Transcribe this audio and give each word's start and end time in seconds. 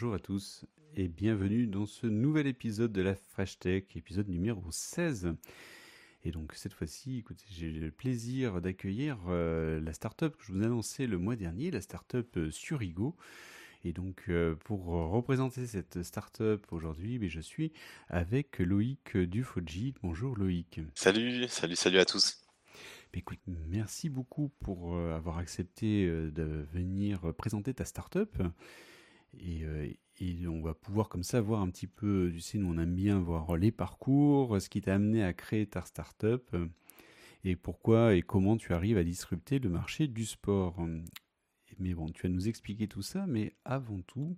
Bonjour 0.00 0.14
à 0.14 0.18
tous 0.18 0.64
et 0.96 1.08
bienvenue 1.08 1.66
dans 1.66 1.84
ce 1.84 2.06
nouvel 2.06 2.46
épisode 2.46 2.90
de 2.90 3.02
la 3.02 3.14
Fresh 3.14 3.58
Tech, 3.58 3.84
épisode 3.94 4.30
numéro 4.30 4.62
16. 4.70 5.34
Et 6.24 6.30
donc 6.30 6.54
cette 6.54 6.72
fois-ci, 6.72 7.18
écoutez, 7.18 7.44
j'ai 7.50 7.70
le 7.70 7.90
plaisir 7.90 8.62
d'accueillir 8.62 9.18
euh, 9.28 9.78
la 9.78 9.92
startup 9.92 10.34
que 10.34 10.42
je 10.42 10.52
vous 10.52 10.64
annonçais 10.64 11.06
le 11.06 11.18
mois 11.18 11.36
dernier, 11.36 11.70
la 11.70 11.82
startup 11.82 12.34
euh, 12.38 12.50
Surigo. 12.50 13.14
Et 13.84 13.92
donc 13.92 14.24
euh, 14.30 14.54
pour 14.64 14.86
représenter 14.86 15.66
cette 15.66 16.02
startup 16.02 16.66
aujourd'hui, 16.70 17.18
ben, 17.18 17.28
je 17.28 17.40
suis 17.40 17.70
avec 18.08 18.58
Loïc 18.58 19.18
Dufoji. 19.18 19.92
Bonjour 20.02 20.34
Loïc. 20.34 20.80
Salut, 20.94 21.46
salut, 21.48 21.76
salut 21.76 21.98
à 21.98 22.06
tous. 22.06 22.40
Ben, 23.12 23.18
écoute, 23.18 23.40
merci 23.46 24.08
beaucoup 24.08 24.50
pour 24.60 24.96
avoir 24.96 25.36
accepté 25.36 26.06
de 26.06 26.66
venir 26.72 27.34
présenter 27.34 27.74
ta 27.74 27.84
startup. 27.84 28.42
Et, 29.38 29.64
et 30.20 30.46
on 30.46 30.60
va 30.60 30.74
pouvoir 30.74 31.08
comme 31.08 31.22
ça 31.22 31.40
voir 31.40 31.60
un 31.60 31.70
petit 31.70 31.86
peu, 31.86 32.30
tu 32.32 32.40
sais, 32.40 32.58
nous 32.58 32.72
on 32.72 32.78
aime 32.78 32.94
bien 32.94 33.18
voir 33.20 33.56
les 33.56 33.70
parcours, 33.70 34.60
ce 34.60 34.68
qui 34.68 34.80
t'a 34.80 34.94
amené 34.94 35.22
à 35.22 35.32
créer 35.32 35.66
ta 35.66 35.82
startup 35.82 36.54
et 37.44 37.56
pourquoi 37.56 38.14
et 38.14 38.22
comment 38.22 38.56
tu 38.56 38.72
arrives 38.72 38.98
à 38.98 39.04
disrupter 39.04 39.58
le 39.58 39.70
marché 39.70 40.08
du 40.08 40.26
sport. 40.26 40.76
Mais 41.78 41.94
bon, 41.94 42.10
tu 42.10 42.22
vas 42.22 42.28
nous 42.28 42.48
expliquer 42.48 42.88
tout 42.88 43.02
ça, 43.02 43.26
mais 43.26 43.54
avant 43.64 44.02
tout, 44.02 44.36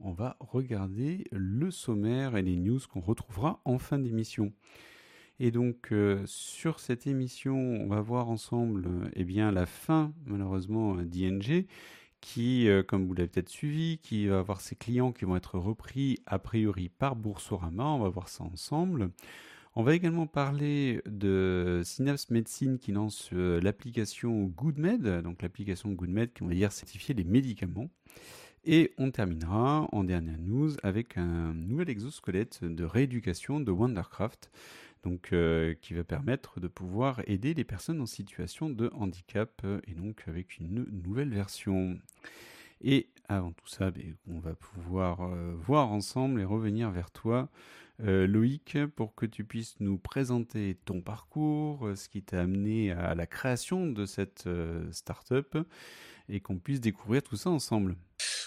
on 0.00 0.12
va 0.12 0.36
regarder 0.40 1.24
le 1.30 1.70
sommaire 1.70 2.36
et 2.36 2.42
les 2.42 2.56
news 2.56 2.80
qu'on 2.90 3.00
retrouvera 3.00 3.60
en 3.64 3.78
fin 3.78 3.98
d'émission. 3.98 4.52
Et 5.38 5.50
donc 5.50 5.92
euh, 5.92 6.22
sur 6.26 6.80
cette 6.80 7.06
émission, 7.06 7.56
on 7.56 7.86
va 7.86 8.00
voir 8.00 8.28
ensemble 8.28 9.10
eh 9.14 9.24
bien 9.24 9.52
la 9.52 9.66
fin 9.66 10.12
malheureusement 10.26 10.96
d'ING 10.96 11.66
qui, 12.20 12.68
euh, 12.68 12.82
comme 12.82 13.06
vous 13.06 13.14
l'avez 13.14 13.28
peut-être 13.28 13.48
suivi, 13.48 13.98
qui 13.98 14.26
va 14.26 14.38
avoir 14.38 14.60
ses 14.60 14.76
clients 14.76 15.12
qui 15.12 15.24
vont 15.24 15.36
être 15.36 15.58
repris 15.58 16.18
a 16.26 16.38
priori 16.38 16.88
par 16.88 17.16
Boursorama. 17.16 17.84
On 17.84 17.98
va 17.98 18.08
voir 18.08 18.28
ça 18.28 18.44
ensemble. 18.44 19.10
On 19.76 19.82
va 19.82 19.94
également 19.94 20.26
parler 20.26 21.00
de 21.06 21.82
Synapse 21.84 22.30
Medicine 22.30 22.78
qui 22.78 22.90
lance 22.92 23.30
euh, 23.32 23.60
l'application 23.60 24.46
GoodMed, 24.46 25.22
donc 25.22 25.42
l'application 25.42 25.92
GoodMed 25.92 26.32
qui 26.32 26.44
va 26.44 26.54
dire 26.54 26.72
certifier 26.72 27.14
les 27.14 27.24
médicaments. 27.24 27.88
Et 28.64 28.92
on 28.98 29.10
terminera 29.10 29.88
en 29.92 30.04
dernière 30.04 30.38
news 30.38 30.72
avec 30.82 31.16
un 31.16 31.54
nouvel 31.54 31.88
exosquelette 31.88 32.62
de 32.62 32.84
rééducation 32.84 33.60
de 33.60 33.70
Wondercraft 33.70 34.50
donc 35.04 35.32
euh, 35.32 35.74
qui 35.80 35.94
va 35.94 36.04
permettre 36.04 36.60
de 36.60 36.68
pouvoir 36.68 37.22
aider 37.26 37.54
les 37.54 37.64
personnes 37.64 38.00
en 38.00 38.06
situation 38.06 38.68
de 38.68 38.90
handicap 38.94 39.50
euh, 39.64 39.80
et 39.86 39.94
donc 39.94 40.22
avec 40.26 40.58
une 40.58 40.84
nouvelle 40.90 41.30
version. 41.30 41.98
Et 42.82 43.08
avant 43.28 43.52
tout 43.52 43.68
ça, 43.68 43.90
ben, 43.90 44.16
on 44.28 44.38
va 44.40 44.54
pouvoir 44.54 45.22
euh, 45.22 45.54
voir 45.54 45.90
ensemble 45.92 46.40
et 46.40 46.44
revenir 46.44 46.90
vers 46.90 47.10
toi, 47.10 47.48
Loïc, 48.02 48.78
pour 48.96 49.14
que 49.14 49.26
tu 49.26 49.44
puisses 49.44 49.78
nous 49.78 49.98
présenter 49.98 50.78
ton 50.86 51.02
parcours, 51.02 51.86
ce 51.94 52.08
qui 52.08 52.22
t'a 52.22 52.40
amené 52.40 52.92
à 52.92 53.14
la 53.14 53.26
création 53.26 53.88
de 53.88 54.06
cette 54.06 54.48
start-up 54.90 55.58
et 56.30 56.40
qu'on 56.40 56.58
puisse 56.58 56.80
découvrir 56.80 57.22
tout 57.22 57.36
ça 57.36 57.50
ensemble. 57.50 57.96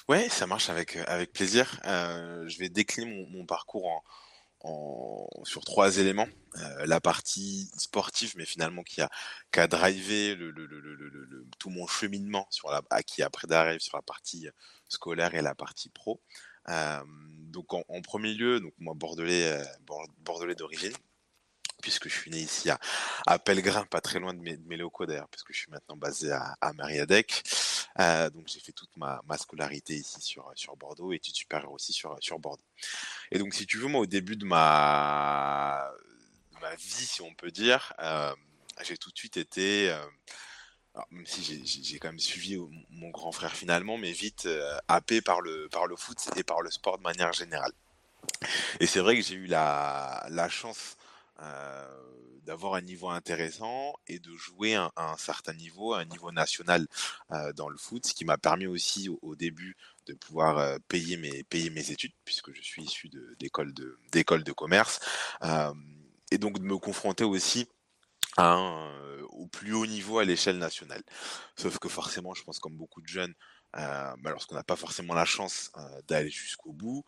Ouais, 0.09 0.27
ça 0.27 0.47
marche 0.47 0.71
avec, 0.71 0.95
avec 1.05 1.33
plaisir. 1.33 1.79
je 1.83 2.57
vais 2.57 2.69
décliner 2.69 3.27
mon 3.29 3.45
parcours 3.45 3.85
en, 3.85 4.03
sur 5.43 5.63
trois 5.65 5.97
éléments. 5.97 6.27
Euh, 6.57 6.85
la 6.85 7.01
partie 7.01 7.71
sportive, 7.77 8.33
mais 8.37 8.45
finalement 8.45 8.83
qui 8.83 9.01
a, 9.01 9.09
qui 9.51 9.59
a 9.59 9.67
drivé 9.67 10.35
le, 10.35 10.51
le, 10.51 10.67
le, 10.67 11.47
tout 11.57 11.71
mon 11.71 11.87
cheminement 11.87 12.45
sur 12.51 12.69
la, 12.69 12.83
qui 13.03 13.23
après 13.23 13.47
d'arriver 13.47 13.79
sur 13.79 13.97
la 13.97 14.03
partie 14.03 14.47
scolaire 14.87 15.33
et 15.33 15.41
la 15.41 15.55
partie 15.55 15.89
pro. 15.89 16.21
Euh, 16.69 17.01
donc 17.07 17.73
en, 17.73 18.01
premier 18.01 18.33
lieu, 18.33 18.59
donc 18.59 18.73
moi 18.77 18.93
bordelais, 18.93 19.51
euh, 19.51 19.63
bordelais 20.19 20.55
d'origine, 20.55 20.93
puisque 21.81 22.07
je 22.07 22.15
suis 22.15 22.29
né 22.29 22.37
ici 22.37 22.69
à, 22.69 22.79
à 23.25 23.39
Pellegrin, 23.39 23.85
pas 23.87 24.01
très 24.01 24.19
loin 24.19 24.33
de 24.33 24.39
mes, 24.39 24.55
de 24.55 24.67
mes 24.67 24.77
locaux 24.77 25.07
d'ailleurs, 25.07 25.29
puisque 25.29 25.53
je 25.53 25.57
suis 25.57 25.71
maintenant 25.71 25.97
basé 25.97 26.31
à, 26.31 26.55
à 26.61 26.71
Mariadec. 26.73 27.43
Euh, 27.99 28.29
donc 28.29 28.47
j'ai 28.47 28.59
fait 28.59 28.71
toute 28.71 28.95
ma, 28.97 29.21
scolarité 29.37 29.95
ici 29.95 30.21
sur, 30.21 30.51
sur 30.55 30.75
Bordeaux, 30.75 31.13
études 31.13 31.35
supérieures 31.35 31.71
aussi 31.71 31.93
sur, 31.93 32.39
Bordeaux. 32.39 32.63
Et 33.31 33.39
donc 33.39 33.53
si 33.53 33.65
tu 33.65 33.77
veux, 33.77 33.87
moi 33.87 34.01
au 34.01 34.05
début 34.05 34.35
de 34.35 34.45
ma, 34.45 35.89
vie, 36.77 37.05
si 37.05 37.21
on 37.21 37.33
peut 37.33 37.51
dire, 37.51 37.93
euh, 37.99 38.33
j'ai 38.81 38.97
tout 38.97 39.11
de 39.11 39.17
suite 39.17 39.37
été... 39.37 39.89
Euh, 39.89 40.03
même 41.09 41.25
si 41.25 41.65
j'ai 41.65 41.97
quand 41.97 42.09
même 42.09 42.19
suivi 42.19 42.55
mon 42.91 43.09
grand 43.09 43.31
frère 43.31 43.55
finalement, 43.55 43.97
mais 43.97 44.11
vite 44.11 44.47
happé 44.87 45.21
par 45.21 45.41
le, 45.41 45.67
par 45.69 45.87
le 45.87 45.95
foot 45.95 46.19
et 46.35 46.43
par 46.43 46.61
le 46.61 46.69
sport 46.69 46.99
de 46.99 47.03
manière 47.03 47.33
générale. 47.33 47.71
Et 48.79 48.85
c'est 48.85 48.99
vrai 48.99 49.15
que 49.15 49.23
j'ai 49.23 49.33
eu 49.33 49.47
la 49.47 50.47
chance 50.49 50.95
euh, 51.41 51.87
d'avoir 52.43 52.73
un 52.73 52.81
niveau 52.81 53.09
intéressant 53.09 53.95
et 54.05 54.19
de 54.19 54.35
jouer 54.35 54.75
à 54.75 54.91
un, 54.97 55.15
certain 55.15 55.53
niveau, 55.53 55.93
à 55.93 56.01
un 56.01 56.05
niveau 56.05 56.31
national 56.33 56.85
euh, 57.31 57.53
dans 57.53 57.69
le 57.69 57.77
foot, 57.77 58.05
ce 58.05 58.13
qui 58.13 58.25
m'a 58.25 58.37
permis 58.37 58.67
aussi 58.67 59.09
au, 59.21 59.35
début 59.37 59.77
de 60.07 60.13
pouvoir 60.13 60.57
euh, 60.57 60.77
payer 60.89 61.15
mes 61.15 61.45
payer 61.45 61.69
mes 61.69 61.89
études 61.89 62.11
puisque 62.25 62.53
je 62.53 62.61
suis 62.61 62.83
issu 62.83 63.09
d'école 63.39 63.73
de 63.73 63.97
d'école 64.11 64.43
de, 64.43 64.51
commerce 64.51 64.99
et 66.31 66.37
donc 66.37 66.59
de 66.59 66.65
me 66.65 66.77
confronter 66.77 67.23
aussi 67.23 67.69
au 68.37 69.47
plus 69.47 69.73
haut 69.73 69.85
niveau 69.85 70.19
à 70.19 70.25
l'échelle 70.25 70.57
nationale. 70.57 71.03
Sauf 71.55 71.79
que 71.79 71.87
forcément, 71.87 72.33
je 72.33 72.43
pense 72.43 72.59
comme 72.59 72.75
beaucoup 72.75 73.01
de 73.01 73.07
jeunes, 73.07 73.33
bah, 73.73 74.15
lorsqu'on 74.25 74.55
n'a 74.55 74.63
pas 74.63 74.75
forcément 74.75 75.13
la 75.13 75.25
chance 75.25 75.71
d'aller 76.07 76.29
jusqu'au 76.29 76.73
bout, 76.73 77.05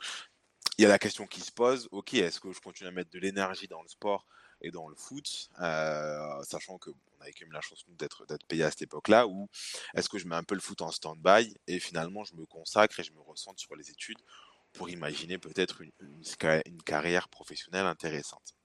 il 0.78 0.84
y 0.84 0.86
a 0.86 0.90
la 0.90 1.00
question 1.00 1.26
qui 1.28 1.42
se 1.42 1.52
pose, 1.52 1.88
ok, 1.92 2.14
est-ce 2.16 2.40
que 2.40 2.52
je 2.52 2.60
continue 2.60 2.90
à 2.90 2.92
mettre 2.92 3.10
de 3.12 3.20
l'énergie 3.20 3.68
dans 3.68 3.82
le 3.82 3.88
sport 3.88 4.26
et 4.62 4.72
dans 4.72 4.88
le 4.88 4.96
foot, 4.96 5.50
euh, 5.60 6.44
sachant 6.44 6.78
qu'on 6.78 6.94
avait 7.22 7.32
quand 7.34 7.46
même 7.46 7.52
la 7.54 7.62
chance 7.62 7.84
d'être 7.88 8.26
d'être 8.26 8.46
payé 8.48 8.64
à 8.64 8.72
cette 8.72 8.84
époque-là, 8.84 9.28
ou 9.28 9.50
est-ce 9.96 10.10
que 10.10 10.18
je 10.18 10.28
mets 10.28 10.36
un 10.36 10.44
peu 10.44 10.56
le 10.56 10.62
foot 10.62 10.82
en 10.82 10.92
stand-by 10.92 11.56
et 11.68 11.80
finalement 11.80 12.24
je 12.24 12.36
me 12.36 12.46
consacre 12.46 13.00
et 13.00 13.04
je 13.04 13.12
me 13.14 13.22
ressente 13.22 13.60
sur 13.60 13.76
les 13.76 13.90
études 13.90 14.20
pour 14.74 14.90
imaginer 14.90 15.38
peut-être 15.38 15.82
une 15.82 16.82
carrière 16.84 17.30
professionnelle 17.30 17.86
intéressante? 17.86 18.56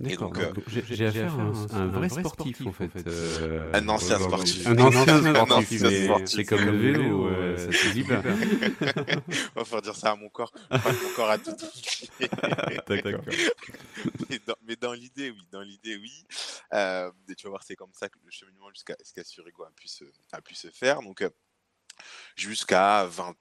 D'accord. 0.00 0.30
Donc, 0.30 0.58
euh, 0.58 0.82
j'ai 0.90 1.06
affaire 1.06 1.32
à 1.32 1.42
un, 1.42 1.70
un, 1.70 1.86
vrai 1.86 2.10
sportif, 2.10 2.66
en 2.66 2.72
fait. 2.72 2.90
Euh, 3.06 3.70
un 3.72 3.88
ancien 3.88 4.18
sportif. 4.18 4.66
Un 4.66 4.78
ancien 4.78 5.34
sportif. 5.34 5.82
C'est 6.26 6.44
comme 6.44 6.66
le 6.66 6.76
vélo, 6.76 7.28
euh, 7.28 7.56
ça 7.56 7.72
se 7.72 7.88
dit 7.94 8.04
pas. 8.04 8.22
On 9.56 9.60
va 9.60 9.64
faire 9.64 9.80
dire 9.80 9.96
ça 9.96 10.10
à 10.10 10.16
mon 10.16 10.28
corps. 10.28 10.52
Mon 10.70 11.14
corps 11.14 11.30
à 11.30 11.38
tout. 11.38 11.56
D'accord. 12.88 13.24
mais 14.28 14.38
dans, 14.46 14.56
mais 14.66 14.76
dans 14.76 14.92
l'idée, 14.92 15.30
oui. 15.30 15.48
Dans 15.50 15.62
l'idée, 15.62 15.96
oui. 15.96 16.26
Euh, 16.74 17.10
et 17.30 17.34
tu 17.34 17.44
vas 17.44 17.50
voir, 17.50 17.62
c'est 17.62 17.76
comme 17.76 17.94
ça 17.94 18.10
que 18.10 18.18
le 18.22 18.30
cheminement 18.30 18.68
jusqu'à 18.74 18.96
jusqu'à 19.00 19.24
Surigo 19.24 19.64
a 19.64 19.70
pu 19.70 19.88
se, 19.88 20.04
a 20.32 20.42
pu 20.42 20.54
se 20.54 20.68
faire. 20.68 21.00
Donc, 21.00 21.22
euh, 21.22 21.30
jusqu'à 22.36 23.06
20, 23.06 23.34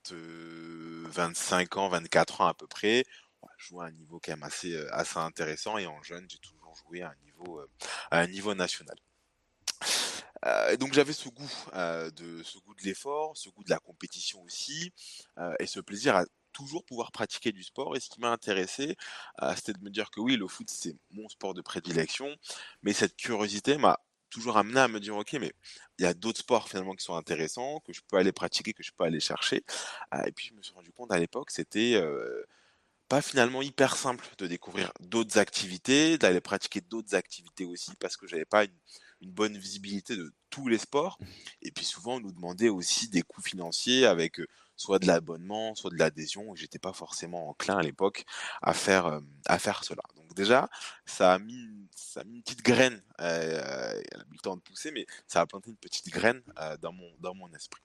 25 1.09 1.75
ans, 1.75 1.89
24 1.89 2.39
ans 2.39 2.47
à 2.47 2.53
peu 2.53 2.67
près 2.67 3.03
joué 3.57 3.85
à 3.85 3.87
un 3.87 3.91
niveau 3.91 4.19
quand 4.23 4.31
même 4.31 4.43
assez, 4.43 4.73
euh, 4.73 4.87
assez 4.93 5.17
intéressant 5.17 5.77
et 5.77 5.87
en 5.87 6.01
jeune, 6.03 6.25
j'ai 6.29 6.37
toujours 6.39 6.75
joué 6.75 7.01
à 7.01 7.09
un 7.09 7.15
niveau, 7.23 7.59
euh, 7.59 7.69
à 8.11 8.19
un 8.19 8.27
niveau 8.27 8.53
national. 8.53 8.97
Euh, 10.45 10.77
donc 10.77 10.93
j'avais 10.93 11.13
ce 11.13 11.29
goût 11.29 11.51
de 11.73 12.43
ce 12.43 12.59
goût 12.59 12.75
de 12.75 12.83
l'effort, 12.83 13.35
ce 13.35 13.49
goût 13.49 13.63
de 13.63 13.69
la 13.69 13.79
compétition 13.79 14.41
aussi, 14.43 14.93
et 15.59 15.65
ce 15.65 15.79
plaisir 15.79 16.15
à 16.15 16.25
toujours 16.53 16.85
pouvoir 16.85 17.11
pratiquer 17.11 17.51
du 17.51 17.63
sport. 17.63 17.95
Et 17.95 17.99
ce 17.99 18.09
qui 18.09 18.19
m'a 18.19 18.31
intéressé, 18.31 18.95
c'était 19.55 19.73
de 19.73 19.83
me 19.83 19.89
dire 19.89 20.11
que 20.11 20.19
oui, 20.19 20.37
le 20.37 20.47
foot 20.47 20.69
c'est 20.69 20.95
mon 21.09 21.27
sport 21.29 21.55
de 21.55 21.61
prédilection, 21.61 22.35
mais 22.83 22.93
cette 22.93 23.15
curiosité 23.15 23.77
m'a 23.77 23.99
toujours 24.29 24.57
amené 24.57 24.79
à 24.79 24.87
me 24.87 24.99
dire 24.99 25.15
ok, 25.15 25.33
mais 25.33 25.51
il 25.97 26.03
y 26.03 26.05
a 26.05 26.13
d'autres 26.13 26.39
sports 26.39 26.69
finalement 26.69 26.93
qui 26.93 27.03
sont 27.03 27.15
intéressants 27.15 27.79
que 27.79 27.93
je 27.93 28.01
peux 28.07 28.17
aller 28.17 28.31
pratiquer, 28.31 28.73
que 28.73 28.83
je 28.83 28.91
peux 28.91 29.05
aller 29.05 29.19
chercher. 29.19 29.63
et 30.27 30.31
puis 30.31 30.47
je 30.49 30.53
me 30.53 30.61
suis 30.61 30.73
rendu 30.73 30.91
compte 30.91 31.11
à 31.11 31.17
l'époque, 31.17 31.49
c'était 31.49 31.99
pas 33.07 33.21
finalement 33.21 33.61
hyper 33.61 33.95
simple 33.95 34.27
de 34.37 34.47
découvrir 34.47 34.91
d'autres 34.99 35.37
activités, 35.37 36.17
d'aller 36.17 36.41
pratiquer 36.41 36.81
d'autres 36.81 37.15
activités 37.15 37.65
aussi, 37.65 37.91
parce 37.99 38.17
que 38.17 38.27
j'avais 38.27 38.45
pas 38.45 38.65
une, 38.65 38.71
bonne 39.31 39.57
visibilité 39.57 40.15
de 40.15 40.31
tous 40.51 40.67
les 40.67 40.77
sports. 40.77 41.17
Et 41.63 41.71
puis 41.71 41.83
souvent, 41.83 42.17
on 42.17 42.19
nous 42.19 42.31
demandait 42.31 42.69
aussi 42.69 43.09
des 43.09 43.23
coûts 43.23 43.41
financiers 43.41 44.05
avec 44.05 44.39
euh, 44.39 44.47
soit 44.77 44.99
de 44.99 45.07
l'abonnement, 45.07 45.73
soit 45.75 45.89
de 45.89 45.97
l'adhésion. 45.97 46.53
J'étais 46.55 46.79
pas 46.79 46.93
forcément 46.93 47.49
enclin 47.49 47.77
à 47.77 47.81
l'époque 47.81 48.25
à 48.61 48.73
faire 48.73 49.07
euh, 49.07 49.19
à 49.47 49.57
faire 49.57 49.83
cela. 49.83 50.03
Donc 50.15 50.33
déjà, 50.35 50.69
ça 51.05 51.33
a 51.33 51.39
mis 51.39 51.87
ça 51.95 52.21
a 52.21 52.23
mis 52.23 52.35
une 52.35 52.43
petite 52.43 52.61
graine. 52.63 53.01
Euh, 53.21 54.01
elle 54.11 54.21
a 54.21 54.25
mis 54.25 54.37
le 54.37 54.41
temps 54.41 54.55
de 54.55 54.61
pousser, 54.61 54.91
mais 54.91 55.05
ça 55.27 55.41
a 55.41 55.45
planté 55.45 55.69
une 55.69 55.77
petite 55.77 56.09
graine 56.09 56.41
euh, 56.59 56.77
dans 56.77 56.91
mon 56.91 57.09
dans 57.19 57.33
mon 57.33 57.51
esprit 57.53 57.81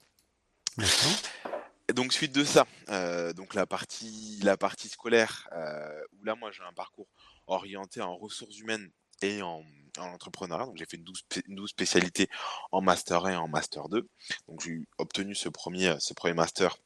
donc 1.92 2.12
suite 2.12 2.32
de 2.32 2.44
ça, 2.44 2.66
euh, 2.88 3.32
donc 3.32 3.54
la 3.54 3.66
partie 3.66 4.38
la 4.42 4.56
partie 4.56 4.88
scolaire 4.88 5.48
euh, 5.52 6.02
où 6.12 6.24
là 6.24 6.34
moi 6.34 6.50
j'ai 6.52 6.62
un 6.62 6.72
parcours 6.72 7.08
orienté 7.46 8.00
en 8.00 8.16
ressources 8.16 8.58
humaines 8.58 8.90
et 9.22 9.42
en, 9.42 9.62
en 9.98 10.04
entrepreneuriat. 10.04 10.66
Donc 10.66 10.76
j'ai 10.76 10.86
fait 10.86 10.96
une 10.96 11.04
douze, 11.04 11.22
une 11.46 11.66
spécialités 11.66 12.28
en 12.72 12.80
master 12.80 13.26
1 13.26 13.32
et 13.32 13.36
en 13.36 13.48
master 13.48 13.88
2. 13.88 14.08
Donc 14.48 14.62
j'ai 14.62 14.80
obtenu 14.98 15.34
ce 15.34 15.48
premier 15.48 15.96
ce 16.00 16.14
premier 16.14 16.34
master 16.34 16.76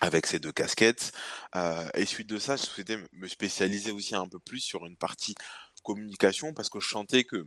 avec 0.00 0.26
ces 0.26 0.40
deux 0.40 0.52
casquettes. 0.52 1.12
Euh, 1.56 1.88
et 1.94 2.04
suite 2.06 2.28
de 2.28 2.38
ça, 2.38 2.56
je 2.56 2.62
souhaitais 2.62 2.98
me 3.12 3.28
spécialiser 3.28 3.92
aussi 3.92 4.14
un 4.14 4.28
peu 4.28 4.40
plus 4.40 4.60
sur 4.60 4.84
une 4.86 4.96
partie 4.96 5.34
communication 5.84 6.52
parce 6.54 6.68
que 6.68 6.80
je 6.80 6.88
sentais 6.88 7.24
que 7.24 7.46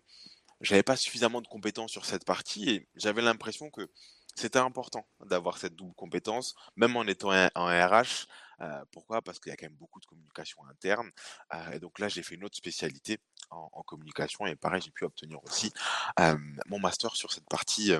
j'avais 0.61 0.83
pas 0.83 0.95
suffisamment 0.95 1.41
de 1.41 1.47
compétences 1.47 1.91
sur 1.91 2.05
cette 2.05 2.25
partie 2.25 2.69
et 2.69 2.87
j'avais 2.95 3.21
l'impression 3.21 3.69
que 3.69 3.89
c'était 4.35 4.59
important 4.59 5.07
d'avoir 5.25 5.57
cette 5.57 5.75
double 5.75 5.95
compétence, 5.95 6.55
même 6.75 6.95
en 6.97 7.03
étant 7.03 7.31
en 7.55 7.65
RH. 7.65 8.27
Euh, 8.61 8.85
pourquoi? 8.91 9.21
Parce 9.21 9.39
qu'il 9.39 9.49
y 9.49 9.53
a 9.53 9.57
quand 9.57 9.65
même 9.65 9.75
beaucoup 9.75 9.99
de 9.99 10.05
communication 10.05 10.65
interne. 10.69 11.09
Euh, 11.53 11.71
et 11.71 11.79
donc 11.79 11.99
là, 11.99 12.09
j'ai 12.09 12.23
fait 12.23 12.35
une 12.35 12.43
autre 12.43 12.57
spécialité 12.57 13.19
en, 13.49 13.83
communication 13.83 14.45
et 14.47 14.55
pareil, 14.55 14.81
j'ai 14.81 14.91
pu 14.91 15.05
obtenir 15.05 15.41
aussi 15.43 15.71
euh, 16.19 16.35
mon 16.67 16.79
master 16.79 17.15
sur 17.15 17.31
cette 17.31 17.47
partie, 17.47 17.91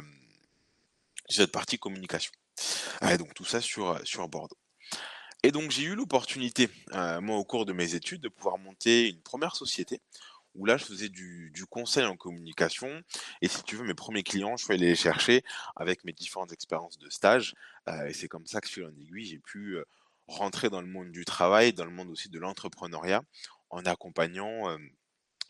cette 1.30 1.52
partie 1.52 1.78
communication. 1.78 2.34
donc 3.20 3.34
tout 3.36 3.46
ça 3.46 3.62
sur, 3.62 4.00
sur 4.06 4.28
Bordeaux. 4.28 4.58
Et 5.44 5.52
donc 5.52 5.70
j'ai 5.70 5.84
eu 5.84 5.96
l'opportunité, 5.96 6.70
moi 7.22 7.38
au 7.38 7.46
cours 7.46 7.66
de 7.66 7.74
mes 7.74 7.94
études, 7.94 8.22
de 8.22 8.30
pouvoir 8.30 8.58
monter 8.58 9.10
une 9.10 9.22
première 9.22 9.56
société 9.56 10.02
où 10.56 10.66
là, 10.66 10.78
je 10.78 10.86
faisais 10.86 11.10
du, 11.10 11.52
conseil 11.70 12.06
en 12.06 12.16
communication. 12.16 13.02
Et 13.42 13.48
si 13.48 13.64
tu 13.64 13.76
veux, 13.76 13.84
mes 13.84 13.94
premiers 13.94 14.24
clients, 14.24 14.56
je 14.56 14.64
suis 14.64 14.74
allé 14.74 14.88
les 14.88 14.96
chercher 14.96 15.44
avec 15.76 16.04
mes 16.06 16.14
différentes 16.14 16.54
expériences 16.54 16.98
de 16.98 17.10
stage. 17.10 17.54
Euh, 17.90 18.08
et 18.08 18.14
c'est 18.14 18.28
comme 18.28 18.46
ça 18.46 18.62
que, 18.62 18.70
fil 18.70 18.86
en 18.86 18.90
aiguille, 18.90 19.26
j'ai 19.26 19.40
pu 19.40 19.76
euh, 19.76 19.84
rentrer 20.28 20.70
dans 20.70 20.82
le 20.82 20.88
monde 20.88 21.12
du 21.12 21.26
travail, 21.26 21.74
dans 21.74 21.86
le 21.86 21.92
monde 21.92 22.10
aussi 22.10 22.30
de 22.30 22.40
l'entrepreneuriat, 22.40 23.24
en 23.70 23.84
accompagnant 23.86 24.70
euh, 24.70 24.78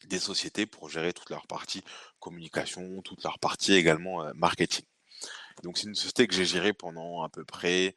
des 0.06 0.20
sociétés 0.20 0.66
pour 0.66 0.90
gérer 0.90 1.14
toute 1.14 1.30
leur 1.30 1.48
partie 1.48 1.84
communication, 2.20 3.02
toute 3.02 3.24
leur 3.24 3.40
partie 3.40 3.74
également 3.74 4.32
marketing. 4.34 4.86
Donc 5.64 5.78
c'est 5.78 5.88
une 5.88 5.96
société 5.96 6.28
que 6.28 6.34
j'ai 6.34 6.46
gérée 6.46 6.74
pendant 6.74 7.24
à 7.24 7.30
peu 7.30 7.46
près 7.46 7.96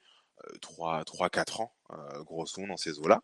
3-4 0.61 1.63
ans, 1.63 1.75
euh, 1.93 2.23
grosso 2.25 2.61
modo, 2.61 2.73
dans 2.73 2.77
ces 2.77 2.99
eaux-là. 2.99 3.23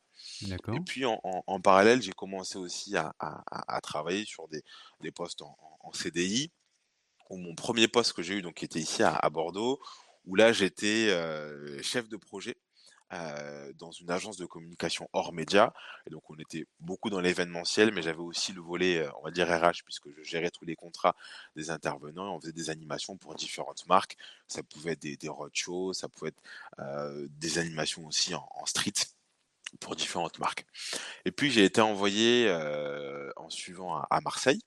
Et 0.48 0.80
puis 0.80 1.04
en, 1.04 1.60
parallèle, 1.60 2.02
j'ai 2.02 2.12
commencé 2.12 2.58
aussi 2.58 2.96
à, 2.96 3.80
travailler 3.82 4.24
sur 4.24 4.48
des, 4.48 5.10
postes 5.12 5.42
en, 5.42 5.92
CDI. 5.92 6.50
Où 7.30 7.38
mon 7.38 7.54
premier 7.54 7.88
poste 7.88 8.12
que 8.12 8.22
j'ai 8.22 8.34
eu, 8.34 8.42
donc, 8.42 8.54
qui 8.54 8.66
était 8.66 8.80
ici 8.80 9.02
à, 9.02 9.28
Bordeaux, 9.30 9.80
où 10.26 10.36
là 10.36 10.52
j'étais 10.52 11.08
euh, 11.10 11.80
chef 11.82 12.08
de 12.08 12.16
projet 12.16 12.56
euh, 13.12 13.72
dans 13.74 13.90
une 13.90 14.10
agence 14.10 14.38
de 14.38 14.46
communication 14.46 15.08
hors 15.12 15.32
média. 15.32 15.72
Donc, 16.10 16.28
on 16.30 16.38
était 16.38 16.66
beaucoup 16.80 17.10
dans 17.10 17.20
l'événementiel, 17.20 17.92
mais 17.92 18.02
j'avais 18.02 18.20
aussi 18.20 18.52
le 18.52 18.62
volet, 18.62 18.98
euh, 18.98 19.10
on 19.20 19.24
va 19.24 19.30
dire 19.30 19.46
RH, 19.46 19.84
puisque 19.84 20.08
je 20.16 20.22
gérais 20.22 20.50
tous 20.50 20.64
les 20.64 20.74
contrats 20.74 21.14
des 21.54 21.70
intervenants 21.70 22.26
et 22.26 22.30
on 22.30 22.40
faisait 22.40 22.52
des 22.52 22.70
animations 22.70 23.16
pour 23.16 23.34
différentes 23.34 23.86
marques. 23.86 24.16
Ça 24.48 24.62
pouvait 24.62 24.92
être 24.92 25.02
des, 25.02 25.16
des 25.16 25.28
roadshows, 25.28 25.92
ça 25.92 26.08
pouvait 26.08 26.30
être 26.30 26.42
euh, 26.80 27.28
des 27.30 27.58
animations 27.58 28.06
aussi 28.06 28.34
en, 28.34 28.48
street 28.64 28.92
pour 29.80 29.94
différentes 29.96 30.38
marques. 30.38 30.66
Et 31.26 31.30
puis, 31.30 31.50
j'ai 31.50 31.64
été 31.64 31.82
envoyé 31.82 32.50
en 33.36 33.50
suivant 33.50 33.98
à, 33.98 34.20
Marseille, 34.22 34.62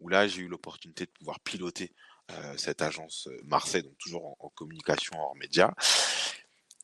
où 0.00 0.08
là, 0.08 0.26
j'ai 0.26 0.42
eu 0.42 0.48
l'opportunité 0.48 1.06
de 1.06 1.10
pouvoir 1.10 1.38
piloter 1.40 1.92
cette 2.56 2.82
agence 2.82 3.28
Marseille, 3.44 3.84
donc 3.84 3.96
toujours 3.98 4.26
en, 4.26 4.36
en 4.40 4.48
communication 4.50 5.18
hors 5.20 5.36
média. 5.36 5.72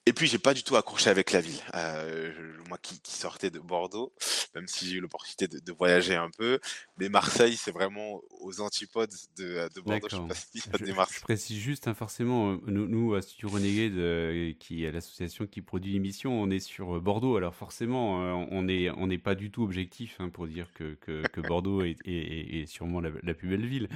Et 0.05 0.13
puis 0.13 0.27
j'ai 0.27 0.39
pas 0.39 0.53
du 0.53 0.65
tout 0.65 0.77
accroché 0.77 1.11
avec 1.11 1.31
la 1.31 1.41
ville. 1.41 1.61
Euh, 1.75 2.33
moi 2.69 2.79
qui, 2.81 2.99
qui, 3.01 3.13
sortais 3.13 3.51
de 3.51 3.59
Bordeaux, 3.61 4.13
même 4.55 4.67
si 4.67 4.89
j'ai 4.89 4.97
eu 4.97 5.01
l'opportunité 5.01 5.47
de, 5.47 5.59
de, 5.61 5.73
voyager 5.73 6.17
un 6.17 6.31
peu, 6.31 6.59
mais 6.97 7.09
Marseille 7.09 7.57
c'est 7.57 7.71
vraiment 7.71 8.21
aux 8.41 8.61
antipodes 8.61 9.13
de, 9.37 9.69
de 9.75 9.81
Bordeaux. 9.81 10.09
Je, 10.11 10.17
je, 10.55 10.87
je, 10.87 11.21
précise 11.21 11.59
juste, 11.59 11.87
hein, 11.87 11.95
forcément, 11.95 12.53
euh, 12.53 12.57
nous, 12.67 12.89
nous 12.89 13.15
à 13.15 13.23
Studio 13.23 13.51
Renegade, 13.51 13.93
euh, 13.99 14.53
qui 14.59 14.85
est 14.85 14.91
l'association 14.91 15.47
qui 15.47 15.61
produit 15.61 15.93
l'émission, 15.93 16.33
on 16.33 16.51
est 16.51 16.61
sur 16.61 16.97
euh, 16.97 17.01
Bordeaux. 17.01 17.37
Alors 17.37 17.55
forcément, 17.55 18.23
euh, 18.23 18.47
on 18.51 18.63
n'est 18.63 18.91
on 18.91 19.09
pas 19.19 19.35
du 19.35 19.51
tout 19.51 19.63
objectif 19.63 20.17
hein, 20.19 20.31
pour 20.31 20.47
dire 20.47 20.73
que, 20.73 20.95
que, 20.95 21.23
que 21.29 21.41
Bordeaux 21.43 21.83
est, 21.83 21.97
est, 22.07 22.63
est, 22.63 22.67
sûrement 22.67 23.01
la, 23.01 23.11
la, 23.23 23.35
plus 23.35 23.49
belle 23.49 23.67
ville. 23.67 23.89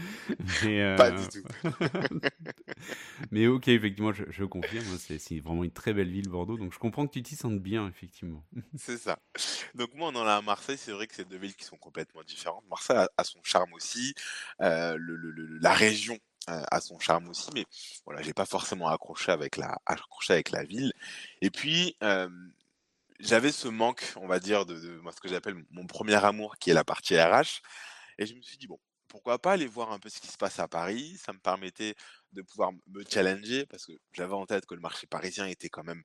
Mais, 0.63 0.95
pas 0.99 1.11
du 1.11 1.27
tout. 1.29 1.69
mais 3.31 3.47
ok, 3.47 3.69
effectivement, 3.69 4.13
je, 4.13 4.25
je 4.29 4.45
confirme, 4.45 4.85
hein, 4.93 5.17
c'est 5.19 5.41
vraiment 5.41 5.65
une 5.65 5.71
très 5.71 5.95
belle 5.97 6.11
ville, 6.11 6.29
Bordeaux. 6.29 6.57
Donc 6.57 6.73
je 6.73 6.79
comprends 6.79 7.07
que 7.07 7.13
tu 7.13 7.23
t'y 7.23 7.37
sentes 7.37 7.61
bien, 7.61 7.89
effectivement. 7.89 8.45
c'est 8.79 8.99
ça. 8.99 9.19
Donc 9.75 9.95
moi, 9.95 10.11
on 10.13 10.17
en 10.17 10.27
a 10.27 10.35
à 10.35 10.43
Marseille. 10.43 10.79
C'est 10.79 10.93
vrai 10.93 11.07
que 11.07 11.15
c'est 11.15 11.29
deux 11.29 11.39
villes 11.39 11.57
qui 11.57 11.65
sont 11.65 11.77
complètement 11.77 12.23
différentes. 12.23 12.65
Marseille 12.69 13.07
a, 13.17 13.25
son 13.25 13.43
charme 13.43 13.73
aussi. 13.73 14.15
Euh, 14.61 14.99
la 15.61 15.75
région 15.75 16.19
euh, 16.49 16.63
a 16.71 16.81
son 16.81 16.99
charme 17.01 17.29
aussi, 17.29 17.51
mais 17.55 17.65
voilà, 18.05 18.23
j'ai 18.23 18.33
pas 18.33 18.47
forcément 18.47 18.89
accroché 18.89 19.33
avec 19.33 19.57
la, 19.57 19.81
accroché 19.87 20.35
avec 20.35 20.51
la 20.51 20.63
ville. 20.63 20.93
Et 21.41 21.51
puis, 21.51 21.97
euh, 22.05 22.29
j'avais 23.19 23.51
ce 23.51 23.67
manque, 23.67 24.13
on 24.17 24.29
va 24.29 24.39
dire, 24.39 24.65
de, 24.65 24.79
de 24.79 25.01
moi, 25.01 25.11
ce 25.13 25.21
que 25.21 25.29
j'appelle 25.29 25.57
mon 25.71 25.87
premier 25.87 26.25
amour, 26.25 26.57
qui 26.59 26.71
est 26.71 26.75
la 26.75 26.85
partie 26.85 27.19
RH. 27.21 27.63
Et 28.19 28.27
je 28.27 28.35
me 28.35 28.43
suis 28.43 28.59
dit, 28.59 28.69
bon, 28.69 28.79
pourquoi 29.09 29.39
pas 29.39 29.53
aller 29.53 29.67
voir 29.67 29.93
un 29.93 29.99
peu 29.99 30.09
ce 30.09 30.21
qui 30.21 30.29
se 30.29 30.37
passe 30.37 30.59
à 30.59 30.69
Paris? 30.69 31.17
Ça 31.19 31.33
me 31.33 31.39
permettait 31.39 31.95
de 32.37 32.43
pouvoir 32.43 32.71
me 32.73 33.03
challenger 33.09 33.67
parce 33.67 33.87
que 33.87 33.93
j'avais 34.13 34.35
en 34.35 34.47
tête 34.47 34.67
que 34.67 34.75
le 34.75 34.81
marché 34.81 35.07
parisien 35.07 35.47
était 35.47 35.69
quand 35.69 35.83
même 35.83 36.03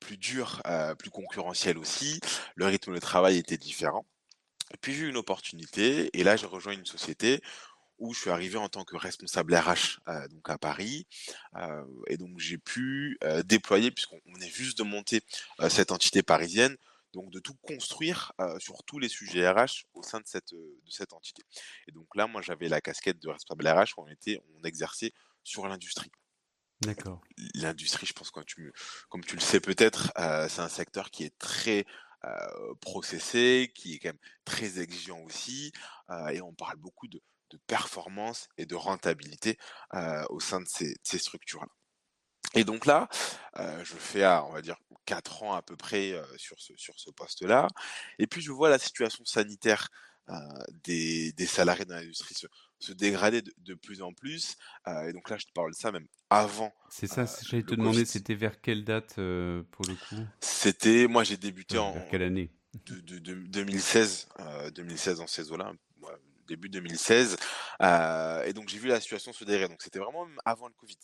plus 0.00 0.16
dur, 0.18 0.60
euh, 0.66 0.94
plus 0.94 1.10
concurrentiel 1.10 1.78
aussi. 1.78 2.20
Le 2.56 2.66
rythme 2.66 2.94
de 2.94 2.98
travail 2.98 3.38
était 3.38 3.56
différent. 3.56 4.04
Puis 4.80 4.94
j'ai 4.94 5.04
eu 5.04 5.08
une 5.08 5.16
opportunité 5.16 6.10
et 6.18 6.24
là 6.24 6.36
j'ai 6.36 6.46
rejoint 6.46 6.72
une 6.72 6.86
société 6.86 7.40
où 7.98 8.12
je 8.12 8.20
suis 8.20 8.30
arrivé 8.30 8.58
en 8.58 8.68
tant 8.68 8.84
que 8.84 8.96
responsable 8.96 9.54
RH 9.54 10.00
euh, 10.08 10.26
donc 10.28 10.50
à 10.50 10.58
Paris 10.58 11.06
euh, 11.56 11.84
et 12.08 12.16
donc 12.16 12.38
j'ai 12.38 12.58
pu 12.58 13.18
déployer 13.44 13.90
puisqu'on 13.90 14.40
est 14.40 14.48
juste 14.48 14.78
de 14.78 14.82
monter 14.82 15.20
cette 15.68 15.92
entité 15.92 16.22
parisienne 16.22 16.76
donc 17.12 17.30
de 17.30 17.38
tout 17.38 17.54
construire 17.62 18.32
sur 18.58 18.82
tous 18.84 18.98
les 18.98 19.08
sujets 19.08 19.48
RH 19.48 19.84
au 19.94 20.02
sein 20.02 20.18
de 20.18 20.26
cette, 20.26 20.52
de 20.52 20.90
cette 20.90 21.12
entité. 21.12 21.44
Et 21.86 21.92
donc 21.92 22.08
là, 22.16 22.26
moi, 22.26 22.42
j'avais 22.42 22.68
la 22.68 22.80
casquette 22.80 23.20
de 23.20 23.28
responsable 23.28 23.68
RH 23.68 23.96
où 23.96 24.02
on, 24.02 24.08
était, 24.08 24.42
on 24.58 24.64
exerçait 24.64 25.12
sur 25.44 25.68
l'industrie. 25.68 26.10
D'accord. 26.80 27.20
L'industrie, 27.54 28.06
je 28.06 28.12
pense, 28.12 28.30
quand 28.30 28.44
tu, 28.44 28.72
comme 29.08 29.24
tu 29.24 29.36
le 29.36 29.40
sais 29.40 29.60
peut-être, 29.60 30.12
euh, 30.18 30.48
c'est 30.48 30.60
un 30.60 30.68
secteur 30.68 31.10
qui 31.10 31.24
est 31.24 31.38
très 31.38 31.86
processé, 32.80 33.70
qui 33.74 33.94
est 33.94 33.98
quand 33.98 34.08
même 34.08 34.18
très 34.46 34.80
exigeant 34.80 35.20
aussi, 35.24 35.72
et 36.32 36.40
on 36.40 36.54
parle 36.54 36.78
beaucoup 36.78 37.06
de, 37.06 37.20
de 37.50 37.58
performance 37.66 38.48
et 38.56 38.64
de 38.64 38.74
rentabilité 38.74 39.58
au 40.30 40.40
sein 40.40 40.62
de 40.62 40.66
ces, 40.66 40.96
ces 41.02 41.18
structures-là. 41.18 41.68
Et 42.54 42.64
donc 42.64 42.86
là, 42.86 43.08
euh, 43.58 43.84
je 43.84 43.94
fais, 43.94 44.24
on 44.26 44.52
va 44.52 44.62
dire, 44.62 44.76
quatre 45.04 45.42
ans 45.42 45.54
à 45.54 45.62
peu 45.62 45.76
près 45.76 46.12
euh, 46.12 46.24
sur 46.36 46.60
ce, 46.60 46.72
sur 46.76 46.98
ce 46.98 47.10
poste-là. 47.10 47.68
Et 48.18 48.26
puis 48.26 48.40
je 48.40 48.52
vois 48.52 48.70
la 48.70 48.78
situation 48.78 49.24
sanitaire 49.24 49.88
euh, 50.30 50.34
des, 50.84 51.32
des, 51.32 51.46
salariés 51.46 51.84
dans 51.84 51.96
l'industrie 51.96 52.34
se, 52.34 52.46
se, 52.78 52.92
dégrader 52.92 53.42
de, 53.42 53.52
de, 53.58 53.74
plus 53.74 54.02
en 54.02 54.12
plus. 54.12 54.56
et 54.86 55.12
donc 55.12 55.30
là, 55.30 55.36
je 55.38 55.46
te 55.46 55.52
parle 55.52 55.70
de 55.70 55.76
ça 55.76 55.92
même 55.92 56.06
avant. 56.30 56.72
C'est 56.90 57.06
ça, 57.06 57.26
j'allais 57.42 57.62
te 57.62 57.74
demander, 57.74 58.04
c'était 58.04 58.34
vers 58.34 58.60
quelle 58.60 58.84
date 58.84 59.14
pour 59.14 59.84
le 59.86 59.94
coup? 59.94 60.22
C'était, 60.40 61.06
moi 61.06 61.24
j'ai 61.24 61.36
débuté 61.36 61.78
en... 61.78 61.92
Vers 61.92 62.08
quelle 62.08 62.22
année? 62.22 62.50
de, 62.86 63.18
de, 63.18 63.34
2016, 63.34 64.28
2016 64.74 65.20
en 65.20 65.26
ces 65.26 65.52
eaux-là, 65.52 65.72
début 66.46 66.68
2016. 66.68 67.36
et 67.80 68.52
donc 68.52 68.68
j'ai 68.68 68.78
vu 68.78 68.88
la 68.88 69.00
situation 69.00 69.32
se 69.32 69.44
dégrader. 69.44 69.72
Donc 69.72 69.82
c'était 69.82 69.98
vraiment 69.98 70.26
avant 70.44 70.68
le 70.68 70.74
Covid 70.74 70.98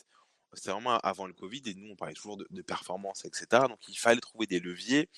c'était 0.54 0.72
vraiment 0.72 0.98
avant 0.98 1.26
le 1.26 1.32
Covid 1.32 1.62
et 1.66 1.74
nous 1.74 1.92
on 1.92 1.96
parlait 1.96 2.14
toujours 2.14 2.36
de, 2.36 2.46
de, 2.50 2.62
performance, 2.62 3.24
etc. 3.24 3.46
Donc 3.68 3.78
il 3.88 3.96
fallait 3.96 4.20
trouver 4.20 4.46
des 4.46 4.60
leviers 4.60 5.08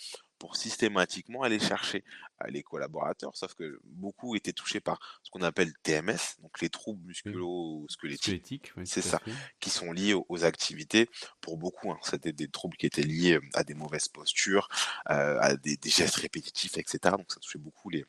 pour 0.43 0.57
systématiquement 0.57 1.45
aller 1.45 1.61
chercher 1.61 2.03
les 2.49 2.65
collaborateurs, 2.65 3.37
sauf 3.37 3.55
que 3.55 3.79
beaucoup 3.85 4.35
étaient 4.35 4.53
touchés 4.53 4.81
par 4.81 4.99
ce 5.23 5.31
qu'on 5.31 5.43
appelle 5.43 5.73
TMS, 5.85 6.19
donc 6.41 6.61
les 6.61 6.69
troubles 6.69 7.01
musculo-squelettiques, 7.07 8.73
c'est 8.85 9.03
ça, 9.03 9.21
qui 9.61 9.71
sont 9.71 9.93
liés 9.93 10.15
aux, 10.15 10.45
activités. 10.45 11.09
Pour 11.41 11.59
beaucoup, 11.59 11.93
hein, 11.93 11.99
c'était 12.03 12.33
des 12.33 12.49
troubles 12.49 12.77
qui 12.77 12.87
étaient 12.87 13.03
liés 13.03 13.35
euh, 13.35 13.41
à 13.55 13.63
des 13.63 13.75
mauvaises 13.75 14.09
postures, 14.09 14.69
euh, 15.11 15.39
à 15.41 15.55
des, 15.55 15.77
des, 15.77 15.91
gestes 15.91 16.17
répétitifs, 16.17 16.77
etc. 16.77 16.99
Donc 17.17 17.31
ça 17.31 17.39
touchait 17.39 17.61
beaucoup 17.61 17.89
les, 17.89 18.05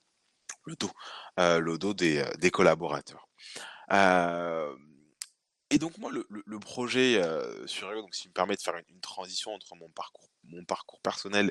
le 0.65 0.75
dos, 0.75 0.91
euh, 1.39 1.59
le 1.59 1.77
dos 1.77 1.93
des, 1.93 2.25
des 2.39 2.49
collaborateurs. 2.49 3.27
Euh, 3.91 4.75
et 5.73 5.79
donc 5.79 5.97
moi, 5.97 6.11
le, 6.11 6.25
le, 6.29 6.43
le 6.45 6.59
projet 6.59 7.17
euh, 7.17 7.65
sur 7.65 7.91
Ego, 7.91 8.01
donc, 8.01 8.11
qui 8.11 8.27
me 8.27 8.33
permet 8.33 8.55
de 8.55 8.61
faire 8.61 8.75
une, 8.75 8.85
une, 8.89 9.01
transition 9.01 9.51
entre 9.51 9.75
mon 9.75 9.89
parcours, 9.89 10.29
mon 10.43 10.63
parcours 10.65 11.01
personnel 11.01 11.49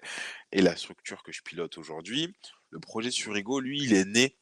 et 0.53 0.63
la 0.63 0.77
structure 0.77 1.23
que 1.23 1.33
je 1.33 1.43
pilote 1.43 1.77
aujourd'hui, 1.77 2.35
le 2.71 2.79
projet 2.79 3.11
sur 3.11 3.37
Ego, 3.37 3.59
lui, 3.59 3.83
il 3.83 3.95
est 3.95 4.05
né, 4.05 4.39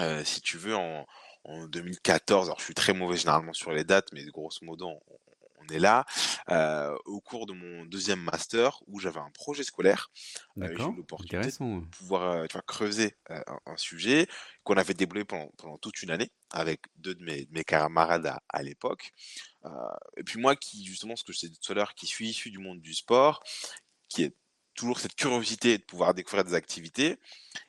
euh, 0.00 0.22
si 0.24 0.42
tu 0.42 0.58
veux, 0.58 0.76
en, 0.76 1.06
en 1.44 1.66
2014. 1.66 2.48
Alors 2.48 2.58
je 2.58 2.64
suis 2.64 2.74
très 2.74 2.92
mauvais 2.92 3.16
généralement 3.16 3.54
sur 3.54 3.72
les 3.72 3.84
dates, 3.84 4.12
mais 4.12 4.24
grosso 4.26 4.58
modo, 4.62 4.88
on, 4.88 5.00
on 5.60 5.74
est 5.74 5.78
là 5.78 6.04
euh, 6.50 6.96
au 7.04 7.20
cours 7.20 7.46
de 7.46 7.52
mon 7.52 7.84
deuxième 7.84 8.20
master 8.20 8.78
où 8.86 9.00
j'avais 9.00 9.20
un 9.20 9.30
projet 9.30 9.64
scolaire. 9.64 10.10
Euh, 10.58 10.68
j'ai 10.76 10.84
eu 10.84 10.96
l'opportunité 10.96 11.48
de 11.48 11.86
pouvoir 11.86 12.32
euh, 12.32 12.46
creuser 12.66 13.16
un, 13.28 13.42
un, 13.66 13.76
sujet 13.76 14.26
qu'on 14.64 14.74
avait 14.74 14.94
développé 14.94 15.24
pendant, 15.24 15.50
pendant, 15.56 15.78
toute 15.78 16.02
une 16.02 16.10
année 16.10 16.30
avec 16.50 16.82
deux 16.96 17.14
de 17.14 17.24
mes, 17.24 17.44
de 17.44 17.52
mes 17.52 17.64
camarades 17.64 18.32
à, 18.48 18.62
l'époque. 18.62 19.12
Euh, 19.64 19.70
et 20.16 20.22
puis 20.22 20.40
moi 20.40 20.56
qui, 20.56 20.84
justement, 20.84 21.16
ce 21.16 21.24
que 21.24 21.32
je 21.32 21.40
disais 21.40 21.52
tout 21.60 21.72
à 21.72 21.74
l'heure, 21.74 21.94
qui 21.94 22.06
suis 22.06 22.28
issu 22.28 22.50
du 22.50 22.58
monde 22.58 22.80
du 22.80 22.94
sport, 22.94 23.42
qui 24.08 24.22
est 24.24 24.34
toujours 24.78 25.00
cette 25.00 25.16
curiosité 25.16 25.76
de 25.76 25.82
pouvoir 25.82 26.14
découvrir 26.14 26.44
des 26.44 26.54
activités. 26.54 27.18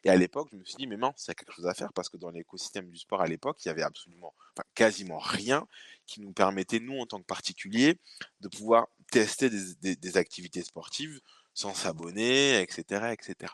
Et 0.03 0.09
à 0.09 0.15
l'époque, 0.15 0.49
je 0.51 0.57
me 0.57 0.63
suis 0.63 0.75
dit, 0.75 0.85
mais 0.85 0.95
mince, 0.95 1.25
il 1.25 1.29
y 1.29 1.31
a 1.31 1.33
quelque 1.33 1.53
chose 1.53 1.65
à 1.65 1.73
faire 1.73 1.91
parce 1.91 2.07
que 2.07 2.17
dans 2.17 2.29
l'écosystème 2.29 2.89
du 2.89 2.97
sport 2.99 3.21
à 3.21 3.25
l'époque, 3.25 3.57
il 3.65 3.67
y 3.67 3.71
avait 3.71 3.81
absolument, 3.81 4.35
enfin, 4.55 4.63
quasiment 4.75 5.17
rien 5.17 5.67
qui 6.05 6.21
nous 6.21 6.33
permettait, 6.33 6.79
nous, 6.79 6.99
en 6.99 7.07
tant 7.07 7.19
que 7.19 7.25
particuliers, 7.25 7.99
de 8.41 8.47
pouvoir 8.47 8.87
tester 9.11 9.49
des, 9.49 10.17
activités 10.17 10.63
sportives 10.63 11.19
sans 11.55 11.73
s'abonner, 11.73 12.61
etc., 12.61 13.11
etc. 13.11 13.53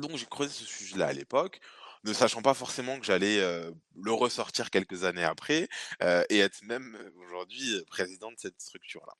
Donc, 0.00 0.16
j'ai 0.16 0.26
creusé 0.26 0.52
ce 0.52 0.64
sujet-là 0.64 1.08
à 1.08 1.12
l'époque 1.12 1.60
ne 2.04 2.12
sachant 2.12 2.42
pas 2.42 2.54
forcément 2.54 2.98
que 2.98 3.04
j'allais 3.04 3.38
le 3.40 4.12
ressortir 4.12 4.70
quelques 4.70 5.04
années 5.04 5.24
après 5.24 5.68
et 6.30 6.38
être 6.38 6.62
même 6.62 6.96
aujourd'hui 7.16 7.82
président 7.88 8.30
de 8.32 8.38
cette 8.38 8.60
structure-là. 8.60 9.14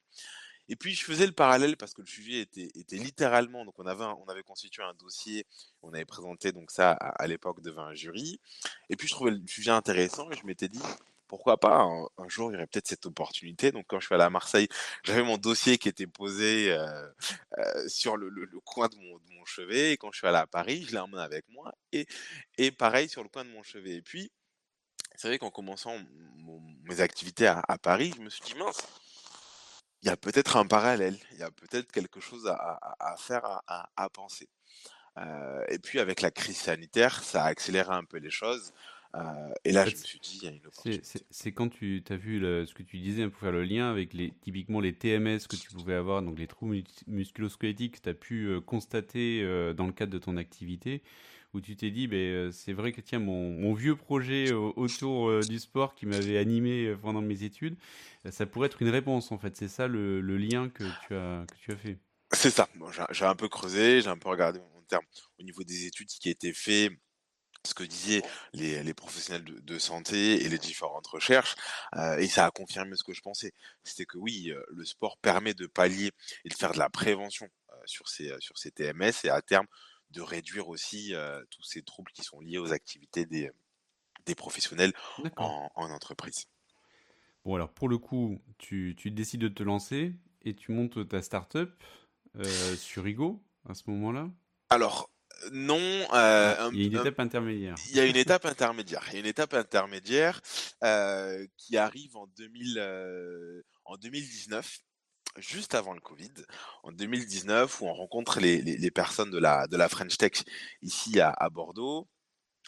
Et 0.70 0.76
puis 0.76 0.94
je 0.94 1.04
faisais 1.04 1.26
le 1.26 1.32
parallèle 1.32 1.76
parce 1.76 1.92
que 1.94 2.00
le 2.00 2.06
sujet 2.06 2.38
était, 2.38 2.70
était 2.76 2.96
littéralement, 2.96 3.64
donc 3.64 3.76
on 3.78 3.86
avait, 3.86 4.04
on 4.04 4.28
avait 4.28 4.44
constitué 4.44 4.84
un 4.84 4.94
dossier, 4.94 5.44
on 5.82 5.92
avait 5.92 6.04
présenté 6.04 6.52
donc 6.52 6.70
ça 6.70 6.92
à, 6.92 7.26
l'époque 7.26 7.60
devant 7.60 7.82
un 7.82 7.94
jury. 7.94 8.40
Et 8.88 8.94
puis 8.94 9.08
je 9.08 9.14
trouvais 9.14 9.32
le 9.32 9.42
sujet 9.48 9.72
intéressant 9.72 10.30
et 10.30 10.36
je 10.36 10.46
m'étais 10.46 10.68
dit 10.68 10.78
pourquoi 11.30 11.60
pas 11.60 11.82
un, 11.82 12.28
jour 12.28 12.50
il 12.50 12.54
y 12.54 12.56
aurait 12.56 12.66
peut-être 12.66 12.88
cette 12.88 13.06
opportunité. 13.06 13.70
Donc 13.70 13.84
quand 13.86 14.00
je 14.00 14.06
suis 14.06 14.14
allé 14.16 14.24
à 14.24 14.30
Marseille, 14.30 14.66
j'avais 15.04 15.22
mon 15.22 15.38
dossier 15.38 15.78
qui 15.78 15.88
était 15.88 16.08
posé 16.08 16.72
euh, 16.72 17.08
euh, 17.56 17.88
sur 17.88 18.16
le, 18.16 18.28
coin 18.64 18.88
de 18.88 18.96
mon, 18.96 19.44
chevet. 19.44 19.92
Et 19.92 19.96
quand 19.96 20.10
je 20.10 20.18
suis 20.18 20.26
allé 20.26 20.38
à 20.38 20.48
Paris, 20.48 20.84
je 20.88 20.92
l'ai 20.92 20.98
emmené 20.98 21.22
avec 21.22 21.48
moi 21.48 21.72
et, 21.92 22.06
et 22.58 22.72
pareil 22.72 23.08
sur 23.08 23.22
le 23.22 23.28
coin 23.28 23.44
de 23.44 23.50
mon 23.50 23.62
chevet. 23.62 23.94
Et 23.94 24.02
puis 24.02 24.32
c'est 25.14 25.28
vrai 25.28 25.38
qu'en 25.38 25.50
commençant 25.50 25.96
mes 26.82 27.00
activités 27.00 27.46
à, 27.46 27.78
Paris, 27.80 28.12
je 28.16 28.22
me 28.22 28.28
suis 28.28 28.42
dit 28.42 28.54
mince 28.54 28.84
il 30.02 30.08
y 30.08 30.10
a 30.10 30.16
peut-être 30.16 30.56
un 30.56 30.66
parallèle, 30.66 31.16
il 31.32 31.38
y 31.38 31.42
a 31.42 31.50
peut-être 31.50 31.92
quelque 31.92 32.20
chose 32.20 32.48
à, 32.48 33.14
faire, 33.18 33.60
à, 33.66 34.08
penser. 34.08 34.48
Euh, 35.18 35.62
et 35.68 35.78
puis 35.78 36.00
avec 36.00 36.22
la 36.22 36.30
crise 36.30 36.56
sanitaire, 36.56 37.22
ça 37.22 37.44
a 37.44 37.48
accéléré 37.48 37.92
un 37.92 38.04
peu 38.04 38.16
les 38.16 38.30
choses. 38.30 38.72
Euh, 39.16 39.52
et 39.64 39.72
là, 39.72 39.86
je 39.86 39.96
me 39.96 39.96
suis 39.96 40.20
dit, 40.20 40.38
il 40.42 40.44
y 40.44 40.48
a 40.48 40.52
une 40.52 40.66
opportunité. 40.66 41.20
C'est 41.30 41.52
quand 41.52 41.68
tu 41.68 42.02
as 42.08 42.16
vu 42.16 42.40
ce 42.40 42.72
que 42.74 42.82
tu 42.82 42.98
disais 42.98 43.28
pour 43.28 43.40
faire 43.40 43.52
le 43.52 43.64
lien 43.64 43.90
avec 43.90 44.14
les, 44.14 44.32
typiquement 44.42 44.80
les 44.80 44.92
TMS 44.92 45.40
que 45.48 45.56
tu 45.56 45.70
pouvais 45.70 45.94
avoir, 45.94 46.22
donc 46.22 46.38
les 46.38 46.46
troubles 46.46 46.82
musculosquelettiques 47.06 47.96
que 47.96 48.02
tu 48.02 48.08
as 48.08 48.14
pu 48.14 48.46
euh, 48.46 48.60
constater 48.60 49.42
dans 49.74 49.86
le 49.86 49.92
cadre 49.92 50.12
de 50.12 50.18
ton 50.18 50.36
activité 50.36 51.02
où 51.52 51.60
tu 51.60 51.74
t'es 51.74 51.90
dit, 51.90 52.06
ben, 52.06 52.52
c'est 52.52 52.72
vrai 52.72 52.92
que 52.92 53.00
tiens, 53.00 53.18
mon, 53.18 53.74
vieux 53.74 53.96
projet 53.96 54.52
autour 54.52 55.40
du 55.40 55.58
sport 55.58 55.96
qui 55.96 56.06
m'avait 56.06 56.38
animé 56.38 56.94
pendant 57.02 57.20
mes 57.20 57.42
études, 57.42 57.76
ça 58.30 58.46
pourrait 58.46 58.66
être 58.66 58.80
une 58.82 58.88
réponse 58.88 59.32
en 59.32 59.38
fait. 59.38 59.56
C'est 59.56 59.66
ça 59.66 59.88
le, 59.88 60.20
lien 60.20 60.68
que 60.68 60.84
tu 61.08 61.14
as, 61.16 61.44
que 61.48 61.56
tu 61.60 61.72
as 61.72 61.76
fait. 61.76 61.98
C'est 62.32 62.50
ça. 62.50 62.68
j'ai 63.10 63.24
un 63.24 63.34
peu 63.34 63.48
creusé, 63.48 64.00
j'ai 64.00 64.08
un 64.10 64.16
peu 64.16 64.28
regardé 64.28 64.60
en 64.60 64.82
termes 64.82 65.04
au 65.40 65.42
niveau 65.42 65.64
des 65.64 65.86
études 65.86 66.06
qui 66.06 66.30
étaient 66.30 66.52
faites 66.52 66.92
ce 67.66 67.74
que 67.74 67.84
disaient 67.84 68.22
les, 68.52 68.94
professionnels 68.94 69.44
de, 69.44 69.78
santé 69.78 70.44
et 70.44 70.48
les 70.48 70.58
différentes 70.58 71.06
recherches, 71.06 71.56
et 72.18 72.26
ça 72.26 72.46
a 72.46 72.50
confirmé 72.50 72.96
ce 72.96 73.04
que 73.04 73.12
je 73.12 73.20
pensais. 73.20 73.52
C'était 73.84 74.06
que 74.06 74.18
oui, 74.18 74.52
le 74.68 74.84
sport 74.84 75.18
permet 75.18 75.54
de 75.54 75.66
pallier 75.66 76.10
et 76.44 76.48
de 76.48 76.54
faire 76.54 76.72
de 76.72 76.78
la 76.78 76.88
prévention 76.88 77.48
sur, 77.84 78.08
ces, 78.08 78.32
sur 78.40 78.58
ces 78.58 78.70
TMS 78.70 79.12
et 79.24 79.30
à 79.30 79.42
terme 79.42 79.66
de 80.10 80.22
réduire 80.22 80.68
aussi 80.68 81.14
tous 81.50 81.62
ces 81.62 81.82
troubles 81.82 82.12
qui 82.12 82.22
sont 82.22 82.40
liés 82.40 82.58
aux 82.58 82.72
activités 82.72 83.26
des, 83.26 83.50
des 84.26 84.34
professionnels 84.34 84.92
en, 85.36 85.68
entreprise. 85.76 86.46
Bon, 87.44 87.54
alors 87.54 87.72
pour 87.72 87.88
le 87.88 87.98
coup, 87.98 88.40
tu, 88.58 88.94
tu, 88.96 89.10
décides 89.10 89.40
de 89.40 89.48
te 89.48 89.62
lancer 89.62 90.14
et 90.42 90.54
tu 90.54 90.72
montes 90.72 91.08
ta 91.08 91.22
start-up 91.22 91.82
sur 92.76 93.06
Igo 93.06 93.42
à 93.68 93.74
ce 93.74 93.90
moment-là? 93.90 94.30
Alors, 94.70 95.09
non. 95.52 95.78
Il 96.72 96.82
y 96.82 96.86
a 96.86 96.86
une 96.86 96.96
étape 96.96 97.20
intermédiaire. 97.20 97.74
Il 97.90 97.96
y 97.96 98.00
a 98.00 98.06
une 98.06 98.16
étape 98.16 98.44
intermédiaire. 98.46 99.04
Il 99.08 99.14
y 99.14 99.16
a 99.16 99.20
une 99.20 99.26
étape 99.26 99.54
intermédiaire 99.54 100.40
qui 101.56 101.76
arrive 101.76 102.16
en, 102.16 102.26
2000, 102.36 102.80
en 103.84 103.96
2019 103.96 104.80
juste 105.38 105.74
avant 105.74 105.94
le 105.94 106.00
Covid, 106.00 106.32
en 106.82 106.92
2019, 106.92 107.80
où 107.80 107.86
on 107.86 107.94
rencontre 107.94 108.40
les, 108.40 108.90
personnes 108.90 109.30
de 109.30 109.38
la, 109.38 109.66
de 109.66 109.76
la 109.76 109.88
French 109.88 110.16
Tech 110.16 110.42
ici 110.82 111.20
à, 111.20 111.48
Bordeaux. 111.50 112.08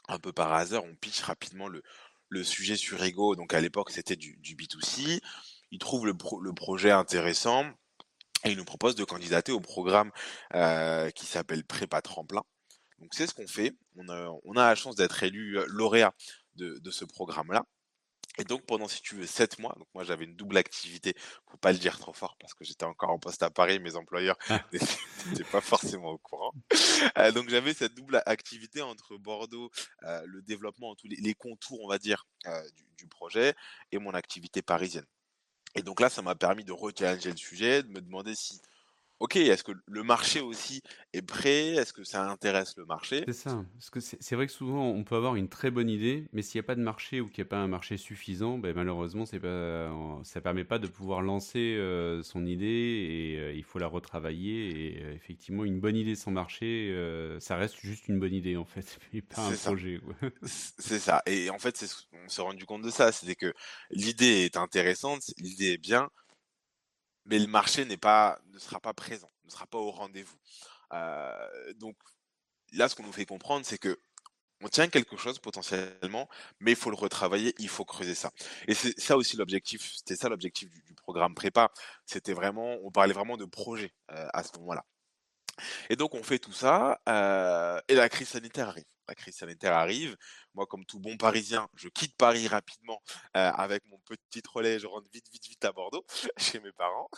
Un 0.08 0.18
peu 0.18 0.32
par 0.32 0.52
hasard, 0.52 0.84
on 0.84 0.94
pitch 0.96 1.20
rapidement 1.20 1.68
le, 1.68 1.82
le 2.28 2.44
sujet 2.44 2.76
sur 2.76 3.02
Ego. 3.02 3.36
Donc 3.36 3.54
à 3.54 3.60
l'époque, 3.60 3.90
c'était 3.90 4.16
du, 4.16 4.36
du, 4.38 4.56
B2C. 4.56 5.20
Ils 5.70 5.78
trouvent 5.78 6.06
le, 6.06 6.14
le, 6.42 6.52
projet 6.52 6.90
intéressant 6.90 7.64
et 8.44 8.50
ils 8.50 8.56
nous 8.56 8.64
proposent 8.64 8.96
de 8.96 9.04
candidater 9.04 9.52
au 9.52 9.60
programme 9.60 10.10
euh, 10.54 11.10
qui 11.10 11.26
s'appelle 11.26 11.64
Prépa 11.64 12.02
Tremplin. 12.02 12.42
Donc 13.02 13.14
c'est 13.14 13.26
ce 13.26 13.34
qu'on 13.34 13.48
fait. 13.48 13.74
On 13.96 14.08
a, 14.08 14.30
on 14.44 14.52
a 14.52 14.68
la 14.68 14.74
chance 14.74 14.94
d'être 14.94 15.22
élu 15.22 15.58
euh, 15.58 15.64
lauréat 15.68 16.14
de, 16.54 16.78
de 16.78 16.90
ce 16.90 17.04
programme-là. 17.04 17.66
Et 18.38 18.44
donc 18.44 18.64
pendant, 18.64 18.88
si 18.88 19.02
tu 19.02 19.16
veux, 19.16 19.26
sept 19.26 19.58
mois, 19.58 19.74
donc 19.76 19.88
moi 19.92 20.04
j'avais 20.04 20.24
une 20.24 20.36
double 20.36 20.56
activité, 20.56 21.14
faut 21.50 21.58
pas 21.58 21.72
le 21.72 21.78
dire 21.78 21.98
trop 21.98 22.14
fort 22.14 22.36
parce 22.40 22.54
que 22.54 22.64
j'étais 22.64 22.86
encore 22.86 23.10
en 23.10 23.18
poste 23.18 23.42
à 23.42 23.50
Paris, 23.50 23.78
mes 23.78 23.94
employeurs 23.94 24.38
ah. 24.48 24.64
n'étaient 25.26 25.44
pas 25.44 25.60
forcément 25.60 26.10
au 26.12 26.18
courant. 26.18 26.52
Euh, 27.18 27.30
donc 27.32 27.50
j'avais 27.50 27.74
cette 27.74 27.94
double 27.94 28.22
activité 28.24 28.80
entre 28.80 29.18
Bordeaux, 29.18 29.70
euh, 30.04 30.22
le 30.24 30.40
développement, 30.40 30.94
tous 30.94 31.08
les, 31.08 31.34
contours, 31.34 31.82
on 31.82 31.88
va 31.88 31.98
dire, 31.98 32.26
euh, 32.46 32.62
du, 32.70 32.84
du, 32.96 33.06
projet, 33.06 33.54
et 33.90 33.98
mon 33.98 34.14
activité 34.14 34.62
parisienne. 34.62 35.06
Et 35.74 35.82
donc 35.82 36.00
là, 36.00 36.08
ça 36.08 36.22
m'a 36.22 36.34
permis 36.34 36.64
de 36.64 36.72
rechallenger 36.72 37.32
le 37.32 37.36
sujet, 37.36 37.82
de 37.82 37.88
me 37.88 38.00
demander 38.00 38.34
si 38.34 38.62
ok, 39.22 39.36
est-ce 39.36 39.62
que 39.62 39.70
le 39.86 40.02
marché 40.02 40.40
aussi 40.40 40.82
est 41.12 41.22
prêt? 41.22 41.74
Est-ce 41.74 41.92
que 41.92 42.02
ça 42.02 42.28
intéresse 42.28 42.76
le 42.76 42.84
marché? 42.84 43.22
C'est 43.28 43.32
ça. 43.32 43.64
Parce 43.74 43.90
que 43.90 44.00
c'est 44.00 44.34
vrai 44.34 44.48
que 44.48 44.52
souvent, 44.52 44.88
on 44.88 45.04
peut 45.04 45.14
avoir 45.14 45.36
une 45.36 45.48
très 45.48 45.70
bonne 45.70 45.88
idée, 45.88 46.26
mais 46.32 46.42
s'il 46.42 46.60
n'y 46.60 46.64
a 46.64 46.66
pas 46.66 46.74
de 46.74 46.80
marché 46.80 47.20
ou 47.20 47.28
qu'il 47.28 47.44
n'y 47.44 47.46
a 47.46 47.50
pas 47.50 47.58
un 47.58 47.68
marché 47.68 47.96
suffisant, 47.96 48.58
ben, 48.58 48.74
malheureusement, 48.74 49.24
ça 49.24 49.36
ne 49.36 50.40
permet 50.40 50.64
pas 50.64 50.80
de 50.80 50.88
pouvoir 50.88 51.22
lancer 51.22 51.76
euh, 51.78 52.24
son 52.24 52.44
idée 52.46 52.66
et 52.66 53.38
euh, 53.38 53.54
il 53.54 53.62
faut 53.62 53.78
la 53.78 53.86
retravailler. 53.86 54.96
Et 54.96 55.02
euh, 55.04 55.14
effectivement, 55.14 55.64
une 55.64 55.78
bonne 55.78 55.96
idée 55.96 56.16
sans 56.16 56.32
marché, 56.32 56.92
ça 57.38 57.54
reste 57.56 57.76
juste 57.80 58.08
une 58.08 58.18
bonne 58.18 58.34
idée, 58.34 58.56
en 58.56 58.64
fait, 58.64 58.98
et 59.14 59.22
pas 59.22 59.40
un 59.40 59.52
projet. 59.52 60.00
c'est 60.42 60.98
ça. 60.98 61.22
Et 61.26 61.48
en 61.48 61.60
fait, 61.60 61.80
on 62.24 62.28
s'est 62.28 62.42
rendu 62.42 62.66
compte 62.66 62.82
de 62.82 62.90
ça. 62.90 63.12
C'est 63.12 63.36
que 63.36 63.54
l'idée 63.90 64.44
est 64.46 64.56
intéressante, 64.56 65.22
l'idée 65.38 65.74
est 65.74 65.78
bien, 65.78 66.10
mais 67.24 67.38
le 67.38 67.46
marché 67.46 67.84
n'est 67.84 67.96
pas, 67.96 68.40
ne 68.52 68.58
sera 68.58 68.80
pas 68.80 68.92
présent, 68.92 69.30
ne 69.44 69.50
sera 69.50 69.66
pas 69.66 69.78
au 69.78 69.90
rendez-vous. 69.90 70.36
Euh, 70.92 71.72
donc 71.74 71.96
là, 72.72 72.88
ce 72.88 72.94
qu'on 72.94 73.04
nous 73.04 73.12
fait 73.12 73.26
comprendre, 73.26 73.64
c'est 73.66 73.78
que 73.78 73.98
on 74.64 74.68
tient 74.68 74.88
quelque 74.88 75.16
chose 75.16 75.38
potentiellement, 75.40 76.28
mais 76.60 76.72
il 76.72 76.76
faut 76.76 76.90
le 76.90 76.96
retravailler, 76.96 77.54
il 77.58 77.68
faut 77.68 77.84
creuser 77.84 78.14
ça. 78.14 78.30
Et 78.68 78.74
c'est 78.74 78.98
ça 78.98 79.16
aussi 79.16 79.36
l'objectif, 79.36 79.92
c'était 79.96 80.16
ça 80.16 80.28
l'objectif 80.28 80.70
du, 80.70 80.94
programme 80.94 81.34
prépa. 81.34 81.72
C'était 82.06 82.32
vraiment, 82.32 82.76
on 82.84 82.92
parlait 82.92 83.12
vraiment 83.12 83.36
de 83.36 83.44
projet 83.44 83.92
euh, 84.12 84.28
à 84.32 84.44
ce 84.44 84.56
moment-là. 84.58 84.84
Et 85.90 85.96
donc 85.96 86.14
on 86.14 86.22
fait 86.22 86.38
tout 86.38 86.52
ça, 86.52 87.00
euh, 87.08 87.80
et 87.88 87.94
la 87.94 88.08
crise 88.08 88.28
sanitaire 88.28 88.68
arrive. 88.68 88.84
La 89.08 89.14
crise 89.14 89.36
sanitaire 89.36 89.74
arrive. 89.74 90.16
Moi, 90.54 90.66
comme 90.66 90.84
tout 90.84 91.00
bon 91.00 91.16
Parisien, 91.16 91.68
je 91.74 91.88
quitte 91.88 92.16
Paris 92.16 92.46
rapidement 92.48 93.02
euh, 93.36 93.50
avec 93.50 93.84
mon 93.86 93.98
petit 93.98 94.42
relais. 94.48 94.78
Je 94.78 94.86
rentre 94.86 95.08
vite, 95.12 95.26
vite, 95.32 95.46
vite 95.48 95.64
à 95.64 95.72
Bordeaux, 95.72 96.04
chez 96.36 96.60
mes 96.60 96.72
parents. 96.72 97.10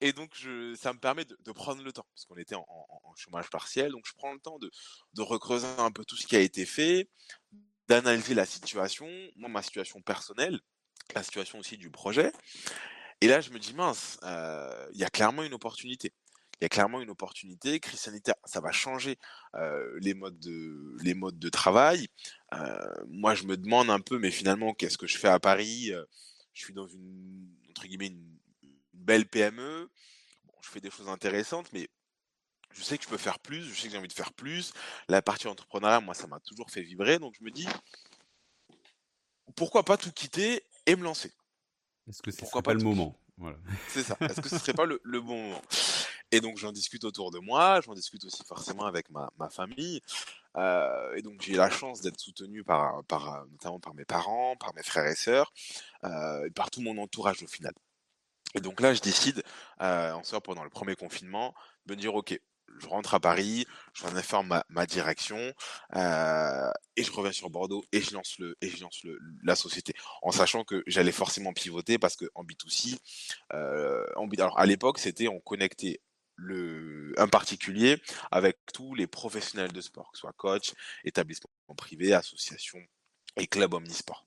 Et 0.00 0.12
donc, 0.12 0.34
ça 0.76 0.92
me 0.92 0.98
permet 0.98 1.24
de, 1.24 1.52
prendre 1.52 1.82
le 1.82 1.92
temps, 1.92 2.06
parce 2.14 2.26
qu'on 2.26 2.36
était 2.36 2.54
en, 2.54 2.66
chômage 3.16 3.48
partiel. 3.48 3.92
Donc, 3.92 4.04
je 4.06 4.12
prends 4.14 4.32
le 4.32 4.40
temps 4.40 4.58
de, 4.58 4.70
de 5.14 5.22
recreuser 5.22 5.66
un 5.78 5.90
peu 5.90 6.04
tout 6.04 6.16
ce 6.16 6.26
qui 6.26 6.36
a 6.36 6.40
été 6.40 6.66
fait, 6.66 7.08
d'analyser 7.88 8.34
la 8.34 8.44
situation, 8.44 9.08
moi, 9.36 9.48
ma 9.48 9.62
situation 9.62 10.02
personnelle, 10.02 10.60
la 11.14 11.22
situation 11.22 11.58
aussi 11.58 11.76
du 11.76 11.90
projet. 11.90 12.32
Et 13.20 13.28
là, 13.28 13.40
je 13.40 13.50
me 13.50 13.58
dis, 13.58 13.72
mince, 13.74 14.18
euh, 14.24 14.88
il 14.92 14.98
y 14.98 15.04
a 15.04 15.10
clairement 15.10 15.44
une 15.44 15.54
opportunité 15.54 16.12
il 16.60 16.64
y 16.64 16.66
a 16.66 16.68
clairement 16.68 17.00
une 17.00 17.10
opportunité. 17.10 17.80
Crise 17.80 18.00
sanitaire, 18.00 18.34
ça 18.44 18.60
va 18.60 18.72
changer 18.72 19.18
les, 20.00 20.14
modes 20.14 20.38
de, 20.38 20.96
les 21.02 21.14
modes 21.14 21.38
de 21.38 21.48
travail. 21.48 22.08
moi, 23.08 23.34
je 23.34 23.44
me 23.44 23.56
demande 23.56 23.90
un 23.90 24.00
peu, 24.00 24.18
mais 24.18 24.30
finalement, 24.30 24.74
qu'est-ce 24.74 24.98
que 24.98 25.06
je 25.06 25.18
fais 25.18 25.28
à 25.28 25.40
Paris 25.40 25.92
Je 26.52 26.64
suis 26.64 26.74
dans 26.74 26.86
une, 26.86 27.48
entre 27.70 27.86
guillemets, 27.86 28.08
une, 28.08 28.34
belle 28.94 29.26
PME. 29.26 29.90
je 30.62 30.68
fais 30.68 30.80
des 30.80 30.90
choses 30.90 31.08
intéressantes, 31.08 31.70
mais 31.72 31.88
je 32.72 32.82
sais 32.82 32.98
que 32.98 33.04
je 33.04 33.08
peux 33.08 33.18
faire 33.18 33.38
plus, 33.38 33.62
je 33.62 33.80
sais 33.80 33.86
que 33.86 33.92
j'ai 33.92 33.98
envie 33.98 34.08
de 34.08 34.12
faire 34.12 34.32
plus. 34.32 34.72
La 35.08 35.22
partie 35.22 35.46
entrepreneuriat, 35.46 36.00
moi, 36.00 36.14
ça 36.14 36.26
m'a 36.26 36.40
toujours 36.40 36.70
fait 36.70 36.82
vibrer. 36.82 37.18
Donc, 37.18 37.34
je 37.38 37.44
me 37.44 37.50
dis, 37.50 37.68
pourquoi 39.54 39.84
pas 39.84 39.96
tout 39.96 40.10
quitter 40.10 40.64
et 40.86 40.96
me 40.96 41.04
lancer? 41.04 41.32
Est-ce 42.08 42.20
que 42.20 42.30
c'est 42.30 42.50
pas, 42.62 42.74
le 42.74 42.82
moment? 42.82 43.16
Voilà. 43.36 43.56
C'est 43.88 44.02
ça. 44.02 44.16
Est-ce 44.20 44.40
que 44.40 44.48
ce 44.48 44.58
serait 44.58 44.74
pas 44.74 44.86
le, 44.86 44.98
bon 45.20 45.36
moment? 45.36 45.62
Et 46.30 46.40
donc 46.40 46.58
j'en 46.58 46.72
discute 46.72 47.04
autour 47.04 47.30
de 47.30 47.38
moi, 47.38 47.80
j'en 47.80 47.94
discute 47.94 48.24
aussi 48.24 48.42
forcément 48.44 48.86
avec 48.86 49.10
ma, 49.10 49.30
ma 49.38 49.50
famille. 49.50 50.00
Euh, 50.56 51.14
et 51.16 51.22
donc 51.22 51.42
j'ai 51.42 51.54
la 51.54 51.68
chance 51.68 52.00
d'être 52.00 52.18
soutenu 52.18 52.62
par, 52.62 53.02
par, 53.04 53.44
notamment 53.50 53.80
par 53.80 53.94
mes 53.94 54.04
parents, 54.04 54.56
par 54.56 54.74
mes 54.74 54.82
frères 54.82 55.06
et 55.06 55.16
sœurs, 55.16 55.52
euh, 56.04 56.46
et 56.46 56.50
par 56.50 56.70
tout 56.70 56.80
mon 56.80 56.96
entourage 56.98 57.42
au 57.42 57.46
final. 57.46 57.72
Et 58.54 58.60
donc 58.60 58.80
là, 58.80 58.94
je 58.94 59.00
décide, 59.00 59.42
euh, 59.80 60.12
en 60.12 60.22
sort 60.22 60.42
pendant 60.42 60.62
le 60.62 60.70
premier 60.70 60.94
confinement, 60.94 61.54
de 61.86 61.94
me 61.94 62.00
dire, 62.00 62.14
OK, 62.14 62.38
je 62.78 62.86
rentre 62.86 63.14
à 63.14 63.20
Paris, 63.20 63.66
j'en 63.94 64.14
informe 64.16 64.48
ma, 64.48 64.64
ma 64.68 64.86
direction 64.86 65.52
euh, 65.94 66.70
et 66.96 67.04
je 67.04 67.12
reviens 67.12 67.32
sur 67.32 67.50
Bordeaux 67.50 67.84
et 67.92 68.00
je 68.00 68.14
lance 68.14 68.38
le 68.38 68.56
et 68.60 68.68
je 68.68 68.80
lance 68.82 69.02
le, 69.04 69.18
la 69.42 69.56
société 69.56 69.94
en 70.22 70.30
sachant 70.30 70.64
que 70.64 70.82
j'allais 70.86 71.12
forcément 71.12 71.52
pivoter 71.52 71.98
parce 71.98 72.16
que 72.16 72.26
en 72.34 72.44
B2C, 72.44 72.98
euh, 73.52 74.04
alors 74.38 74.58
à 74.58 74.66
l'époque 74.66 74.98
c'était 74.98 75.28
on 75.28 75.40
connectait 75.40 76.00
le 76.36 77.14
un 77.16 77.28
particulier 77.28 78.00
avec 78.30 78.58
tous 78.72 78.94
les 78.94 79.06
professionnels 79.06 79.72
de 79.72 79.80
sport, 79.80 80.10
que 80.10 80.18
ce 80.18 80.22
soit 80.22 80.32
coach, 80.32 80.72
établissement 81.04 81.50
privé, 81.76 82.12
association 82.12 82.78
et 83.36 83.46
club 83.46 83.74
omnisport. 83.74 84.26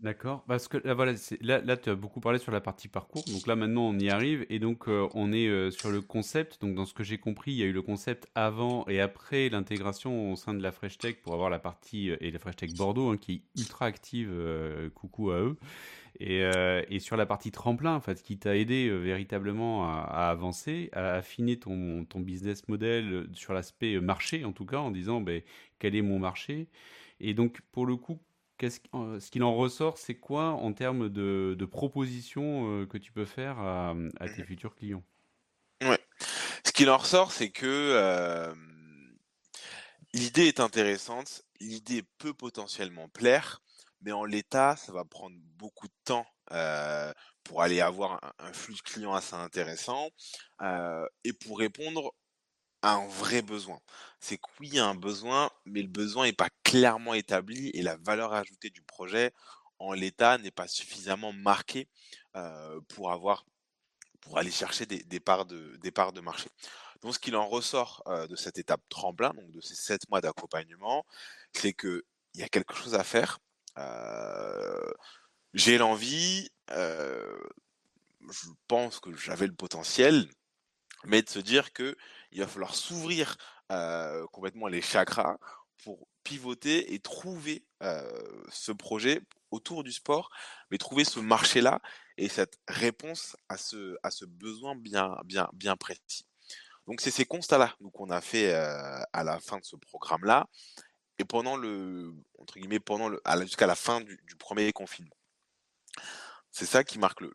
D'accord, 0.00 0.44
parce 0.46 0.68
que 0.68 0.76
là, 0.76 0.92
voilà, 0.92 1.14
là, 1.40 1.62
là 1.62 1.76
tu 1.78 1.88
as 1.88 1.94
beaucoup 1.94 2.20
parlé 2.20 2.38
sur 2.38 2.52
la 2.52 2.60
partie 2.60 2.86
parcours, 2.86 3.24
donc 3.32 3.46
là 3.46 3.56
maintenant 3.56 3.88
on 3.88 3.98
y 3.98 4.10
arrive, 4.10 4.44
et 4.50 4.58
donc 4.58 4.88
euh, 4.88 5.08
on 5.14 5.32
est 5.32 5.48
euh, 5.48 5.70
sur 5.70 5.90
le 5.90 6.02
concept, 6.02 6.60
donc 6.60 6.74
dans 6.74 6.84
ce 6.84 6.92
que 6.92 7.02
j'ai 7.02 7.16
compris, 7.16 7.52
il 7.52 7.56
y 7.56 7.62
a 7.62 7.64
eu 7.64 7.72
le 7.72 7.80
concept 7.80 8.28
avant 8.34 8.86
et 8.88 9.00
après 9.00 9.48
l'intégration 9.48 10.32
au 10.32 10.36
sein 10.36 10.52
de 10.52 10.62
la 10.62 10.70
Fresh 10.70 10.98
Tech 10.98 11.16
pour 11.22 11.32
avoir 11.32 11.48
la 11.48 11.58
partie, 11.58 12.10
euh, 12.10 12.18
et 12.20 12.30
la 12.30 12.38
Fresh 12.38 12.56
Tech 12.56 12.74
Bordeaux, 12.74 13.08
hein, 13.08 13.16
qui 13.16 13.32
est 13.56 13.60
ultra 13.60 13.86
active, 13.86 14.30
coucou 14.94 15.30
à 15.30 15.40
eux, 15.40 15.56
et, 16.20 16.42
et, 16.90 16.98
sur 16.98 17.16
la 17.16 17.24
partie 17.24 17.50
tremplin, 17.50 17.94
en 17.94 18.00
fait, 18.00 18.22
qui 18.22 18.38
t'a 18.38 18.56
aidé 18.56 18.90
véritablement 18.90 19.90
à, 19.90 20.28
avancer, 20.28 20.90
à 20.92 21.14
affiner 21.14 21.58
ton, 21.58 22.04
ton 22.04 22.20
business 22.20 22.68
model 22.68 23.28
sur 23.32 23.54
l'aspect 23.54 23.98
marché, 24.00 24.44
en 24.44 24.52
tout 24.52 24.66
cas, 24.66 24.78
en 24.78 24.90
disant 24.90 25.20
ben, 25.20 25.42
quel 25.78 25.94
est 25.94 26.02
mon 26.02 26.18
marché, 26.18 26.68
et 27.20 27.34
donc 27.34 27.60
pour 27.72 27.86
le 27.86 27.96
coup, 27.96 28.18
qu'est-ce 28.58 28.80
euh, 28.94 29.20
ce 29.20 29.30
qu'il 29.30 29.42
en 29.42 29.54
ressort, 29.54 29.98
c'est 29.98 30.14
quoi 30.14 30.50
en 30.50 30.72
termes 30.72 31.08
de, 31.08 31.68
propositions 31.70 32.82
euh, 32.82 32.86
que 32.86 32.98
tu 32.98 33.12
peux 33.12 33.24
faire 33.24 33.58
à, 33.58 33.94
tes 34.34 34.44
futurs 34.44 34.74
clients? 34.74 35.04
Ouais. 35.82 35.98
Ce 36.64 36.72
qu'il 36.72 36.90
en 36.90 36.96
ressort, 36.96 37.32
c'est 37.32 37.50
que 37.50 37.66
euh, 37.66 38.54
l'idée 40.12 40.46
est 40.46 40.60
intéressante, 40.60 41.42
l'idée 41.60 42.02
peut 42.18 42.34
potentiellement 42.34 43.08
plaire, 43.08 43.62
mais 44.00 44.12
en 44.12 44.24
l'état, 44.24 44.76
ça 44.76 44.92
va 44.92 45.04
prendre 45.04 45.36
beaucoup 45.56 45.88
de 45.88 45.94
temps 46.04 46.26
pour 47.42 47.62
aller 47.62 47.80
avoir 47.80 48.24
un, 48.24 48.46
un, 48.46 48.52
flux 48.52 48.74
de 48.74 48.80
clients 48.80 49.14
assez 49.14 49.34
intéressant 49.34 50.10
et 51.24 51.32
pour 51.32 51.58
répondre 51.58 52.12
un 52.94 53.06
vrai 53.08 53.42
besoin. 53.42 53.80
C'est 54.20 54.38
que 54.38 54.46
oui, 54.60 54.68
il 54.68 54.74
y 54.74 54.78
a 54.78 54.86
un 54.86 54.94
besoin, 54.94 55.50
mais 55.64 55.82
le 55.82 55.88
besoin 55.88 56.26
n'est 56.26 56.32
pas 56.32 56.50
clairement 56.64 57.14
établi 57.14 57.70
et 57.74 57.82
la 57.82 57.96
valeur 57.96 58.32
ajoutée 58.32 58.70
du 58.70 58.82
projet 58.82 59.32
en 59.78 59.92
l'état 59.92 60.38
n'est 60.38 60.50
pas 60.50 60.68
suffisamment 60.68 61.32
marquée 61.32 61.88
euh, 62.34 62.80
pour 62.88 63.12
avoir 63.12 63.44
pour 64.20 64.38
aller 64.38 64.50
chercher 64.50 64.86
des, 64.86 65.20
parts 65.20 65.46
de, 65.46 65.76
des 65.76 65.92
parts 65.92 66.12
de 66.12 66.20
marché. 66.20 66.50
Donc, 67.00 67.14
ce 67.14 67.20
qu'il 67.20 67.36
en 67.36 67.46
ressort 67.46 68.02
euh, 68.08 68.26
de 68.26 68.34
cette 68.34 68.58
étape 68.58 68.80
tremplin, 68.88 69.30
donc 69.34 69.52
de 69.52 69.60
ces 69.60 69.76
sept 69.76 70.08
mois 70.10 70.20
d'accompagnement, 70.20 71.06
c'est 71.52 71.72
que 71.72 72.04
il 72.34 72.40
y 72.40 72.42
a 72.42 72.48
quelque 72.48 72.74
chose 72.74 72.96
à 72.96 73.04
faire. 73.04 73.38
Euh, 73.78 74.90
j'ai 75.54 75.78
l'envie, 75.78 76.50
je 76.68 78.48
pense 78.66 78.98
que 78.98 79.14
j'avais 79.16 79.46
le 79.46 79.54
potentiel, 79.54 80.28
mais 81.06 81.22
de 81.22 81.28
se 81.28 81.38
dire 81.38 81.72
que 81.72 81.96
il 82.32 82.40
va 82.40 82.46
falloir 82.46 82.74
s'ouvrir 82.74 83.36
complètement 84.32 84.68
les 84.68 84.82
chakras 84.82 85.38
pour 85.82 86.06
pivoter 86.22 86.94
et 86.94 87.00
trouver 87.00 87.64
ce 88.50 88.72
projet 88.72 89.20
autour 89.50 89.84
du 89.84 89.92
sport, 89.92 90.30
mais 90.70 90.78
trouver 90.78 91.04
ce 91.04 91.18
marché-là 91.20 91.80
et 92.16 92.28
cette 92.28 92.58
réponse 92.68 93.36
à 93.48 93.56
ce, 93.56 93.96
à 94.02 94.10
ce 94.10 94.24
besoin 94.24 94.76
bien, 94.76 95.16
bien, 95.24 95.48
bien 95.52 95.76
précis. 95.76 96.26
Donc 96.86 97.00
c'est 97.00 97.10
ces 97.10 97.24
constats-là 97.24 97.74
qu'on 97.92 98.10
a 98.10 98.20
fait 98.20 98.52
à 98.54 99.24
la 99.24 99.40
fin 99.40 99.58
de 99.58 99.64
ce 99.64 99.76
programme-là 99.76 100.46
et 101.18 101.24
pendant 101.24 101.56
le 101.56 102.14
entre 102.38 102.58
guillemets 102.58 102.80
pendant 102.80 103.08
le 103.08 103.20
jusqu'à 103.42 103.66
la 103.66 103.74
fin 103.74 104.00
du, 104.00 104.36
premier 104.38 104.72
confinement. 104.72 105.16
C'est 106.58 106.64
ça 106.64 106.84
qui 106.84 106.98
marque 106.98 107.20
le, 107.20 107.30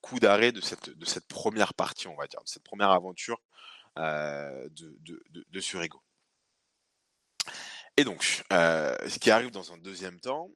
coup 0.00 0.18
d'arrêt 0.18 0.50
de 0.50 0.62
cette 0.62 1.28
première 1.28 1.74
partie, 1.74 2.08
on 2.08 2.16
va 2.16 2.26
dire, 2.26 2.42
de 2.42 2.48
cette 2.48 2.62
première 2.62 2.90
aventure 2.90 3.38
euh, 3.98 4.66
de, 4.70 4.96
de, 5.00 5.22
de, 5.28 5.44
de 5.46 5.60
Surigo. 5.60 6.02
Et 7.98 8.04
donc, 8.04 8.42
euh, 8.50 8.96
ce 9.10 9.18
qui 9.18 9.30
arrive 9.30 9.50
dans 9.50 9.74
un 9.74 9.76
deuxième 9.76 10.18
temps, 10.20 10.48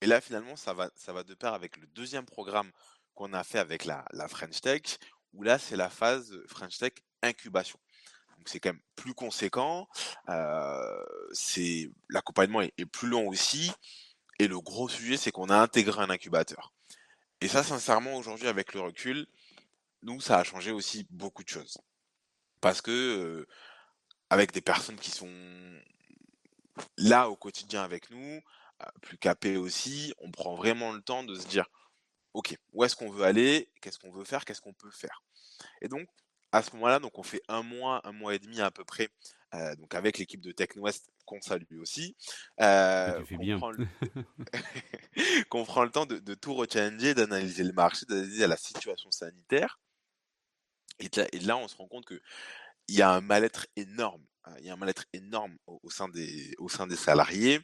et 0.00 0.06
là 0.06 0.22
finalement 0.22 0.56
ça 0.56 0.72
va, 0.72 0.88
de 1.22 1.34
pair 1.34 1.52
avec 1.52 1.76
le 1.76 1.86
deuxième 1.88 2.24
programme 2.24 2.72
qu'on 3.12 3.34
a 3.34 3.44
fait 3.44 3.58
avec 3.58 3.84
la, 3.84 4.02
French 4.28 4.62
Tech, 4.62 4.80
où 5.34 5.42
là 5.42 5.58
c'est 5.58 5.76
la 5.76 5.90
phase 5.90 6.34
French 6.48 6.78
Tech 6.78 6.94
incubation. 7.20 7.78
Donc 8.38 8.48
c'est 8.48 8.60
quand 8.60 8.70
même 8.70 8.82
plus 8.96 9.12
conséquent, 9.12 9.86
euh, 10.30 11.04
l'accompagnement 12.08 12.62
est, 12.62 12.72
est, 12.78 12.86
plus 12.86 13.08
long 13.08 13.28
aussi, 13.28 13.70
et 14.38 14.48
le 14.48 14.58
gros 14.58 14.88
sujet 14.88 15.18
c'est 15.18 15.32
qu'on 15.32 15.50
a 15.50 15.58
intégré 15.58 16.00
un 16.00 16.08
incubateur. 16.08 16.72
Et 17.40 17.48
ça 17.48 17.62
sincèrement 17.62 18.16
aujourd'hui 18.16 18.48
avec 18.48 18.74
le 18.74 18.80
recul, 18.80 19.26
nous 20.02 20.20
ça 20.20 20.38
a 20.38 20.44
changé 20.44 20.72
aussi 20.72 21.06
beaucoup 21.10 21.42
de 21.42 21.48
choses. 21.48 21.78
Parce 22.60 22.82
que 22.82 22.90
euh, 22.90 23.46
avec 24.28 24.52
des 24.52 24.60
personnes 24.60 24.96
qui 24.96 25.10
sont 25.10 25.30
là 26.98 27.30
au 27.30 27.36
quotidien 27.36 27.82
avec 27.82 28.10
nous, 28.10 28.40
plus 29.02 29.18
capées 29.18 29.56
aussi, 29.56 30.14
on 30.18 30.30
prend 30.30 30.54
vraiment 30.54 30.92
le 30.92 31.02
temps 31.02 31.24
de 31.24 31.34
se 31.34 31.46
dire 31.46 31.66
ok 32.34 32.56
où 32.72 32.84
est-ce 32.84 32.96
qu'on 32.96 33.10
veut 33.10 33.24
aller, 33.24 33.70
qu'est-ce 33.80 33.98
qu'on 33.98 34.12
veut 34.12 34.24
faire, 34.24 34.44
qu'est-ce 34.44 34.60
qu'on 34.60 34.72
peut 34.72 34.90
faire? 34.90 35.22
Et 35.82 35.88
donc 35.88 36.08
à 36.52 36.62
ce 36.62 36.72
moment-là, 36.72 36.98
donc 36.98 37.18
on 37.18 37.22
fait 37.22 37.42
un 37.48 37.62
mois, 37.62 38.00
un 38.04 38.12
mois 38.12 38.34
et 38.34 38.38
demi 38.38 38.60
à 38.60 38.70
peu 38.70 38.84
près, 38.84 39.08
euh, 39.54 39.74
donc 39.76 39.94
avec 39.94 40.18
l'équipe 40.18 40.40
de 40.40 40.52
TechNwest 40.52 41.10
qu'on 41.30 41.40
salue 41.40 41.78
aussi, 41.80 42.16
euh, 42.60 43.22
qu'on 43.24 43.58
prend, 43.58 43.70
le... 43.70 43.86
qu'on 45.48 45.64
prend 45.64 45.84
le 45.84 45.90
temps 45.90 46.06
de, 46.06 46.18
de 46.18 46.34
tout 46.34 46.54
rechallenger, 46.54 47.14
d'analyser 47.14 47.62
le 47.62 47.72
marché, 47.72 48.04
d'analyser 48.08 48.46
la 48.48 48.56
situation 48.56 49.10
sanitaire 49.10 49.78
et 51.00 51.08
là, 51.16 51.26
et 51.32 51.38
là, 51.40 51.56
on 51.56 51.68
se 51.68 51.76
rend 51.76 51.88
compte 51.88 52.04
que 52.04 52.20
il 52.88 52.96
y 52.96 53.02
a 53.02 53.10
un 53.10 53.20
mal-être 53.20 53.66
énorme. 53.76 54.24
Hein, 54.44 54.54
il 54.58 54.66
y 54.66 54.70
a 54.70 54.74
un 54.74 54.76
mal-être 54.76 55.06
énorme 55.12 55.56
au, 55.66 55.80
au, 55.82 55.90
sein 55.90 56.08
des, 56.08 56.54
au 56.58 56.68
sein 56.68 56.86
des 56.86 56.96
salariés. 56.96 57.60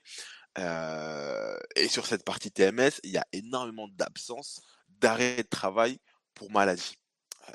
Euh, 0.59 1.57
et 1.75 1.89
sur 1.89 2.07
cette 2.07 2.25
partie 2.25 2.51
TMS, 2.51 2.93
il 3.03 3.11
y 3.11 3.19
a 3.19 3.27
énormément 3.33 3.89
d'absence, 3.89 4.63
d'arrêt 4.89 5.39
de 5.39 5.49
travail 5.49 5.99
pour 6.35 6.51
maladie. 6.51 6.97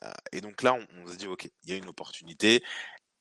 Euh, 0.04 0.12
et 0.32 0.42
donc 0.42 0.62
là, 0.62 0.74
on, 0.74 0.86
on, 0.98 1.08
se 1.08 1.16
dit, 1.16 1.28
OK, 1.28 1.50
il 1.64 1.70
y 1.70 1.74
a 1.74 1.78
une 1.78 1.88
opportunité 1.88 2.64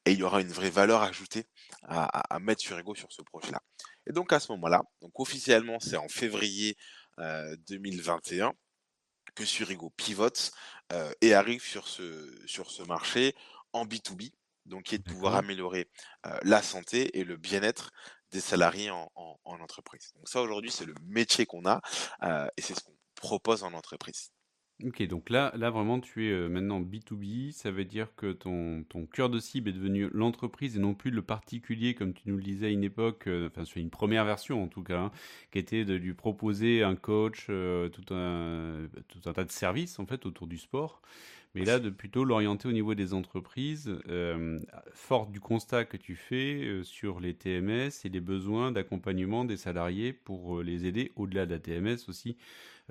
et 0.06 0.12
il 0.12 0.18
y 0.18 0.22
aura 0.22 0.40
une 0.40 0.52
vraie 0.52 0.70
valeur 0.70 1.02
ajoutée 1.02 1.46
à, 1.82 2.04
à, 2.04 2.36
à 2.36 2.38
mettre 2.38 2.62
sur 2.62 2.78
Ego 2.78 2.94
sur 2.94 3.12
ce 3.12 3.22
projet-là. 3.22 3.60
Et 4.06 4.12
donc 4.12 4.32
à 4.32 4.40
ce 4.40 4.50
moment-là, 4.52 4.82
donc 5.02 5.18
officiellement, 5.20 5.78
c'est 5.80 5.96
en 5.96 6.08
février 6.08 6.76
euh, 7.18 7.56
2021 7.68 8.52
que 9.34 9.44
Surigo 9.44 9.90
pivote 9.90 10.52
euh, 10.92 11.12
et 11.20 11.34
arrive 11.34 11.62
sur 11.62 11.88
ce, 11.88 12.28
sur 12.46 12.70
ce 12.70 12.82
marché 12.82 13.34
en 13.72 13.84
B2B, 13.84 14.32
donc 14.66 14.84
qui 14.84 14.96
est 14.96 14.98
de 14.98 15.04
pouvoir 15.04 15.36
améliorer 15.36 15.88
euh, 16.26 16.38
la 16.42 16.62
santé 16.62 17.18
et 17.18 17.24
le 17.24 17.36
bien-être 17.36 17.90
des 18.30 18.40
salariés 18.40 18.90
en, 18.90 19.10
en, 19.14 19.38
en, 19.44 19.60
entreprise. 19.60 20.12
Donc 20.14 20.28
ça 20.28 20.40
aujourd'hui 20.40 20.70
c'est 20.70 20.84
le 20.84 20.94
métier 21.02 21.46
qu'on 21.46 21.66
a 21.66 21.80
euh, 22.22 22.48
et 22.56 22.62
c'est 22.62 22.74
ce 22.74 22.82
qu'on 22.82 22.96
propose 23.14 23.62
en 23.64 23.72
entreprise. 23.74 24.30
Ok, 24.82 25.02
donc 25.08 25.28
là, 25.28 25.52
là 25.56 25.68
vraiment, 25.68 26.00
tu 26.00 26.28
es 26.28 26.30
euh, 26.30 26.48
maintenant 26.48 26.80
B2B. 26.80 27.52
Ça 27.52 27.70
veut 27.70 27.84
dire 27.84 28.14
que 28.16 28.32
ton, 28.32 28.82
ton 28.88 29.04
cœur 29.04 29.28
de 29.28 29.38
cible 29.38 29.68
est 29.68 29.72
devenu 29.74 30.08
l'entreprise 30.12 30.76
et 30.76 30.80
non 30.80 30.94
plus 30.94 31.10
le 31.10 31.20
particulier, 31.20 31.94
comme 31.94 32.14
tu 32.14 32.22
nous 32.30 32.36
le 32.36 32.42
disais 32.42 32.66
à 32.66 32.70
une 32.70 32.84
époque, 32.84 33.26
euh, 33.26 33.48
enfin, 33.48 33.64
sur 33.66 33.78
une 33.78 33.90
première 33.90 34.24
version 34.24 34.62
en 34.62 34.68
tout 34.68 34.82
cas, 34.82 34.98
hein, 34.98 35.12
qui 35.50 35.58
était 35.58 35.84
de 35.84 35.94
lui 35.94 36.14
proposer 36.14 36.82
un 36.82 36.96
coach, 36.96 37.48
euh, 37.50 37.90
tout, 37.90 38.14
un, 38.14 38.88
tout 39.08 39.28
un 39.28 39.32
tas 39.34 39.44
de 39.44 39.50
services 39.50 39.98
en 39.98 40.06
fait 40.06 40.24
autour 40.24 40.46
du 40.46 40.56
sport. 40.56 41.02
Mais 41.54 41.64
là, 41.64 41.80
de 41.80 41.90
plutôt 41.90 42.24
l'orienter 42.24 42.68
au 42.68 42.72
niveau 42.72 42.94
des 42.94 43.12
entreprises, 43.12 43.92
fort 44.92 45.26
du 45.26 45.40
constat 45.40 45.84
que 45.84 45.96
tu 45.96 46.14
fais 46.14 46.82
sur 46.84 47.18
les 47.18 47.34
TMS 47.34 47.90
et 48.04 48.08
les 48.08 48.20
besoins 48.20 48.70
d'accompagnement 48.70 49.44
des 49.44 49.56
salariés 49.56 50.12
pour 50.12 50.62
les 50.62 50.86
aider, 50.86 51.10
au-delà 51.16 51.46
de 51.46 51.54
la 51.54 51.58
TMS 51.58 52.08
aussi, 52.08 52.36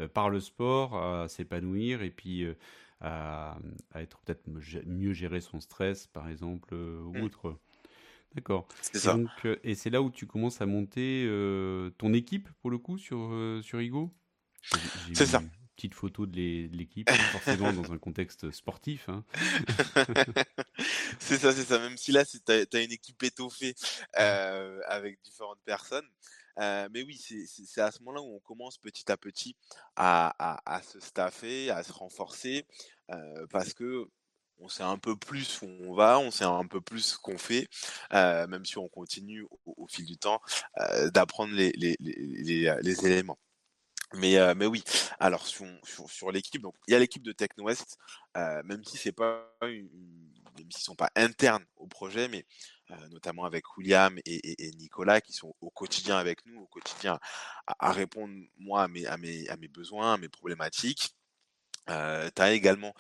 par 0.07 0.29
le 0.29 0.39
sport, 0.39 0.95
à 0.97 1.27
s'épanouir 1.27 2.01
et 2.01 2.09
puis 2.09 2.43
euh, 2.43 2.55
à, 3.01 3.57
à, 3.93 4.01
être 4.01 4.19
peut-être 4.19 4.43
mieux 4.85 5.13
gérer 5.13 5.41
son 5.41 5.59
stress, 5.59 6.07
par 6.07 6.29
exemple, 6.29 6.69
euh, 6.73 7.01
ou 7.03 7.13
mmh. 7.13 7.21
autre. 7.21 7.57
D'accord. 8.35 8.67
C'est 8.81 8.99
ça. 8.99 9.13
Donc, 9.13 9.29
et 9.63 9.73
c'est 9.73 9.89
là 9.89 10.01
où 10.01 10.11
tu 10.11 10.27
commences 10.27 10.61
à 10.61 10.67
monter 10.67 11.25
ton 11.97 12.13
équipe, 12.13 12.47
pour 12.61 12.69
le 12.69 12.77
coup, 12.77 12.99
sur, 12.99 13.33
sur 13.63 13.81
Igo? 13.81 14.13
C'est 15.13 15.25
ça 15.25 15.41
petite 15.79 15.93
photo 15.93 16.25
de 16.25 16.67
l'équipe, 16.75 17.09
forcément 17.31 17.71
dans 17.71 17.93
un 17.93 17.97
contexte 17.97 18.51
sportif. 18.51 19.07
Hein. 19.07 19.23
c'est 21.19 21.37
ça, 21.37 21.53
c'est 21.53 21.63
ça. 21.63 21.79
Même 21.79 21.95
si 21.95 22.11
là, 22.11 22.25
tu 22.25 22.37
as, 22.49 22.65
as, 22.73 22.81
une 22.81 22.91
équipe 22.91 23.23
étoffée 23.23 23.75
euh, 24.17 24.81
avec 24.87 25.21
différentes 25.23 25.61
personnes. 25.63 26.07
Mais 26.59 27.03
oui, 27.03 27.17
c'est 27.17 27.81
à 27.81 27.91
ce 27.91 27.99
moment-là 27.99 28.21
où 28.21 28.35
on 28.35 28.39
commence 28.39 28.77
petit 28.77 29.11
à 29.11 29.17
petit 29.17 29.55
à, 29.95 30.81
se 30.83 30.99
staffer, 30.99 31.69
à 31.69 31.83
se 31.83 31.91
renforcer, 31.91 32.65
parce 33.49 33.73
que 33.73 34.07
on 34.61 34.67
sait 34.67 34.83
un 34.83 34.97
peu 34.97 35.15
plus 35.15 35.61
où 35.61 35.67
on 35.67 35.93
va, 35.93 36.19
on 36.19 36.31
sait 36.31 36.43
un 36.43 36.67
peu 36.67 36.81
plus 36.81 37.01
ce 37.01 37.17
qu'on 37.17 37.37
fait, 37.37 37.67
même 38.11 38.65
si 38.65 38.77
on 38.77 38.89
continue 38.89 39.45
au, 39.65 39.87
fil 39.87 40.05
du 40.05 40.17
temps 40.17 40.41
d'apprendre 41.13 41.53
les, 41.55 43.05
éléments. 43.05 43.39
Mais, 44.15 44.65
oui, 44.65 44.83
alors 45.19 45.47
sur, 45.47 45.65
sur, 45.83 46.09
sur 46.09 46.31
l'équipe, 46.31 46.65
il 46.87 46.91
y 46.91 46.95
a 46.95 46.99
l'équipe 46.99 47.23
de 47.23 47.31
TechnoWest, 47.31 47.97
même 48.35 48.83
si 48.83 48.97
c'est 48.97 49.13
pas 49.13 49.49
une, 49.61 49.89
même 50.59 50.71
s'ils 50.71 50.83
sont 50.83 50.95
pas 50.95 51.11
internes 51.15 51.65
au 51.77 51.87
projet, 51.87 52.27
mais 52.27 52.45
notamment 53.11 53.45
avec 53.45 53.77
William 53.77 54.17
et, 54.25 54.71
Nicolas 54.77 55.21
qui 55.21 55.33
sont 55.33 55.53
au 55.61 55.69
quotidien 55.69 56.17
avec 56.17 56.45
nous, 56.45 56.61
au 56.61 56.67
quotidien 56.67 57.19
à, 57.67 57.91
répondre 57.91 58.33
moi 58.57 58.83
à 58.83 58.87
mes, 58.87 59.67
besoins, 59.67 60.13
à 60.13 60.17
mes 60.17 60.29
problématiques. 60.29 61.15
Euh, 61.89 62.29
tu 62.35 62.41
as 62.41 62.51
également 62.51 62.93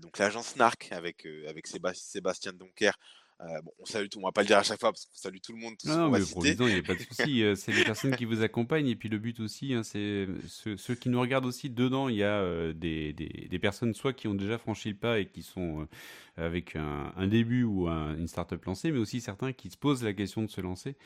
donc 0.00 0.18
l'agence 0.18 0.56
NARC 0.56 0.92
avec, 0.92 1.26
avec 1.48 1.66
Sébastien 1.66 2.52
Donker 2.52 2.92
euh, 3.40 3.60
bon, 3.62 3.72
on 3.80 3.84
salue 3.84 4.06
tout, 4.08 4.20
on 4.20 4.22
va 4.22 4.32
pas 4.32 4.42
le 4.42 4.46
dire 4.46 4.58
à 4.58 4.62
chaque 4.62 4.78
fois 4.78 4.92
parce 4.92 5.06
qu'on 5.06 5.16
salue 5.16 5.38
tout 5.42 5.52
le 5.52 5.58
monde. 5.58 5.74
non, 5.84 5.96
non 5.96 6.10
mais 6.10 6.20
il 6.20 6.66
n'y 6.66 6.78
a 6.78 6.82
pas 6.82 6.94
de 6.94 7.00
souci. 7.10 7.42
Euh, 7.42 7.56
c'est 7.56 7.72
les 7.72 7.84
personnes 7.84 8.14
qui 8.14 8.24
vous 8.24 8.42
accompagnent 8.42 8.86
et 8.86 8.94
puis 8.94 9.08
le 9.08 9.18
but 9.18 9.40
aussi, 9.40 9.74
hein, 9.74 9.82
c'est 9.82 10.28
ceux, 10.76 10.94
qui 10.94 11.08
nous 11.08 11.20
regardent 11.20 11.46
aussi. 11.46 11.68
Dedans, 11.68 12.08
il 12.08 12.16
y 12.16 12.22
a 12.22 12.40
euh, 12.40 12.72
des, 12.72 13.12
des, 13.12 13.58
personnes 13.58 13.92
soit 13.92 14.12
qui 14.12 14.28
ont 14.28 14.34
déjà 14.34 14.56
franchi 14.56 14.90
le 14.90 14.96
pas 14.96 15.18
et 15.18 15.26
qui 15.26 15.42
sont 15.42 15.88
avec 16.36 16.76
un, 16.76 17.26
début 17.26 17.64
ou 17.64 17.88
une 17.88 18.28
start-up 18.28 18.64
lancée, 18.64 18.92
mais 18.92 18.98
aussi 18.98 19.20
certains 19.20 19.52
qui 19.52 19.70
se 19.70 19.76
posent 19.76 20.04
la 20.04 20.12
question 20.12 20.42
de 20.42 20.48
se 20.48 20.60
lancer. 20.60 20.96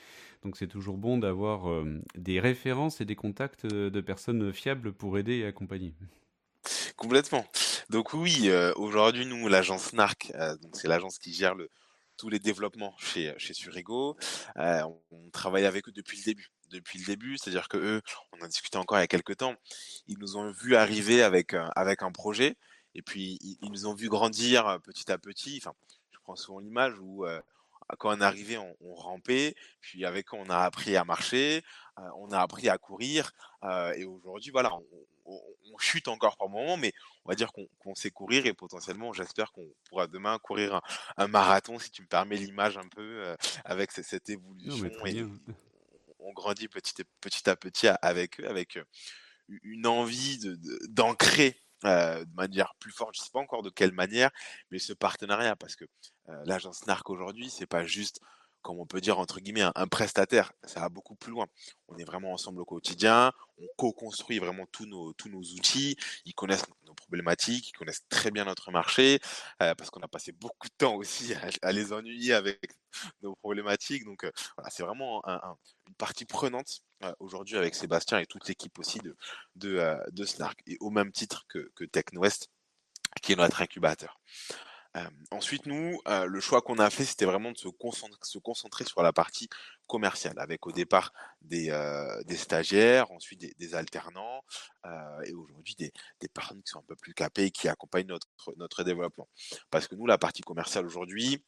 Donc 0.43 0.57
c'est 0.57 0.67
toujours 0.67 0.97
bon 0.97 1.19
d'avoir 1.19 1.85
des 2.15 2.41
références 2.41 3.01
et 3.01 3.05
des 3.05 3.15
contacts 3.15 3.67
de 3.67 4.01
personnes 4.01 4.53
fiables 4.53 4.93
pour 4.93 5.19
aider 5.19 5.37
et 5.37 5.47
accompagner. 5.47 5.95
Complètement. 6.97 7.47
Donc 7.91 8.13
oui, 8.15 8.51
aujourd'hui 8.77 9.27
nous, 9.27 9.49
l'agence 9.49 9.93
NARC, 9.93 10.33
donc 10.63 10.75
c'est 10.75 10.89
l'agence 10.89 11.19
qui 11.19 11.33
gère 11.33 11.55
le 11.55 11.69
tous 12.19 12.29
les 12.29 12.39
développements 12.39 12.95
chez, 12.99 13.33
chez 13.39 13.55
Surigo. 13.55 14.17
Euh, 14.59 14.83
on, 15.11 15.31
travaille 15.31 15.65
avec 15.65 15.89
eux 15.89 15.93
depuis 15.93 16.19
le 16.19 16.25
début. 16.25 16.49
Depuis 16.71 16.99
le 16.99 17.07
début, 17.07 17.39
c'est-à-dire 17.39 17.69
que 17.69 17.79
eux, 17.79 18.03
on 18.33 18.45
a 18.45 18.49
discuté 18.49 18.77
encore 18.77 18.99
il 18.99 19.01
y 19.01 19.05
a 19.05 19.09
quelques 19.09 19.39
temps, 19.39 19.55
ils 20.07 20.19
nous 20.19 20.37
ont 20.37 20.51
vu 20.51 20.77
arriver 20.77 21.23
avec, 21.23 21.55
avec 21.75 22.03
un 22.03 22.13
projet, 22.13 22.57
et 22.95 23.01
puis 23.01 23.39
ils, 23.63 23.71
nous 23.71 23.87
ont 23.87 23.95
vu 23.95 24.09
grandir 24.11 24.67
euh, 24.67 24.79
petit 24.79 25.11
à 25.11 25.17
petit. 25.17 25.61
Enfin, 25.63 25.75
je 26.11 26.19
prends 26.25 26.37
souvent 26.37 26.59
l'image 26.59 26.93
où 27.01 27.25
euh, 27.25 27.41
quand 27.99 28.15
on 28.15 28.21
est 28.21 28.25
arrivé, 28.25 28.59
on, 28.59 28.95
rampait, 28.95 29.55
puis 29.81 30.05
avec 30.05 30.35
on 30.35 30.51
a 30.51 30.59
appris 30.59 30.95
à 30.97 31.05
marcher, 31.05 31.63
on 32.19 32.31
a 32.33 32.39
appris 32.39 32.69
à 32.69 32.77
courir, 32.77 33.33
et 33.97 34.05
aujourd'hui, 34.05 34.51
voilà, 34.51 34.71
on, 35.29 35.79
chute 35.79 36.09
encore 36.09 36.37
par 36.37 36.49
moment, 36.49 36.77
mais 36.77 36.93
on 37.25 37.29
va 37.29 37.37
dire 37.37 37.53
qu'on 37.53 37.95
sait 37.95 38.11
courir 38.11 38.47
et 38.47 38.53
potentiellement, 38.53 39.13
j'espère 39.13 39.53
qu'on 39.53 39.69
pourra 39.89 40.09
demain 40.09 40.39
courir 40.39 40.81
un, 41.17 41.29
marathon, 41.29 41.79
si 41.79 41.91
tu 41.91 42.03
me 42.03 42.09
permets 42.09 42.37
l'image 42.37 42.77
un 42.77 42.89
peu, 42.89 43.25
euh, 43.25 43.37
avec 43.65 43.93
cette, 43.93 44.29
évolution. 44.29 44.91
on 46.19 46.33
grandit 46.33 46.67
petit, 46.67 46.95
petit 47.21 47.49
à 47.49 47.55
petit 47.55 47.87
avec 48.03 48.41
eux, 48.41 48.49
avec 48.49 48.77
euh, 48.77 48.85
une 49.63 49.87
envie 49.87 50.41
d'ancrer 50.89 51.61
de, 51.85 51.89
euh, 51.89 52.25
de 52.25 52.35
manière 52.35 52.75
plus 52.81 52.91
forte, 52.91 53.15
je 53.15 53.21
sais 53.21 53.31
pas 53.33 53.39
encore 53.39 53.63
de 53.63 53.71
quelle 53.71 53.93
manière, 53.93 54.31
mais 54.73 54.81
ce 54.81 54.93
partenariat, 54.93 55.55
parce 55.55 55.77
que 55.77 55.85
l'agence 56.45 56.87
NARC 56.87 57.09
aujourd'hui, 57.09 57.51
c'est 57.51 57.67
pas 57.67 57.85
juste 57.85 58.21
comme 58.69 58.81
on 58.81 58.87
peut 58.87 59.01
dire 59.01 59.19
entre 59.19 59.41
guillemets, 59.41 59.65
un, 59.75 59.87
prestataire. 59.87 60.53
Ça 60.63 60.81
va 60.81 60.91
beaucoup 60.91 61.15
plus 61.15 61.33
loin. 61.33 61.47
On 61.89 61.97
est 61.97 62.05
vraiment 62.05 62.35
ensemble 62.35 62.61
au 62.61 62.67
quotidien, 62.67 63.33
on 63.57 63.67
co-construit 63.79 64.39
vraiment 64.41 64.67
tous 64.71 64.85
nos, 64.85 65.15
outils, 65.33 65.97
ils 66.27 66.35
connaissent 66.35 66.67
nos 66.87 66.93
problématiques, 66.93 67.71
ils 67.71 67.73
connaissent 67.73 68.07
très 68.11 68.31
bien 68.31 68.45
notre 68.45 68.71
marché, 68.71 69.21
euh, 69.63 69.75
parce 69.75 69.89
qu'on 69.89 70.03
a 70.03 70.09
passé 70.09 70.33
beaucoup 70.33 70.69
de 70.69 70.75
temps 70.77 70.97
aussi 70.97 71.33
à, 71.63 71.73
les 71.73 71.95
ennuyer 71.95 72.35
avec 72.35 72.59
nos 73.23 73.35
problématiques. 73.37 74.05
Donc 74.05 74.25
euh, 74.25 74.33
voilà, 74.59 74.69
c'est 74.69 74.83
vraiment 74.83 75.23
une 75.25 75.95
partie 75.97 76.27
prenante 76.27 76.83
euh, 77.05 77.15
aujourd'hui 77.21 77.57
avec 77.57 77.75
Sébastien 77.75 78.19
et 78.19 78.27
toute 78.27 78.47
l'équipe 78.49 78.79
aussi 78.79 79.01
de, 79.57 80.27
Snark, 80.27 80.61
et 80.67 80.77
au 80.81 80.91
même 80.91 81.11
titre 81.11 81.47
que, 81.49 81.71
que 81.75 81.85
TechNowest, 81.87 82.51
qui 83.23 83.33
est 83.33 83.37
notre 83.37 83.63
incubateur 83.63 84.21
ensuite, 85.31 85.67
nous, 85.67 86.01
le 86.07 86.41
choix 86.41 86.63
qu'on 86.63 86.79
a 86.79 86.91
fait, 86.91 87.05
c'était 87.05 87.25
vraiment 87.25 87.53
de 87.53 87.59
se 87.59 87.69
concentrer, 87.69 88.85
sur 88.85 89.03
la 89.03 89.13
partie 89.13 89.49
commerciale, 89.87 90.39
avec 90.39 90.67
au 90.67 90.73
départ 90.73 91.13
des, 91.43 91.71
stagiaires, 92.37 93.11
ensuite 93.11 93.59
des, 93.59 93.75
alternants, 93.75 94.43
et 95.25 95.33
aujourd'hui 95.33 95.75
des, 95.77 95.93
personnes 96.29 96.63
qui 96.63 96.71
sont 96.71 96.81
un 96.81 96.87
peu 96.87 96.97
plus 96.97 97.15
capées 97.15 97.47
et 97.47 97.51
qui 97.51 97.69
accompagnent 97.69 98.09
notre, 98.57 98.85
développement. 98.85 99.29
Parce 99.71 99.89
que 99.89 99.95
nous, 99.95 100.07
la 100.07 100.19
partie 100.19 100.43
commerciale 100.43 100.87
aujourd'hui, 100.87 101.43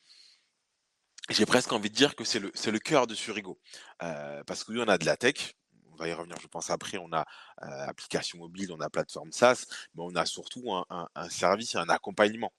j'ai 1.28 1.46
presque 1.46 1.72
envie 1.72 1.90
de 1.90 1.94
dire 1.94 2.16
que 2.16 2.24
c'est 2.24 2.40
le, 2.40 2.78
cœur 2.78 3.06
de 3.06 3.14
Surigo. 3.14 3.58
parce 3.98 4.64
que 4.64 4.72
nous, 4.72 4.82
on 4.82 4.88
a 4.88 4.98
de 4.98 5.06
la 5.06 5.16
tech, 5.16 5.54
on 5.92 5.96
va 5.96 6.08
y 6.08 6.12
revenir, 6.12 6.36
je 6.40 6.46
pense, 6.46 6.70
après. 6.70 6.98
On 6.98 7.12
a 7.12 7.26
application 7.58 8.38
mobile, 8.38 8.72
on 8.72 8.80
a 8.80 8.88
plateforme 8.88 9.32
SaaS, 9.32 9.66
mais 9.94 10.02
on 10.02 10.14
a 10.16 10.24
surtout 10.24 10.72
un, 10.72 11.08
un 11.14 11.28
service 11.28 11.74
et 11.74 11.78
un 11.78 11.88
accompagnement 11.88 12.52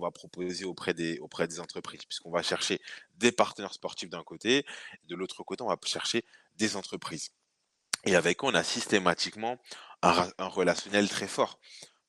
va 0.00 0.10
proposer 0.10 0.64
auprès 0.64 0.94
des, 0.94 1.18
auprès 1.18 1.48
des 1.48 1.60
entreprises, 1.60 2.04
puisqu'on 2.04 2.30
va 2.30 2.42
chercher 2.42 2.80
des 3.16 3.32
partenaires 3.32 3.74
sportifs 3.74 4.10
d'un 4.10 4.22
côté, 4.22 4.64
de 5.04 5.14
l'autre 5.14 5.42
côté, 5.42 5.62
on 5.62 5.68
va 5.68 5.78
chercher 5.84 6.24
des 6.56 6.76
entreprises. 6.76 7.30
Et 8.04 8.14
avec 8.14 8.42
on 8.42 8.54
a 8.54 8.62
systématiquement 8.62 9.58
un, 10.02 10.30
relationnel 10.38 11.08
très 11.08 11.26
fort. 11.26 11.58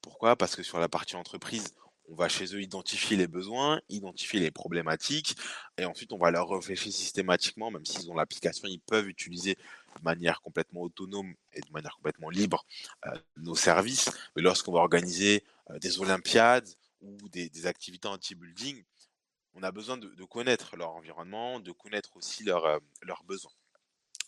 Pourquoi? 0.02 0.36
Parce 0.36 0.56
que 0.56 0.64
sur 0.64 0.80
la 0.80 0.88
partie 0.88 1.16
entreprise, 1.16 1.74
on 2.10 2.16
va 2.16 2.30
chez 2.30 2.56
eux 2.56 2.62
identifier 2.62 3.18
les 3.18 3.28
besoins, 3.28 3.82
identifier 3.90 4.40
les 4.40 4.52
problématiques, 4.52 5.36
et 5.78 5.86
ensuite 5.86 6.14
on 6.14 6.18
va 6.18 6.32
leur 6.32 6.50
réfléchir 6.50 6.94
systématiquement, 6.94 7.72
même 7.72 7.86
s'ils 7.86 8.10
ont 8.10 8.16
l'application, 8.16 8.68
ils 8.68 8.80
peuvent 8.80 9.10
utiliser 9.10 9.56
de 9.56 10.04
manière 10.04 10.42
complètement 10.42 10.82
autonome 10.82 11.34
et 11.54 11.60
de 11.60 11.72
manière 11.72 11.96
complètement 11.96 12.30
libre 12.30 12.66
euh, 13.08 13.18
nos 13.38 13.56
services. 13.56 14.10
Mais 14.36 14.42
lorsqu'on 14.42 14.72
va 14.72 14.80
organiser 14.80 15.44
euh, 15.72 15.80
des 15.80 16.00
Olympiades 16.00 16.70
ou 17.02 17.30
des, 17.30 17.66
activités 17.66 18.08
anti-building, 18.08 18.84
on 19.54 19.64
a 19.64 19.72
besoin 19.72 19.98
de, 19.98 20.24
connaître 20.26 20.76
leur 20.76 20.92
environnement, 20.92 21.60
de 21.60 21.72
connaître 21.72 22.16
aussi 22.16 22.50
euh, 22.50 22.80
leurs 23.02 23.24
besoins. 23.24 23.52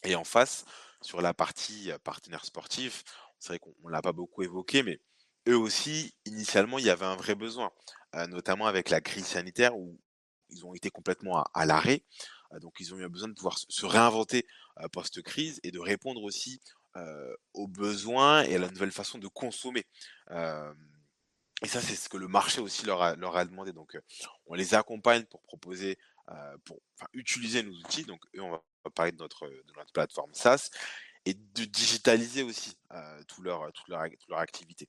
Et 0.04 0.16
en 0.16 0.24
face, 0.24 0.66
sur 1.02 1.22
la 1.22 1.34
partie 1.34 1.92
euh, 1.92 2.00
partenaire 2.00 2.46
sportif, 2.46 3.04
c'est 3.38 3.50
vrai 3.50 3.60
qu'on 3.60 3.76
ne 3.84 3.92
l'a 3.92 4.02
pas 4.02 4.12
beaucoup 4.12 4.44
évoqué, 4.44 4.84
mais 4.84 5.00
eux 5.48 5.58
aussi, 5.58 6.16
initialement, 6.26 6.80
il 6.80 6.86
y 6.86 6.90
avait 6.90 7.06
un 7.06 7.16
vrai 7.16 7.36
besoin, 7.36 7.72
euh, 8.16 8.28
notamment 8.28 8.68
avec 8.68 8.90
la 8.90 9.02
crise 9.02 9.26
sanitaire 9.26 9.78
où 9.78 10.00
ils 10.50 10.66
ont 10.66 10.74
été 10.74 10.90
complètement 10.90 11.44
à, 11.54 11.66
l'arrêt. 11.66 12.04
donc, 12.60 12.78
ils 12.80 12.92
ont 12.94 12.98
eu 12.98 13.08
besoin 13.08 13.28
de 13.28 13.36
pouvoir 13.36 13.60
se 13.60 13.86
réinventer 13.86 14.48
post-crise 14.92 15.60
et 15.62 15.70
de 15.70 15.78
répondre 15.78 16.24
aussi 16.24 16.60
aux 17.54 17.68
besoins 17.68 18.42
et 18.42 18.56
à 18.56 18.58
la 18.58 18.68
nouvelle 18.68 18.92
façon 18.92 19.20
de 19.20 19.28
consommer. 19.28 19.86
Et 21.62 21.68
ça, 21.68 21.82
c'est 21.82 21.96
ce 21.96 22.08
que 22.08 22.18
le 22.18 22.28
marché 22.28 22.62
aussi 22.62 22.86
leur 22.86 23.02
a, 23.02 23.46
demandé. 23.46 23.74
Donc, 23.74 23.98
on 24.46 24.54
les 24.54 24.74
accompagne 24.76 25.26
pour 25.26 25.42
proposer, 25.42 25.98
pour 26.64 26.82
utiliser 27.14 27.64
nos 27.64 27.74
outils. 27.74 28.06
Donc, 28.06 28.24
eux, 28.36 28.42
on 28.42 28.52
va 28.52 28.62
parler 28.96 29.12
de 29.12 29.18
notre, 29.18 29.50
plateforme 29.94 30.34
SaaS 30.34 30.70
et 31.26 31.34
de 31.34 31.66
digitaliser 31.66 32.44
aussi 32.44 32.78
toute, 33.28 33.44
leur, 33.44 33.70
activité. 34.38 34.88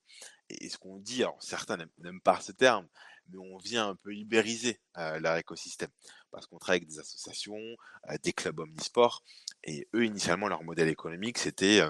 Et, 0.48 0.68
ce 0.68 0.78
qu'on 0.78 0.98
dit, 0.98 1.22
alors 1.22 1.42
certains 1.42 1.76
n'aiment 1.98 2.20
pas 2.20 2.40
ce 2.40 2.52
terme, 2.52 2.88
mais 3.28 3.38
on 3.38 3.58
vient 3.58 3.88
un 3.88 3.96
peu 3.96 4.10
libériser 4.10 4.80
leur 4.96 5.36
écosystème 5.36 5.90
parce 6.30 6.46
qu'on 6.46 6.58
travaille 6.58 6.78
avec 6.78 6.88
des 6.88 7.00
associations, 7.00 7.58
des 8.22 8.32
clubs 8.32 8.60
omnisports, 8.60 9.24
et 9.64 9.88
eux, 9.94 10.04
initialement, 10.04 10.46
leur 10.46 10.62
modèle 10.62 10.88
économique, 10.88 11.38
c'était 11.38 11.82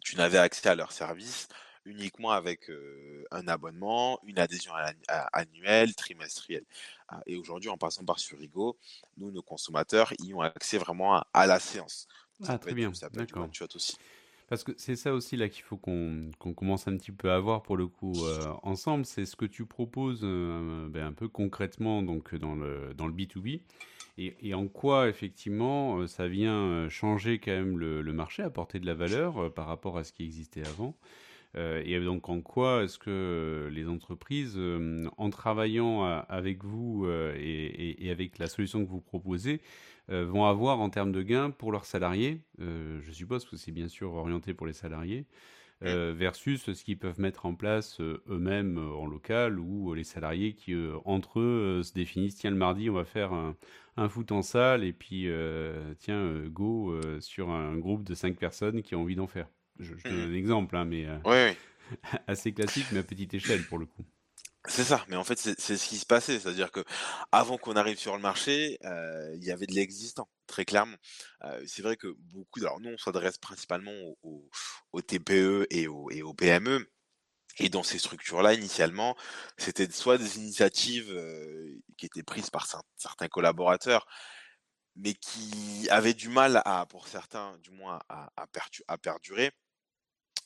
tu 0.00 0.16
n'avais 0.16 0.38
accès 0.38 0.68
à 0.68 0.74
leurs 0.74 0.92
services 0.92 1.46
uniquement 1.84 2.30
avec 2.30 2.70
un 3.30 3.48
abonnement, 3.48 4.18
une 4.24 4.38
adhésion 4.38 4.72
annuelle, 5.32 5.94
trimestrielle. 5.94 6.64
Ah, 7.08 7.20
et 7.26 7.36
aujourd'hui, 7.36 7.68
en 7.68 7.76
passant 7.76 8.04
par 8.04 8.18
Surigo, 8.18 8.78
nous, 9.18 9.30
nos 9.30 9.42
consommateurs, 9.42 10.12
y 10.20 10.32
ont 10.34 10.40
accès 10.40 10.78
vraiment 10.78 11.22
à, 11.32 11.46
la 11.46 11.58
séance. 11.58 12.06
ah, 12.46 12.58
très 12.58 12.74
bien. 12.74 12.90
D'accord. 13.12 13.48
aussi. 13.74 13.96
Parce 14.48 14.64
que 14.64 14.72
c'est 14.76 14.96
ça 14.96 15.14
aussi 15.14 15.36
là 15.36 15.48
qu'il 15.48 15.62
faut 15.62 15.78
qu'on 15.78 16.30
commence 16.54 16.86
un 16.86 16.96
petit 16.96 17.12
peu 17.12 17.30
à 17.30 17.38
voir 17.38 17.62
pour 17.62 17.76
le 17.76 17.86
coup 17.86 18.26
ensemble. 18.62 19.06
C'est 19.06 19.24
ce 19.24 19.36
que 19.36 19.46
tu 19.46 19.66
proposes 19.66 20.22
ben, 20.22 21.06
un 21.06 21.12
peu 21.12 21.28
concrètement 21.28 22.02
donc 22.02 22.34
dans 22.34 22.54
le, 22.54 22.92
dans 22.94 23.06
le 23.06 23.12
B2B. 23.12 23.60
Et, 24.18 24.36
et, 24.42 24.52
en 24.52 24.68
quoi 24.68 25.08
effectivement 25.08 26.06
ça 26.06 26.28
vient 26.28 26.86
changer 26.90 27.38
quand 27.38 27.52
même 27.52 27.78
le, 27.78 28.02
le 28.02 28.12
marché, 28.12 28.42
apporter 28.42 28.78
de 28.78 28.84
la 28.84 28.92
valeur 28.92 29.52
par 29.54 29.66
rapport 29.66 29.96
à 29.96 30.04
ce 30.04 30.12
qui 30.12 30.24
existait 30.24 30.66
avant? 30.66 30.94
Et 31.54 32.00
donc 32.00 32.28
en 32.28 32.40
quoi 32.40 32.84
est-ce 32.84 32.98
que 32.98 33.68
les 33.72 33.88
entreprises, 33.88 34.58
en 35.18 35.30
travaillant 35.30 36.02
avec 36.28 36.64
vous 36.64 37.06
et, 37.08 38.08
avec 38.10 38.38
la 38.38 38.46
solution 38.46 38.84
que 38.84 38.90
vous 38.90 39.00
proposez, 39.00 39.60
vont 40.08 40.46
avoir 40.46 40.80
en 40.80 40.88
termes 40.88 41.12
de 41.12 41.22
gains 41.22 41.50
pour 41.50 41.72
leurs 41.72 41.84
salariés 41.84 42.40
Je 42.58 43.10
suppose 43.10 43.44
que 43.44 43.56
c'est 43.56 43.72
bien 43.72 43.88
sûr 43.88 44.14
orienté 44.14 44.54
pour 44.54 44.66
les 44.66 44.72
salariés. 44.72 45.26
Euh, 45.84 46.12
versus 46.16 46.72
ce 46.72 46.84
qu'ils 46.84 46.98
peuvent 46.98 47.18
mettre 47.18 47.44
en 47.44 47.54
place 47.54 48.00
euh, 48.00 48.22
eux-mêmes 48.28 48.78
euh, 48.78 48.94
en 48.94 49.06
local 49.06 49.58
ou 49.58 49.94
les 49.94 50.04
salariés 50.04 50.54
qui, 50.54 50.76
entre 51.04 51.40
eux, 51.40 51.82
se 51.82 51.92
définissent 51.92 52.36
tiens, 52.36 52.50
le 52.50 52.56
mardi, 52.56 52.88
on 52.88 52.94
va 52.94 53.04
faire 53.04 53.32
un, 53.32 54.08
foot 54.08 54.30
en 54.32 54.42
salle 54.42 54.84
et 54.84 54.92
puis, 54.92 55.28
tiens, 55.98 56.46
go 56.48 56.98
sur 57.20 57.50
un 57.50 57.76
groupe 57.76 58.04
de 58.04 58.14
cinq 58.14 58.36
personnes 58.36 58.82
qui 58.82 58.94
ont 58.94 59.02
envie 59.02 59.16
d'en 59.16 59.26
faire. 59.26 59.48
Je, 59.78 59.94
donne 59.94 60.28
mmh 60.28 60.30
un 60.30 60.34
exemple, 60.34 60.76
hein, 60.76 60.84
mais 60.84 61.06
assez 62.26 62.52
classique, 62.52 62.86
mais 62.92 63.00
à 63.00 63.02
petite 63.02 63.34
échelle 63.34 63.64
pour 63.66 63.78
le 63.78 63.86
coup. 63.86 64.04
C'est 64.68 64.84
ça, 64.84 65.04
mais 65.08 65.16
en 65.16 65.24
fait, 65.24 65.38
c'est 65.38 65.76
ce 65.76 65.88
qui 65.88 65.98
se 65.98 66.06
passait. 66.06 66.38
C'est-à-dire 66.38 66.70
que 66.70 66.84
avant 67.32 67.58
qu'on 67.58 67.74
arrive 67.74 67.98
sur 67.98 68.14
le 68.14 68.22
marché, 68.22 68.78
euh, 68.84 69.34
il 69.34 69.44
y 69.44 69.50
avait 69.50 69.66
de 69.66 69.74
l'existant, 69.74 70.28
très 70.46 70.64
clairement. 70.64 70.96
Euh, 71.44 71.64
c'est 71.66 71.82
vrai 71.82 71.96
que 71.96 72.14
beaucoup, 72.32 72.60
alors 72.60 72.78
nous, 72.80 72.90
on 72.90 72.98
s'adresse 72.98 73.38
principalement 73.38 73.92
aux, 74.22 75.02
TPE 75.02 75.66
et 75.70 75.88
aux, 75.88 76.10
et 76.10 76.22
aux 76.22 76.32
PME. 76.32 76.88
Et 77.58 77.68
dans 77.70 77.82
ces 77.82 77.98
structures-là, 77.98 78.54
initialement, 78.54 79.16
c'était 79.58 79.90
soit 79.90 80.16
des 80.16 80.38
initiatives 80.38 81.10
euh, 81.10 81.80
qui 81.98 82.06
étaient 82.06 82.22
prises 82.22 82.50
par 82.50 82.66
certains 82.96 83.28
collaborateurs, 83.28 84.06
mais 84.96 85.14
qui 85.14 85.88
avaient 85.90 86.14
du 86.14 86.28
mal 86.28 86.62
à, 86.64 86.86
pour 86.86 87.08
certains, 87.08 87.56
du 87.58 87.70
moins, 87.70 88.00
à, 88.08 88.96
perdurer 88.98 89.52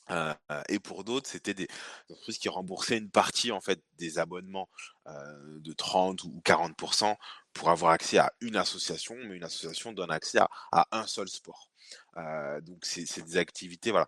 euh, 0.09 0.33
et 0.69 0.79
pour 0.79 1.03
d'autres, 1.03 1.29
c'était 1.29 1.53
des 1.53 1.67
entreprises 2.09 2.37
qui 2.37 2.49
remboursaient 2.49 2.97
une 2.97 3.09
partie 3.09 3.51
en 3.51 3.59
fait 3.59 3.81
des 3.97 4.19
abonnements 4.19 4.69
euh, 5.07 5.59
de 5.59 5.73
30 5.73 6.23
ou 6.23 6.41
40% 6.45 7.15
pour 7.53 7.69
avoir 7.69 7.91
accès 7.91 8.17
à 8.17 8.31
une 8.39 8.55
association, 8.55 9.15
mais 9.15 9.35
une 9.35 9.43
association 9.43 9.91
donne 9.91 10.11
accès 10.11 10.39
à, 10.71 10.87
un 10.91 11.07
seul 11.07 11.27
sport. 11.27 11.69
Euh, 12.17 12.61
donc 12.61 12.85
c'est 12.85 13.21
des 13.23 13.37
activités 13.37 13.91
voilà 13.91 14.07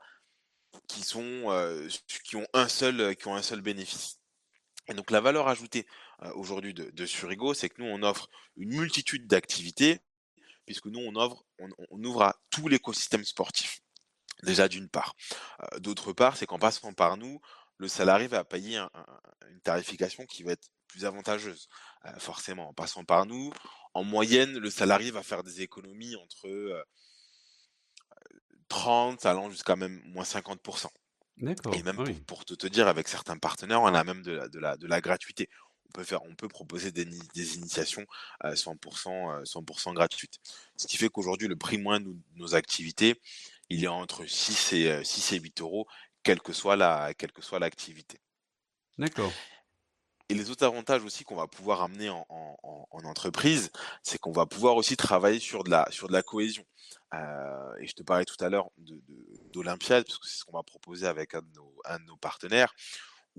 qui 0.88 1.02
sont 1.02 1.88
qui 2.24 2.36
ont 2.36 2.48
un 2.54 2.68
seul 2.68 3.16
qui 3.16 3.28
ont 3.28 3.36
un 3.36 3.42
seul 3.42 3.62
bénéfice. 3.62 4.20
Et 4.88 4.94
donc 4.94 5.12
la 5.12 5.20
valeur 5.20 5.48
ajoutée 5.48 5.86
aujourd'hui 6.36 6.74
de 6.74 7.06
Surigo, 7.06 7.54
c'est 7.54 7.70
que 7.70 7.82
nous 7.82 7.88
on 7.88 8.04
offre 8.04 8.30
une 8.56 8.70
multitude 8.70 9.28
d'activités 9.28 10.02
puisque 10.70 10.86
nous 10.86 11.00
on 11.00 12.04
ouvre 12.04 12.22
à 12.22 12.36
tout 12.52 12.68
l'écosystème 12.68 13.26
sportif. 13.26 13.82
Déjà 14.44 14.68
d'une 14.68 14.88
part. 14.88 15.16
D'autre 15.80 16.14
part, 16.14 16.38
c'est 16.38 16.46
qu'en 16.46 16.60
passant 16.60 16.94
par 16.94 17.18
nous, 17.18 17.42
le 17.78 17.88
salarié 17.88 18.28
va 18.28 18.44
payer 18.44 18.78
une 19.50 19.62
tarification 19.62 20.28
qui 20.28 20.44
va 20.44 20.52
être 20.52 20.68
plus 20.88 21.06
avantageuse. 21.06 21.70
forcément, 22.20 22.70
en 22.70 22.74
passant 22.76 23.04
par 23.04 23.26
nous, 23.26 23.52
en 23.96 24.04
moyenne, 24.04 24.60
le 24.60 24.70
salarié 24.70 25.10
va 25.10 25.24
faire 25.24 25.42
des 25.42 25.62
économies 25.62 26.16
entre 26.18 26.86
30 28.68 29.26
allant 29.26 29.50
jusqu'à 29.50 29.76
même 29.76 30.00
moins 30.06 30.24
50%. 30.24 30.86
D'accord. 31.38 31.74
Et 31.74 31.82
même 31.82 31.98
ah 31.98 32.12
pour, 32.28 32.46
te, 32.46 32.68
dire, 32.68 32.88
avec 32.88 33.08
certains 33.08 33.40
partenaires, 33.40 33.82
on 33.82 33.88
a 33.88 34.04
même 34.04 34.22
de 34.22 34.34
la, 34.34 34.78
de 34.78 34.88
la, 34.88 35.02
gratuité. 35.02 35.50
On 35.90 35.92
peut, 35.94 36.04
faire, 36.04 36.24
on 36.24 36.36
peut 36.36 36.48
proposer 36.48 36.92
des, 36.92 37.04
initiations 37.56 38.06
100%, 38.44 39.46
100 39.46 39.94
gratuites. 39.94 40.40
Ce 40.78 40.88
qui 40.88 40.98
fait 40.98 41.10
qu'aujourd'hui, 41.10 41.48
le 41.48 41.56
prix 41.56 41.78
moins 41.78 42.00
de 42.00 42.16
nos 42.36 42.54
activités, 42.54 43.20
il 43.70 43.80
y 43.80 43.88
a 43.88 43.92
entre 43.92 44.26
6 44.26 44.74
et, 44.74 45.04
6 45.04 45.34
et 45.34 45.40
8 45.40 45.62
euros, 45.62 45.88
quelle 46.24 46.42
que 46.42 46.54
soit 46.54 46.76
la, 46.76 47.14
quelle 47.16 47.32
que 47.32 47.42
soit 47.42 47.60
l'activité. 47.60 48.20
D'accord. 48.98 49.32
Et 50.32 50.36
les 50.36 50.52
autres 50.52 50.64
avantages 50.64 51.04
aussi 51.04 51.24
qu'on 51.24 51.36
va 51.36 51.48
pouvoir 51.48 51.82
amener 51.82 52.10
en, 52.10 52.26
entreprise, 52.92 53.72
c'est 54.04 54.20
qu'on 54.20 54.32
va 54.32 54.46
pouvoir 54.46 54.76
aussi 54.76 54.96
travailler 54.96 55.40
sur 55.40 55.64
de 55.64 55.72
la, 55.72 55.88
sur 55.90 56.08
de 56.08 56.14
la 56.14 56.22
cohésion. 56.22 56.64
Euh, 57.16 57.76
et 57.80 57.88
je 57.88 57.94
te 57.94 58.04
parlais 58.04 58.26
tout 58.26 58.36
à 58.44 58.50
l'heure 58.50 58.70
d'Olympiade, 59.52 60.06
parce 60.06 60.20
que 60.20 60.28
c'est 60.28 60.38
ce 60.38 60.46
qu'on 60.46 60.56
va 60.56 60.62
proposer 60.62 61.08
avec 61.08 61.34
un 61.34 61.42
de, 61.42 61.52
nos, 61.56 61.74
un 61.86 61.98
de, 61.98 62.04
nos, 62.04 62.18
partenaires, 62.18 62.76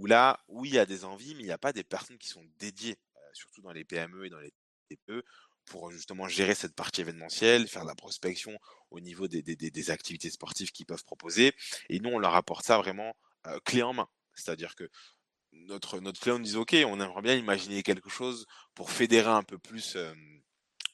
où 0.01 0.07
là, 0.07 0.41
oui, 0.49 0.71
il 0.71 0.75
y 0.77 0.79
a 0.79 0.87
des 0.87 1.05
envies, 1.05 1.35
mais 1.35 1.43
il 1.43 1.47
n'y 1.47 1.53
a 1.53 1.59
pas 1.59 1.75
des 1.75 1.85
personnes 1.85 2.17
qui 2.17 2.29
sont 2.29 2.45
dédiées, 2.59 2.99
surtout 3.35 3.61
dans 3.61 3.73
les 3.73 3.85
PME 3.85 4.25
et 4.25 4.31
dans 4.31 4.41
les 4.41 4.51
TPE, 4.89 5.23
pour 5.67 5.91
justement 5.91 6.27
gérer 6.27 6.55
cette 6.55 6.75
partie 6.75 7.03
événementielle, 7.03 7.69
faire 7.69 7.85
la 7.85 7.95
prospection 7.95 8.59
au 8.91 8.99
niveau 9.01 9.29
des, 9.29 9.91
activités 9.91 10.31
sportives 10.31 10.73
qu'ils 10.73 10.87
peuvent 10.87 11.05
proposer. 11.05 11.53
Et 11.91 12.01
nous, 12.01 12.09
on 12.09 12.19
leur 12.19 12.35
apporte 12.35 12.65
ça 12.65 12.79
vraiment 12.79 13.15
clé 13.67 13.83
en 13.83 13.93
main. 13.93 14.09
C'est-à-dire 14.35 14.75
que 14.75 14.89
notre, 15.53 16.01
notre 16.01 16.19
client 16.19 16.39
nous 16.39 16.47
dit, 16.47 16.57
OK, 16.57 16.75
on 16.87 16.99
aimerait 16.99 17.23
bien 17.23 17.37
imaginer 17.37 17.83
quelque 17.83 18.09
chose 18.09 18.47
pour 18.75 18.91
fédérer 18.91 19.29
un 19.29 19.43
peu 19.43 19.59
plus 19.59 19.99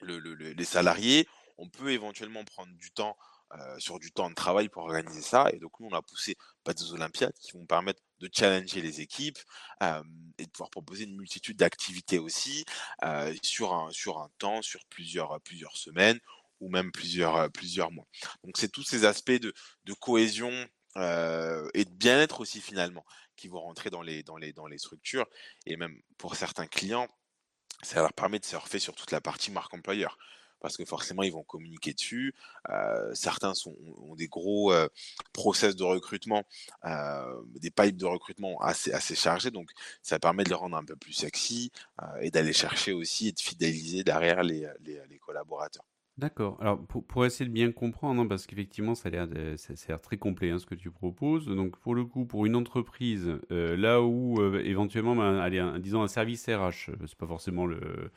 le, 0.00 0.18
les 0.18 0.64
salariés. 0.64 1.28
On 1.58 1.68
peut 1.68 1.92
éventuellement 1.92 2.44
prendre 2.44 2.74
du 2.74 2.90
temps 2.90 3.16
euh, 3.54 3.78
sur 3.78 3.98
du 3.98 4.10
temps 4.10 4.28
de 4.28 4.34
travail 4.34 4.68
pour 4.68 4.82
organiser 4.82 5.22
ça. 5.22 5.48
Et 5.52 5.58
donc, 5.58 5.78
nous, 5.78 5.88
on 5.90 5.94
a 5.94 6.02
poussé 6.02 6.36
pas 6.64 6.74
des 6.74 6.92
Olympiades 6.92 7.34
qui 7.40 7.52
vont 7.52 7.64
permettre 7.64 8.02
de 8.18 8.28
challenger 8.32 8.80
les 8.80 9.00
équipes 9.00 9.38
euh, 9.82 10.02
et 10.38 10.46
de 10.46 10.50
pouvoir 10.50 10.70
proposer 10.70 11.04
une 11.04 11.16
multitude 11.16 11.56
d'activités 11.56 12.18
aussi 12.18 12.64
euh, 13.04 13.32
sur, 13.42 13.72
un, 13.72 13.90
sur 13.90 14.18
un 14.18 14.30
temps, 14.38 14.62
sur 14.62 14.84
plusieurs, 14.86 15.40
plusieurs 15.42 15.76
semaines 15.76 16.18
ou 16.60 16.70
même 16.70 16.90
plusieurs, 16.90 17.50
plusieurs 17.52 17.92
mois. 17.92 18.06
Donc, 18.42 18.56
c'est 18.58 18.68
tous 18.68 18.82
ces 18.82 19.04
aspects 19.04 19.30
de, 19.30 19.54
de 19.84 19.92
cohésion 19.92 20.50
et 20.98 21.84
de 21.84 21.90
bien-être 21.90 22.40
aussi 22.40 22.62
finalement 22.62 23.04
qui 23.36 23.48
vont 23.48 23.60
rentrer 23.60 23.90
dans 23.90 24.00
les, 24.00 24.22
dans, 24.22 24.38
les, 24.38 24.54
dans 24.54 24.66
les 24.66 24.78
structures. 24.78 25.26
Et 25.66 25.76
même 25.76 26.00
pour 26.16 26.36
certains 26.36 26.66
clients, 26.66 27.06
ça 27.82 28.00
leur 28.00 28.14
permet 28.14 28.38
de 28.38 28.46
surfer 28.46 28.78
sur 28.78 28.94
toute 28.94 29.10
la 29.10 29.20
partie 29.20 29.50
marque 29.50 29.74
employeur 29.74 30.16
parce 30.66 30.76
que 30.76 30.84
forcément 30.84 31.22
ils 31.22 31.32
vont 31.32 31.44
communiquer 31.44 31.92
dessus. 31.92 32.34
Euh, 32.70 33.14
certains 33.14 33.52
ont 33.66 34.16
des 34.16 34.26
gros 34.26 34.72
euh, 34.72 34.88
process 35.32 35.76
de 35.76 35.84
recrutement, 35.84 36.42
euh, 36.84 37.40
des 37.60 37.70
pipes 37.70 37.96
de 37.96 38.04
recrutement 38.04 38.58
assez, 38.60 38.92
assez 38.92 39.14
chargés, 39.14 39.52
donc 39.52 39.70
ça 40.02 40.18
permet 40.18 40.42
de 40.42 40.48
les 40.48 40.56
rendre 40.56 40.76
un 40.76 40.84
peu 40.84 40.96
plus 40.96 41.12
sexy 41.12 41.70
et 42.20 42.32
d'aller 42.32 42.52
chercher 42.52 42.92
aussi 42.92 43.28
et 43.28 43.32
de 43.32 43.38
fidéliser 43.38 44.02
derrière 44.02 44.42
les, 44.42 44.68
collaborateurs. 45.24 45.84
D'accord. 46.18 46.56
Alors, 46.60 46.84
pour, 46.84 47.24
essayer 47.24 47.46
de 47.46 47.52
bien 47.52 47.70
comprendre, 47.70 48.22
hein, 48.22 48.26
parce 48.26 48.46
qu'effectivement, 48.46 48.96
ça 48.96 49.08
a 49.08 49.12
l'air 49.12 50.00
très 50.00 50.16
complet 50.16 50.50
hein, 50.50 50.58
ce 50.58 50.66
que 50.66 50.74
tu 50.74 50.90
proposes. 50.90 51.46
Donc, 51.46 51.76
pour 51.78 51.94
le 51.94 52.04
coup, 52.04 52.26
pour 52.26 52.44
une 52.44 52.56
entreprise, 52.56 53.38
là 53.50 54.02
où 54.02 54.42
éventuellement, 54.56 55.14
ben, 55.14 55.78
disons 55.78 56.02
un 56.02 56.08
service 56.08 56.46
RH, 56.46 56.90
c'est 57.06 57.14
pas 57.14 57.26
forcément 57.26 57.66
le, 57.66 58.10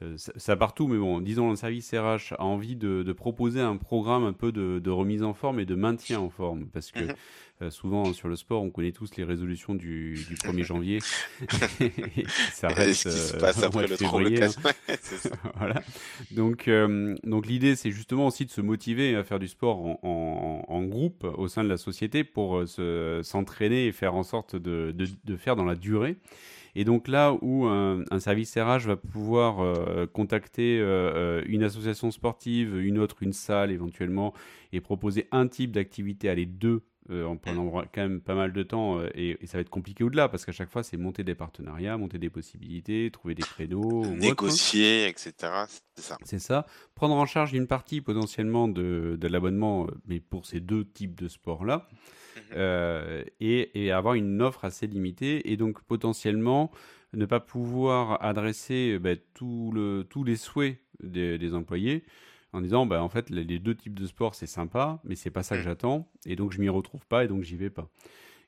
euh, 0.00 0.14
ça 0.16 0.56
partout, 0.56 0.86
mais 0.86 0.96
bon, 0.96 1.20
disons, 1.20 1.50
le 1.50 1.56
service 1.56 1.92
RH 1.92 2.34
a 2.38 2.44
envie 2.44 2.76
de, 2.76 3.12
proposer 3.12 3.60
un 3.60 3.76
programme 3.76 4.24
un 4.24 4.32
peu 4.32 4.52
de, 4.52 4.90
remise 4.90 5.24
en 5.24 5.34
forme 5.34 5.58
et 5.58 5.66
de 5.66 5.74
maintien 5.74 6.20
en 6.20 6.30
forme, 6.30 6.66
parce 6.72 6.92
que 6.92 7.00
mhm. 7.00 7.14
euh, 7.62 7.70
souvent 7.70 8.12
sur 8.12 8.28
le 8.28 8.36
sport, 8.36 8.62
on 8.62 8.70
connaît 8.70 8.92
tous 8.92 9.10
les 9.16 9.24
résolutions 9.24 9.74
du, 9.74 10.14
1er 10.44 10.62
janvier. 10.62 10.98
ça 12.52 12.68
reste. 12.68 13.08
Ce 13.08 13.08
qui 13.08 13.14
se 13.16 13.36
euh, 13.36 13.40
passe 13.40 13.60
après 13.64 13.88
le 13.88 13.96
février, 13.96 14.44
hein. 14.44 14.50
voilà. 15.56 15.82
Donc, 16.30 16.70
donc 17.24 17.46
l'idée, 17.48 17.74
c'est 17.74 17.90
justement 17.90 18.28
aussi 18.28 18.46
de 18.46 18.50
se 18.52 18.60
motiver 18.60 19.16
à 19.16 19.24
faire 19.24 19.40
du 19.40 19.48
sport 19.48 19.80
en, 20.04 20.82
groupe 20.84 21.24
au 21.24 21.48
sein 21.48 21.64
de 21.64 21.68
la 21.68 21.76
société 21.76 22.22
pour 22.22 22.62
s'entraîner 23.22 23.86
et 23.86 23.92
faire 23.92 24.14
en 24.14 24.22
sorte 24.22 24.54
de, 24.54 24.92
de 24.92 25.36
faire 25.36 25.56
dans 25.56 25.64
la 25.64 25.74
durée. 25.74 26.18
Et 26.78 26.84
donc 26.84 27.08
là 27.08 27.36
où 27.42 27.66
un, 27.66 28.20
service 28.20 28.56
RH 28.56 28.86
va 28.86 28.96
pouvoir 28.96 29.58
euh, 29.58 30.06
contacter 30.06 30.78
euh, 30.78 31.40
euh, 31.40 31.42
une 31.48 31.64
association 31.64 32.12
sportive, 32.12 32.78
une 32.78 33.00
autre, 33.00 33.16
une 33.24 33.32
salle 33.32 33.72
éventuellement, 33.72 34.32
et 34.72 34.80
proposer 34.80 35.26
un 35.32 35.48
type 35.48 35.72
d'activité 35.72 36.28
à 36.28 36.36
les 36.36 36.46
deux 36.46 36.82
en 37.10 37.36
prenant 37.38 37.70
quand 37.70 38.02
même 38.02 38.20
pas 38.20 38.34
mal 38.34 38.52
de 38.52 38.62
temps 38.62 39.00
et, 39.14 39.38
ça 39.46 39.56
va 39.56 39.62
être 39.62 39.70
compliqué 39.70 40.04
au-delà 40.04 40.28
parce 40.28 40.44
qu'à 40.44 40.52
chaque 40.52 40.70
fois 40.70 40.82
c'est 40.82 40.98
monter 40.98 41.24
des 41.24 41.34
partenariats, 41.34 41.96
monter 41.96 42.18
des 42.18 42.28
possibilités, 42.28 43.10
trouver 43.10 43.34
des 43.34 43.42
créneaux, 43.42 44.04
négocier, 44.04 45.08
etc. 45.08 45.32
C'est 45.94 46.04
ça. 46.04 46.18
C'est 46.22 46.38
ça. 46.38 46.66
Prendre 46.94 47.14
en 47.14 47.24
charge 47.24 47.54
une 47.54 47.66
partie 47.66 48.02
potentiellement 48.02 48.68
de, 48.68 49.16
de 49.18 49.26
l'abonnement, 49.26 49.86
mais 50.06 50.20
pour 50.20 50.44
ces 50.44 50.60
deux 50.60 50.84
types 50.84 51.18
de 51.18 51.28
sports-là. 51.28 51.88
Euh, 52.54 53.24
et, 53.40 53.90
avoir 53.90 54.14
une 54.14 54.40
offre 54.42 54.64
assez 54.64 54.86
limitée 54.86 55.50
et 55.50 55.56
donc 55.56 55.82
potentiellement 55.82 56.70
ne 57.14 57.26
pas 57.26 57.40
pouvoir 57.40 58.22
adresser 58.22 58.98
bah, 58.98 59.16
tout 59.34 59.70
le, 59.74 60.06
tous 60.08 60.24
les 60.24 60.36
souhaits 60.36 60.78
des, 61.02 61.54
employés 61.54 62.04
en 62.52 62.60
disant 62.60 62.86
bah, 62.86 63.02
en 63.02 63.08
fait 63.08 63.30
les, 63.30 63.58
deux 63.58 63.74
types 63.74 63.98
de 63.98 64.06
sport 64.06 64.34
c'est 64.34 64.46
sympa 64.46 65.00
mais 65.04 65.14
c'est 65.14 65.30
pas 65.30 65.42
ça 65.42 65.56
que 65.56 65.62
mmh. 65.62 65.64
j'attends 65.64 66.08
et 66.26 66.36
donc 66.36 66.52
je 66.52 66.60
m'y 66.60 66.68
retrouve 66.68 67.06
pas 67.06 67.24
et 67.24 67.28
donc 67.28 67.42
j'y 67.42 67.56
vais 67.56 67.70
pas. 67.70 67.90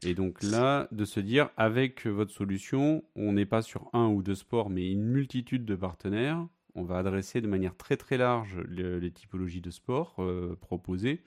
Et 0.03 0.15
donc 0.15 0.43
là, 0.43 0.89
de 0.93 1.05
se 1.05 1.21
dire, 1.21 1.51
avec 1.57 2.07
votre 2.07 2.33
solution, 2.33 3.05
on 3.17 3.33
n'est 3.33 3.47
pas 3.47 3.61
sur 3.61 3.91
un 3.93 4.07
ou 4.07 4.23
deux 4.23 4.35
sports, 4.35 4.71
mais 4.71 4.91
une 4.91 5.05
multitude 5.05 5.67
de 5.67 5.75
partenaires. 5.75 6.47
On 6.75 6.85
va 6.85 6.99
adresser 6.99 7.41
de 7.41 7.47
manière 7.47 7.77
très 7.77 7.97
très 7.97 8.17
large 8.17 8.57
les, 8.69 9.11
typologies 9.11 9.61
de 9.61 9.71
sport 9.71 10.15
euh, 10.19 10.57
proposées. 10.61 11.23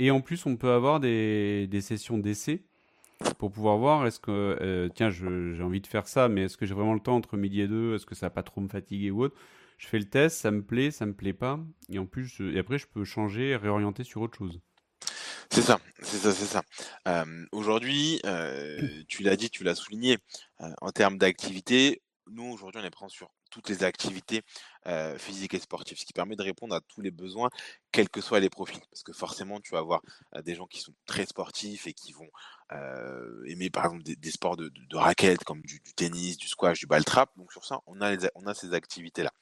Et 0.00 0.12
en 0.12 0.20
plus, 0.20 0.46
on 0.46 0.56
peut 0.56 0.70
avoir 0.70 1.00
des, 1.00 1.68
sessions 1.82 2.18
d'essai 2.18 2.62
pour 3.36 3.50
pouvoir 3.50 3.78
voir 3.78 4.06
est-ce 4.06 4.20
que, 4.20 4.88
tiens, 4.94 5.10
j'ai 5.10 5.62
envie 5.62 5.80
de 5.80 5.86
faire 5.88 6.06
ça, 6.06 6.28
mais 6.28 6.44
est-ce 6.44 6.56
que 6.56 6.66
j'ai 6.66 6.74
vraiment 6.74 6.94
le 6.94 7.00
temps 7.00 7.16
entre 7.16 7.36
midi 7.36 7.62
et 7.62 7.66
deux? 7.66 7.96
Est-ce 7.96 8.06
que 8.06 8.14
ça 8.14 8.26
va 8.26 8.30
pas 8.30 8.44
trop 8.44 8.60
me 8.60 8.68
fatiguer 8.68 9.10
ou 9.10 9.24
autre? 9.24 9.36
Je 9.76 9.88
fais 9.88 9.98
le 9.98 10.08
test, 10.08 10.38
ça 10.38 10.52
me 10.52 10.62
plaît, 10.62 10.92
ça 10.92 11.04
me 11.04 11.14
plaît 11.14 11.32
pas, 11.32 11.58
et 11.88 11.98
en 11.98 12.06
plus, 12.06 12.40
et 12.40 12.60
après, 12.60 12.78
je 12.78 12.86
peux 12.86 13.04
changer, 13.04 13.56
réorienter 13.56 14.04
sur 14.04 14.22
autre 14.22 14.38
chose. 14.38 14.60
C'est 15.50 15.62
ça, 15.62 15.80
c'est 16.00 16.18
ça, 16.18 16.32
c'est 16.32 16.46
ça. 16.46 17.24
Aujourd'hui, 17.50 18.20
tu 19.08 19.24
l'as 19.24 19.36
dit, 19.36 19.50
tu 19.50 19.64
l'as 19.64 19.74
souligné, 19.74 20.18
en 20.80 20.92
termes 20.92 21.18
d'activité, 21.18 22.02
nous 22.30 22.44
aujourd'hui 22.44 22.80
on 22.80 22.84
est 22.84 22.90
présent 22.90 23.08
sur 23.08 23.30
toutes 23.50 23.68
les 23.68 23.84
activités 23.84 24.42
physiques 25.18 25.52
et 25.52 25.58
sportives, 25.58 25.98
ce 25.98 26.06
qui 26.06 26.14
permet 26.14 26.34
de 26.34 26.42
répondre 26.42 26.74
à 26.74 26.80
tous 26.80 27.02
les 27.02 27.10
besoins, 27.10 27.50
quels 27.92 28.08
que 28.08 28.22
soient 28.22 28.40
les 28.40 28.48
profils. 28.48 28.80
Parce 28.90 29.02
que 29.02 29.12
forcément, 29.12 29.60
tu 29.60 29.72
vas 29.72 29.80
avoir 29.80 30.00
des 30.44 30.54
gens 30.54 30.66
qui 30.66 30.80
sont 30.80 30.94
très 31.04 31.26
sportifs 31.26 31.86
et 31.86 31.92
qui 31.92 32.12
vont 32.12 32.30
aimer 33.46 33.68
par 33.68 33.84
exemple 33.84 34.02
des, 34.04 34.30
sports 34.30 34.56
de, 34.56 34.68
de, 34.68 34.96
raquettes 34.96 35.44
comme 35.44 35.60
du, 35.60 35.82
tennis, 35.94 36.38
du 36.38 36.48
squash, 36.48 36.78
du 36.78 36.86
ball 36.86 37.04
trap. 37.04 37.30
Donc 37.36 37.52
sur 37.52 37.66
ça, 37.66 37.80
on 37.86 38.00
a, 38.00 38.16
on 38.34 38.46
a 38.46 38.54
ces 38.54 38.72
activités-là. 38.72 39.32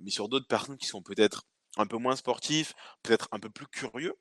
mais 0.00 0.10
sur 0.10 0.28
d'autres 0.28 0.46
personnes 0.46 0.76
qui 0.76 0.86
sont 0.86 1.00
peut-être 1.00 1.44
un 1.78 1.86
peu 1.86 1.96
moins 1.96 2.16
sportifs, 2.16 2.74
peut-être 3.02 3.28
un 3.32 3.38
peu 3.38 3.48
plus 3.48 3.66
curieux, 3.66 4.14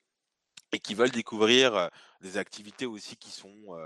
et 0.72 0.80
qui 0.80 0.94
veulent 0.94 1.12
découvrir 1.12 1.90
des 2.22 2.38
activités 2.38 2.86
aussi 2.86 3.18
qui 3.18 3.32
sont 3.32 3.78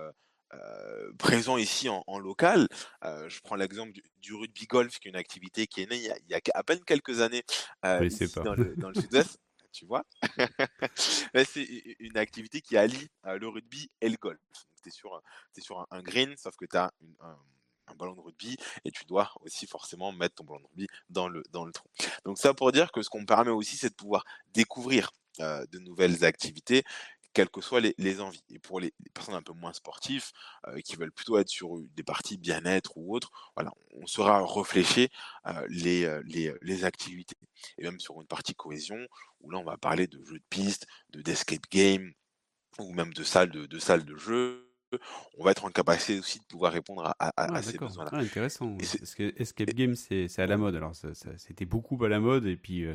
présents 1.17 1.57
ici 1.57 1.89
en, 1.89 2.19
local. 2.19 2.67
je 3.03 3.39
prends 3.41 3.55
l'exemple 3.55 3.91
du, 4.21 4.33
rugby 4.33 4.65
golf, 4.65 4.99
qui 4.99 5.07
est 5.07 5.11
une 5.11 5.17
activité 5.17 5.67
qui 5.67 5.81
est 5.81 5.89
née 5.89 5.97
il 5.97 6.29
y 6.29 6.33
a, 6.33 6.39
à 6.53 6.63
peine 6.63 6.83
quelques 6.83 7.21
années 7.21 7.43
ici, 8.01 8.25
dans 8.43 8.55
le, 8.55 8.75
sud-est. 8.95 9.39
Tu 9.71 9.85
vois, 9.85 10.03
c'est 11.45 11.67
une 11.99 12.17
activité 12.17 12.59
qui 12.61 12.75
allie 12.75 13.07
le 13.23 13.47
rugby 13.47 13.91
et 14.01 14.09
le 14.09 14.17
golf. 14.17 14.39
Tu 14.81 14.89
es 14.89 14.91
sur, 14.91 15.21
es 15.55 15.61
sur 15.61 15.85
un, 15.91 16.01
green, 16.01 16.35
sauf 16.37 16.55
que 16.55 16.65
tu 16.65 16.75
as 16.75 16.91
un, 17.19 17.37
un 17.91 17.95
ballon 17.95 18.15
de 18.15 18.21
rugby 18.21 18.57
et 18.85 18.91
tu 18.91 19.05
dois 19.05 19.31
aussi 19.41 19.67
forcément 19.67 20.11
mettre 20.11 20.35
ton 20.35 20.43
ballon 20.43 20.59
de 20.59 20.67
rugby 20.67 20.87
dans 21.09 21.27
le, 21.27 21.43
dans 21.51 21.65
le 21.65 21.71
trou. 21.71 21.87
Donc 22.25 22.37
ça 22.37 22.53
pour 22.53 22.71
dire 22.71 22.91
que 22.91 23.01
ce 23.01 23.09
qu'on 23.09 23.21
me 23.21 23.25
permet 23.25 23.51
aussi, 23.51 23.77
c'est 23.77 23.89
de 23.89 23.95
pouvoir 23.95 24.23
découvrir 24.53 25.11
euh, 25.39 25.65
de 25.71 25.79
nouvelles 25.79 26.25
activités 26.25 26.83
quelles 27.39 27.49
que 27.49 27.61
soient 27.61 27.79
les, 27.79 28.19
envies. 28.19 28.43
Et 28.49 28.59
pour 28.59 28.81
les, 28.81 28.93
personnes 29.13 29.35
un 29.35 29.41
peu 29.41 29.53
moins 29.53 29.71
sportives, 29.71 30.25
euh, 30.67 30.81
qui 30.81 30.97
veulent 30.97 31.13
plutôt 31.13 31.37
être 31.37 31.47
sur 31.47 31.79
des 31.95 32.03
parties 32.03 32.37
bien-être 32.37 32.91
ou 32.97 33.15
autres, 33.15 33.31
voilà, 33.55 33.71
on 33.93 34.05
sera 34.07 34.45
réfléchir 34.45 35.07
euh, 35.47 35.65
les, 35.69 36.21
les, 36.61 36.83
activités. 36.83 37.37
Et 37.77 37.83
même 37.83 38.01
sur 38.01 38.19
une 38.19 38.27
partie 38.27 38.55
cohésion, 38.55 38.99
où 39.39 39.51
là 39.51 39.57
on 39.57 39.63
va 39.63 39.77
parler 39.77 40.07
de 40.07 40.21
jeux 40.25 40.39
de 40.39 40.43
piste, 40.49 40.85
de 41.11 41.21
d'escape 41.21 41.69
game, 41.71 42.11
ou 42.77 42.91
même 42.91 43.13
de 43.13 43.23
salles 43.23 43.51
de, 43.51 43.65
de 43.65 43.79
salles 43.79 44.03
de 44.03 44.17
jeu, 44.17 44.65
on 45.37 45.45
va 45.45 45.51
être 45.51 45.63
en 45.63 45.69
capacité 45.69 46.19
aussi 46.19 46.39
de 46.39 46.45
pouvoir 46.45 46.73
répondre 46.73 47.05
à, 47.05 47.15
ah, 47.37 47.61
ces 47.61 47.77
besoins-là. 47.77 48.09
Ah, 48.11 48.17
intéressant. 48.17 48.75
Parce 48.75 49.15
que 49.15 49.33
Escape 49.41 49.73
Game, 49.73 49.95
c'est 49.95 50.39
à 50.39 50.45
la 50.45 50.57
mode. 50.57 50.75
Alors, 50.75 50.93
c'était 51.37 51.65
beaucoup 51.65 52.03
à 52.03 52.09
la 52.09 52.19
mode. 52.19 52.45
Et 52.47 52.57
puis, 52.57 52.85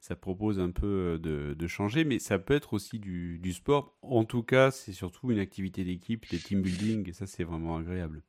ça 0.00 0.16
propose 0.16 0.60
un 0.60 0.70
peu 0.70 1.18
euh, 1.24 1.54
de, 1.54 1.66
changer, 1.66 2.04
mais 2.04 2.18
ça 2.18 2.38
peut 2.38 2.54
être 2.54 2.72
aussi 2.72 2.98
du, 2.98 3.52
sport. 3.52 3.96
En 4.02 4.24
tout 4.24 4.42
cas, 4.42 4.70
c'est 4.70 4.92
surtout 4.92 5.30
une 5.30 5.38
activité 5.38 5.84
d'équipe, 5.84 6.28
des 6.30 6.38
team 6.38 6.62
building, 6.62 7.08
et 7.08 7.12
ça, 7.12 7.26
c'est 7.26 7.44
vraiment 7.44 7.76
agréable. 7.76 8.22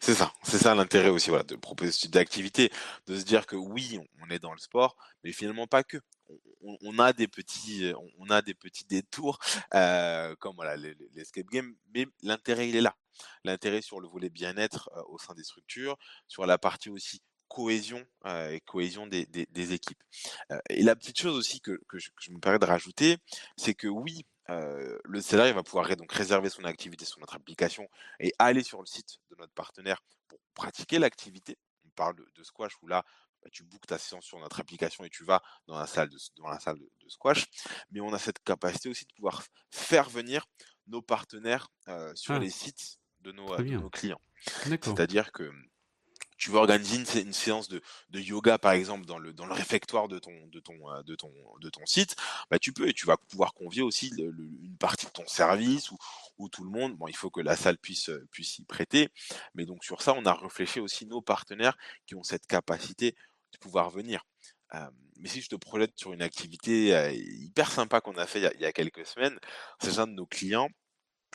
C'est 0.00 0.14
ça, 0.14 0.32
c'est 0.42 0.58
ça 0.58 0.74
l'intérêt 0.74 1.10
aussi, 1.10 1.28
voilà, 1.28 1.44
de 1.44 1.56
proposer 1.56 1.92
ce 1.92 2.00
type 2.00 2.12
d'activité, 2.12 2.70
de 3.06 3.18
se 3.18 3.24
dire 3.24 3.46
que 3.46 3.56
oui, 3.56 3.98
on 4.22 4.30
est 4.30 4.38
dans 4.38 4.52
le 4.52 4.58
sport, 4.58 4.96
mais 5.22 5.32
finalement 5.32 5.66
pas 5.66 5.84
que. 5.84 5.98
On, 6.82 6.98
a 6.98 7.12
des 7.12 7.28
petits, 7.28 7.92
on 8.18 8.28
a 8.28 8.42
des 8.42 8.54
petits 8.54 8.84
détours, 8.86 9.38
euh, 9.74 10.34
comme 10.40 10.56
voilà 10.56 10.76
l'escape 11.14 11.46
game, 11.46 11.76
mais 11.94 12.06
l'intérêt 12.22 12.68
il 12.68 12.74
est 12.74 12.80
là. 12.80 12.96
L'intérêt 13.44 13.82
sur 13.82 14.00
le 14.00 14.08
volet 14.08 14.30
bien-être 14.30 14.90
euh, 14.96 15.02
au 15.08 15.18
sein 15.18 15.34
des 15.34 15.44
structures, 15.44 15.96
sur 16.26 16.44
la 16.44 16.58
partie 16.58 16.90
aussi 16.90 17.22
cohésion 17.48 18.04
et 18.26 18.60
cohésion 18.66 19.06
des, 19.06 19.72
équipes. 19.72 20.02
et 20.70 20.82
la 20.82 20.96
petite 20.96 21.18
chose 21.18 21.36
aussi 21.36 21.60
que, 21.60 21.78
je, 21.94 22.30
me 22.30 22.38
permets 22.38 22.58
de 22.58 22.64
rajouter, 22.64 23.18
c'est 23.56 23.74
que 23.74 23.86
oui, 23.88 24.24
le 24.48 25.20
salarié 25.20 25.52
va 25.52 25.62
pouvoir 25.62 25.94
donc 25.96 26.12
réserver 26.12 26.50
son 26.50 26.64
activité 26.64 27.04
sur 27.04 27.20
notre 27.20 27.36
application 27.36 27.88
et 28.20 28.32
aller 28.38 28.62
sur 28.62 28.80
le 28.80 28.86
site 28.86 29.18
de 29.30 29.36
notre 29.36 29.52
partenaire 29.52 30.02
pour 30.28 30.38
pratiquer 30.54 30.98
l'activité. 30.98 31.58
On 31.84 31.90
parle 31.90 32.16
de, 32.16 32.42
squash 32.42 32.72
où 32.82 32.86
là, 32.86 33.04
bah, 33.42 33.50
tu 33.52 33.62
bookes 33.64 33.86
ta 33.86 33.98
séance 33.98 34.24
sur 34.24 34.38
notre 34.38 34.60
application 34.60 35.04
et 35.04 35.10
tu 35.10 35.24
vas 35.24 35.42
dans 35.66 35.78
la 35.78 35.86
salle 35.86 36.08
de, 36.08 36.18
dans 36.36 36.48
la 36.48 36.58
salle 36.58 36.78
de, 36.78 37.08
squash. 37.08 37.46
Mais 37.90 38.00
on 38.00 38.12
a 38.12 38.18
cette 38.18 38.42
capacité 38.42 38.88
aussi 38.88 39.04
de 39.06 39.12
pouvoir 39.12 39.44
faire 39.70 40.08
venir 40.08 40.46
nos 40.86 41.02
partenaires 41.02 41.68
sur 42.14 42.34
ah. 42.34 42.38
les 42.38 42.50
sites 42.50 42.98
de 43.20 43.32
nos, 43.32 43.56
de 43.56 43.62
nos 43.62 43.90
clients. 43.90 44.20
C'est-à-dire 44.82 45.32
que 45.32 45.50
tu 46.36 46.50
veux 46.50 46.58
organiser 46.58 47.20
une, 47.20 47.32
séance 47.32 47.68
de, 47.68 47.80
yoga 48.12 48.58
par 48.58 48.72
exemple 48.72 49.06
dans 49.06 49.18
le 49.18 49.52
réfectoire 49.52 50.06
euh, 50.06 50.20
de 50.20 51.70
ton 51.70 51.86
site, 51.86 52.16
bah 52.50 52.58
tu 52.58 52.72
peux 52.72 52.88
et 52.88 52.92
tu 52.92 53.06
vas 53.06 53.16
pouvoir 53.16 53.54
convier 53.54 53.82
aussi 53.82 54.10
une 54.18 54.76
partie 54.78 55.06
de 55.06 55.10
ton 55.10 55.26
service 55.26 55.90
ou, 55.90 55.98
ou 56.38 56.48
tout 56.48 56.64
le 56.64 56.70
monde. 56.70 56.96
Bon, 56.96 57.08
il 57.08 57.16
faut 57.16 57.30
que 57.30 57.40
la 57.40 57.56
salle 57.56 57.78
puisse 57.78 58.10
euh, 58.10 58.26
puisse 58.30 58.58
y 58.58 58.64
prêter, 58.64 59.08
mais 59.54 59.64
donc 59.66 59.84
sur 59.84 60.02
ça, 60.02 60.14
on 60.14 60.24
a 60.24 60.34
réfléchi 60.34 60.80
aussi 60.80 61.06
nos 61.06 61.22
partenaires 61.22 61.76
qui 62.06 62.14
ont 62.14 62.22
cette 62.22 62.46
capacité 62.46 63.14
de 63.52 63.58
pouvoir 63.58 63.90
venir. 63.90 64.24
Euh, 64.74 64.90
mais 65.18 65.28
si 65.28 65.40
je 65.40 65.48
te 65.48 65.56
projette 65.56 65.92
sur 65.96 66.12
une 66.12 66.22
activité 66.22 67.10
hyper 67.14 67.70
sympa 67.70 68.00
qu'on 68.02 68.18
a 68.18 68.26
fait 68.26 68.40
il 68.40 68.42
y 68.42 68.46
a, 68.46 68.54
il 68.54 68.60
y 68.60 68.66
a 68.66 68.72
quelques 68.72 69.06
semaines, 69.06 69.38
c'est 69.80 69.98
un 69.98 70.06
de 70.06 70.12
nos 70.12 70.26
clients 70.26 70.68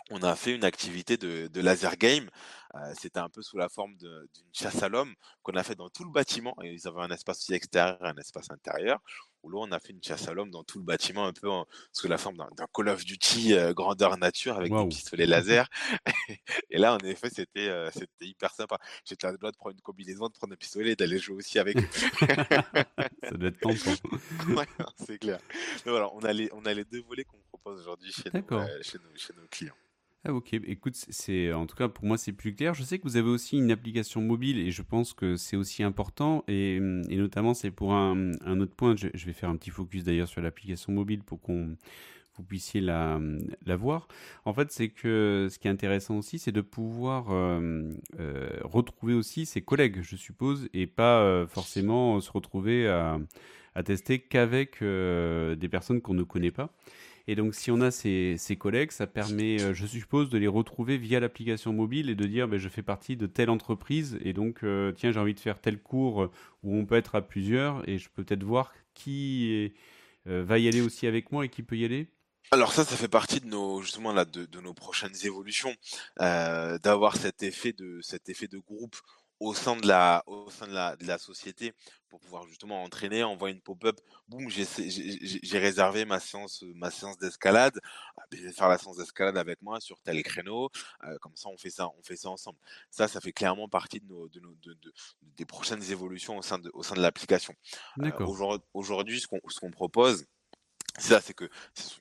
on 0.10 0.24
a 0.24 0.36
fait 0.36 0.56
une 0.56 0.64
activité 0.64 1.18
de, 1.18 1.62
laser 1.62 1.96
game. 1.98 2.30
Euh, 2.76 2.94
c'était 2.98 3.20
un 3.20 3.30
peu 3.30 3.42
sous 3.42 3.58
la 3.58 3.68
forme 3.68 3.96
d'une 3.98 4.28
chasse 4.54 4.82
à 4.82 4.88
l'homme 4.88 5.14
qu'on 5.44 5.54
a 5.54 5.64
fait 5.64 5.76
dans 5.76 5.90
tout 5.90 6.04
le 6.04 6.12
bâtiment. 6.12 6.56
Et 6.64 6.74
ils 6.74 6.88
avaient 6.88 7.02
un 7.02 7.12
espace 7.12 7.40
aussi 7.40 7.54
extérieur 7.54 7.98
et 8.04 8.08
un 8.08 8.16
espace 8.16 8.50
intérieur. 8.50 9.00
Où 9.44 9.50
là, 9.50 9.58
on 9.60 9.72
a 9.72 9.80
fait 9.80 9.92
une 9.92 10.04
chasse 10.04 10.28
à 10.28 10.34
l'homme 10.34 10.52
dans 10.52 10.64
tout 10.64 10.78
le 10.78 10.86
bâtiment, 10.86 11.26
un 11.26 11.34
peu 11.34 11.50
sous 11.92 12.08
la 12.08 12.18
forme 12.18 12.38
d'un 12.38 12.68
Call 12.74 12.90
of 12.90 13.04
Duty 13.04 13.54
euh, 13.54 13.74
grandeur 13.74 14.18
nature 14.18 14.56
avec 14.56 14.72
des 14.72 14.88
pistolets 14.88 15.26
laser. 15.26 15.68
et 16.70 16.78
là, 16.78 16.94
en 16.94 17.00
effet, 17.00 17.30
c'était 17.30 17.68
euh, 17.68 17.90
c'était 17.92 18.28
hyper 18.28 18.54
sympa. 18.54 18.78
J'étais 19.04 19.26
à 19.28 19.34
droit 19.34 19.52
de 19.52 19.58
prendre 19.58 19.76
une 19.76 19.82
combinaison, 19.82 20.28
de 20.28 20.34
prendre 20.34 20.54
un 20.54 20.58
pistolet 20.58 20.92
et 20.92 20.96
d'aller 20.96 21.18
jouer 21.18 21.38
aussi 21.38 21.58
avec 21.58 21.78
Ça 23.24 23.32
doit 23.32 23.50
être 23.50 23.60
tentant. 23.62 23.96
c'est 25.06 25.18
clair. 25.18 25.40
Mais 25.86 25.92
voilà, 25.92 26.10
on 26.14 26.20
a 26.20 26.34
les, 26.34 26.50
on 26.54 26.64
a 26.66 26.74
les 26.74 26.86
deux 26.86 27.02
volets 27.02 27.24
qu'on 27.24 27.40
propose 27.52 27.82
aujourd'hui 27.82 28.12
chez, 28.12 28.30
chez, 28.82 29.00
chez 29.16 29.34
nos 29.34 29.48
clients. 29.50 29.76
Ah 30.24 30.34
ok, 30.36 30.54
écoute, 30.54 30.94
c'est 30.96 31.52
en 31.52 31.66
tout 31.66 31.76
cas 31.76 31.88
pour 31.88 32.06
moi 32.06 32.16
c'est 32.16 32.32
plus 32.32 32.54
clair. 32.54 32.76
Je 32.76 32.84
sais 32.84 33.00
que 33.00 33.04
vous 33.04 33.18
avez 33.18 33.30
aussi 33.30 33.58
une 33.58 33.72
application 33.72 34.22
mobile 34.22 34.60
et 34.60 34.70
je 34.70 34.84
pense 34.84 35.14
que 35.14 35.36
c'est 35.36 35.58
aussi 35.58 35.82
important 35.82 36.44
et, 36.48 36.76
et 36.76 37.16
notamment 37.16 37.56
c'est 37.56 37.72
pour 37.72 37.94
un, 37.94 38.32
autre 38.60 38.76
point. 38.76 38.96
Je, 38.96 39.08
vais 39.08 39.34
faire 39.34 39.50
un 39.50 39.56
petit 39.56 39.72
focus 39.72 40.04
d'ailleurs 40.04 40.28
sur 40.28 40.40
l'application 40.42 40.94
mobile 40.94 41.24
pour 41.24 41.42
qu'on 41.42 41.76
vous 42.38 42.44
puissiez 42.44 42.82
la, 42.82 43.20
voir. 43.78 44.08
En 44.46 44.54
fait, 44.54 44.72
c'est 44.72 44.90
que 44.90 45.48
ce 45.50 45.58
qui 45.58 45.68
est 45.68 45.72
intéressant 45.72 46.18
aussi, 46.18 46.38
c'est 46.38 46.52
de 46.52 46.62
pouvoir 46.62 47.32
euh, 47.32 47.90
euh, 48.20 48.50
retrouver 48.64 49.16
aussi 49.16 49.48
ses 49.48 49.62
collègues, 49.62 50.02
je 50.02 50.16
suppose, 50.16 50.70
et 50.74 50.86
pas 50.86 51.22
euh, 51.22 51.48
forcément 51.48 52.20
se 52.22 52.32
retrouver 52.32 52.88
à 52.88 53.84
tester 53.84 54.20
qu'avec 54.20 54.84
des 54.84 55.70
personnes 55.70 56.02
qu'on 56.02 56.14
ne 56.14 56.24
connaît 56.24 56.52
pas. 56.52 56.74
Et 57.28 57.36
donc, 57.36 57.56
si 57.56 57.72
on 57.72 57.82
a 57.82 57.92
ces, 57.92 58.58
collègues, 58.60 58.92
ça 58.92 59.08
permet, 59.08 59.62
euh, 59.62 59.74
je 59.74 59.86
suppose, 59.86 60.30
de 60.30 60.38
les 60.38 60.48
retrouver 60.48 60.98
via 60.98 61.20
l'application 61.20 61.74
mobile 61.74 62.10
et 62.10 62.16
de 62.16 62.26
dire, 62.26 62.48
ben, 62.48 62.58
je 62.58 62.70
fais 62.70 62.82
partie 62.82 63.16
de 63.16 63.28
telle 63.28 63.50
entreprise 63.50 64.20
et 64.24 64.34
donc, 64.34 64.64
euh, 64.64 64.92
tiens, 64.92 65.12
j'ai 65.12 65.20
envie 65.20 65.34
de 65.34 65.40
faire 65.40 65.60
tel 65.60 65.80
cours 65.80 66.30
où 66.64 66.76
on 66.76 66.86
peut 66.86 66.96
être 66.96 67.16
à 67.16 67.22
plusieurs 67.22 67.88
et 67.88 67.98
je 67.98 68.10
peux 68.10 68.24
peut-être 68.24 68.44
voir 68.44 68.74
qui 68.94 69.72
euh, 70.28 70.44
va 70.44 70.60
y 70.60 70.68
aller 70.68 70.82
aussi 70.82 71.08
avec 71.08 71.32
moi 71.32 71.46
et 71.46 71.50
qui 71.50 71.64
peut 71.64 71.78
y 71.78 71.86
aller? 71.86 72.08
Alors 72.52 72.74
ça, 72.74 72.84
ça 72.84 72.98
fait 72.98 73.08
partie 73.08 73.40
de 73.40 73.46
nos 73.46 73.82
justement 73.82 74.12
là 74.12 74.26
de, 74.26 74.60
nos 74.60 74.74
prochaines 74.74 75.16
évolutions, 75.24 75.74
d'avoir 76.18 77.16
cet 77.16 77.44
effet 77.44 77.72
de 77.72 78.00
cet 78.02 78.28
effet 78.28 78.48
de 78.48 78.58
groupe 78.58 78.98
au 79.42 79.56
sein 79.56 79.76
de 79.76 79.88
la 79.88 80.24
au 80.28 80.52
sein 80.52 80.68
de 80.68 80.74
la, 80.74 80.96
de 80.96 81.06
la 81.08 81.18
société 81.18 81.74
pour 82.10 82.20
pouvoir 82.20 82.46
justement 82.48 82.84
entraîner 82.84 83.24
voit 83.36 83.50
une 83.50 83.60
pop-up. 83.60 84.00
Boum 84.28 84.48
j'ai 84.50 85.58
réservé 85.58 86.06
ma 86.06 86.20
séance 86.20 86.64
ma 86.76 86.92
séance 86.92 87.18
d'escalade. 87.18 87.80
Ah, 88.18 88.24
ben, 88.30 88.40
je 88.40 88.46
vais 88.46 88.54
faire 88.54 88.70
la 88.70 88.78
séance 88.78 88.98
d'escalade 88.98 89.38
avec 89.38 89.60
moi 89.64 89.82
sur 89.82 90.00
tel 90.02 90.22
créneau. 90.22 90.70
Euh, 91.06 91.18
comme 91.20 91.36
ça 91.36 91.50
on 91.50 91.58
fait 91.58 91.72
ça 91.72 91.90
on 91.98 92.04
fait 92.04 92.18
ça 92.18 92.30
ensemble. 92.30 92.60
Ça 92.92 93.08
ça 93.08 93.20
fait 93.20 93.34
clairement 93.34 93.68
partie 93.68 94.00
de 94.00 94.08
nos 94.08 94.30
de 94.30 94.40
nos 94.40 94.54
de, 94.62 94.78
des 95.24 95.46
prochaines 95.46 95.84
évolutions 95.92 96.38
au 96.38 96.44
sein 96.44 96.60
de 96.60 96.70
au 96.76 96.84
sein 96.84 96.96
de 96.96 97.02
l'application. 97.02 97.56
Euh, 98.00 98.60
aujourd'hui 98.76 99.22
ce 99.22 99.28
qu'on 99.28 99.42
ce 99.50 99.60
qu'on 99.60 99.72
propose 99.72 100.26
c'est 100.98 101.14
ça, 101.14 101.22
c'est 101.22 101.34
que 101.34 101.50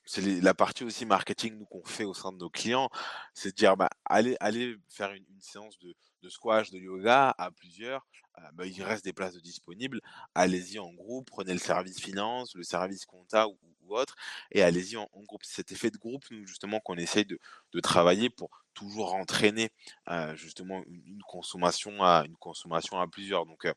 c'est 0.05 0.21
la 0.41 0.53
partie 0.53 0.83
aussi 0.83 1.05
marketing 1.05 1.57
nous 1.57 1.65
qu'on 1.65 1.83
fait 1.83 2.03
au 2.03 2.13
sein 2.13 2.31
de 2.33 2.37
nos 2.37 2.49
clients, 2.49 2.89
c'est 3.33 3.51
de 3.51 3.55
dire 3.55 3.77
bah, 3.77 3.89
allez, 4.05 4.35
allez 4.41 4.75
faire 4.89 5.13
une, 5.13 5.25
séance 5.39 5.79
de, 5.79 5.95
squash, 6.29 6.71
de 6.71 6.79
yoga 6.79 7.33
à 7.37 7.51
plusieurs, 7.51 8.05
euh, 8.37 8.41
bah, 8.53 8.65
il 8.65 8.83
reste 8.83 9.03
des 9.03 9.13
places 9.13 9.35
disponibles, 9.37 10.01
allez-y 10.35 10.79
en 10.79 10.91
groupe, 10.93 11.29
prenez 11.29 11.53
le 11.53 11.59
service 11.59 11.99
finance, 11.99 12.55
le 12.55 12.63
service 12.63 13.05
compta 13.05 13.47
ou, 13.47 13.57
autre, 13.89 14.15
et 14.51 14.63
allez-y 14.63 14.95
en, 14.95 15.09
groupe. 15.25 15.43
C'est 15.43 15.55
cet 15.55 15.73
effet 15.73 15.91
de 15.91 15.97
groupe, 15.97 16.23
nous 16.31 16.47
justement, 16.47 16.79
qu'on 16.79 16.95
essaye 16.95 17.25
de, 17.25 17.37
travailler 17.81 18.29
pour 18.29 18.49
toujours 18.73 19.15
entraîner 19.15 19.69
euh, 20.09 20.33
justement 20.37 20.81
une, 20.87 21.21
consommation 21.27 22.01
à 22.01 22.23
une 22.25 22.37
consommation 22.37 23.01
à 23.01 23.07
plusieurs. 23.07 23.45
Donc 23.45 23.65
euh, 23.65 23.73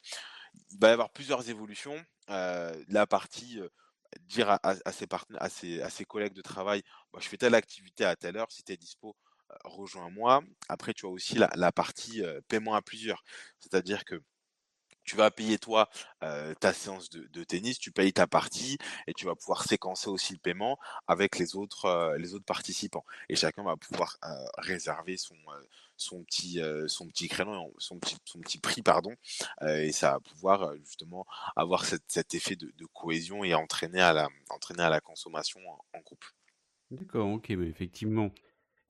il 0.71 0.79
va 0.79 0.91
y 0.91 0.93
avoir 0.93 1.11
plusieurs 1.11 1.51
évolutions. 1.51 2.01
la 2.29 3.07
partie 3.09 3.59
dire 4.29 4.51
à, 4.51 4.93
ses 4.93 5.07
à, 5.11 5.45
à, 5.45 5.91
ses, 5.91 6.05
collègues 6.05 6.35
de 6.35 6.43
travail, 6.43 6.83
bah, 7.13 7.19
je 7.21 7.29
fais 7.29 7.37
telle 7.37 7.55
activité 7.55 8.05
à 8.05 8.15
telle 8.17 8.37
heure, 8.37 8.53
si 8.53 8.63
tu 8.63 8.73
es 8.73 8.77
dispo, 8.77 9.17
rejoins-moi. 9.65 10.43
Après, 10.69 10.95
tu 10.95 11.07
as 11.07 11.09
aussi 11.09 11.37
la, 11.37 11.73
partie 11.73 12.23
paiement 12.49 12.75
à 12.75 12.83
plusieurs. 12.83 13.25
C'est-à-dire 13.61 14.05
que 14.05 14.21
tu 15.05 15.17
vas 15.17 15.31
payer 15.31 15.59
toi 15.59 15.89
ta 16.21 16.73
séance 16.73 17.11
de, 17.11 17.45
tennis, 17.45 17.79
tu 17.79 17.93
payes 17.93 18.13
ta 18.13 18.27
partie 18.27 18.79
et 19.07 19.13
tu 19.13 19.27
vas 19.27 19.35
pouvoir 19.35 19.65
séquencer 19.65 20.09
aussi 20.09 20.33
le 20.33 20.39
paiement 20.39 20.79
avec 21.07 21.39
les 21.39 21.57
autres, 21.57 22.17
les 22.19 22.35
autres 22.35 22.45
participants. 22.45 23.05
Et 23.29 23.37
chacun 23.37 23.63
va 23.63 23.77
pouvoir 23.77 24.17
réserver 24.57 25.19
son, 25.19 25.37
son, 25.97 26.25
petit, 26.25 26.61
son 26.89 27.07
petit 27.09 27.29
créneau, 27.29 27.75
son 27.79 27.99
petit, 27.99 28.17
son 28.25 28.41
petit 28.41 28.59
prix, 28.59 28.83
pardon, 28.83 29.15
et 29.67 29.93
ça 29.93 30.13
va 30.13 30.21
pouvoir 30.21 30.75
justement 30.79 31.27
avoir 31.55 31.85
cet 31.85 32.35
effet 32.35 32.57
de, 32.57 32.73
cohésion 32.95 33.45
et 33.45 33.55
entraîner 33.55 34.01
à 34.01 34.13
la, 34.13 34.29
entraîner 34.49 34.83
à 34.83 34.91
la 34.91 35.01
consommation 35.01 35.61
en, 35.69 35.99
en 35.99 36.01
groupe. 36.01 36.25
D'accord, 36.91 37.29
ok, 37.29 37.49
mais 37.51 37.69
effectivement, 37.69 38.31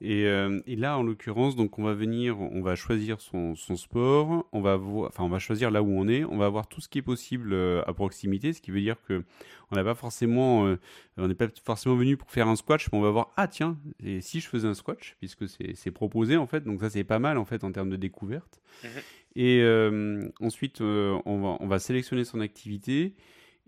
et, 0.05 0.27
euh, 0.27 0.61
et, 0.67 0.77
là, 0.77 0.99
en 0.99 1.03
l'occurrence, 1.03 1.57
donc 1.57 1.79
on 1.79 1.83
va 1.83 1.95
venir, 1.95 2.39
on 2.39 2.61
va 2.61 2.77
choisir 2.77 3.23
son, 3.23 3.55
son 3.55 3.75
sport, 3.75 4.47
on 4.53 4.61
va 4.61 4.77
enfin 4.77 5.25
on 5.25 5.31
va 5.31 5.39
choisir 5.39 5.71
là 5.71 5.83
où 5.83 5.89
on 5.89 6.07
est, 6.09 6.25
on 6.25 6.37
va 6.37 6.45
avoir 6.45 6.69
tout 6.69 6.83
ce 6.83 6.91
qui 6.91 6.99
est 6.99 7.03
possible 7.03 7.55
euh, 7.55 7.83
à 7.87 7.95
proximité, 7.95 8.53
ce 8.53 8.61
qui 8.61 8.71
veut 8.71 8.83
dire 8.83 8.97
que 9.09 9.25
on 9.71 9.77
n'a 9.77 9.83
pas 9.83 9.95
forcément, 9.95 10.67
euh, 10.67 10.79
on 11.17 11.27
n'est 11.27 11.35
pas 11.35 11.47
forcément 11.65 11.97
venu 11.97 12.19
pour 12.19 12.31
faire 12.31 12.49
un 12.49 12.57
squash, 12.57 12.93
mais 12.93 12.99
on 12.99 13.01
va 13.01 13.11
voir 13.11 13.33
ah 13.39 13.49
tiens, 13.49 13.79
et 13.99 14.21
si 14.21 14.41
je 14.41 14.49
faisais 14.49 14.69
un 14.69 14.75
squash, 14.75 15.17
puisque 15.21 15.49
c'est 15.49 15.91
proposé 15.91 16.37
en 16.37 16.47
fait, 16.47 16.65
donc 16.65 16.81
ça 16.81 16.91
c'est 16.91 17.05
pas 17.05 17.19
mal 17.19 17.39
en 17.39 17.47
fait 17.47 17.65
en 17.65 17.73
termes 17.73 17.91
de 17.91 17.97
découverte. 17.97 18.61
Mmh 18.83 18.89
et 19.37 19.65
ensuite, 20.41 20.81
on 20.81 21.41
va 21.43 21.57
on 21.59 21.67
va 21.67 21.79
sélectionner 21.81 22.23
son 22.23 22.39
activité. 22.39 23.15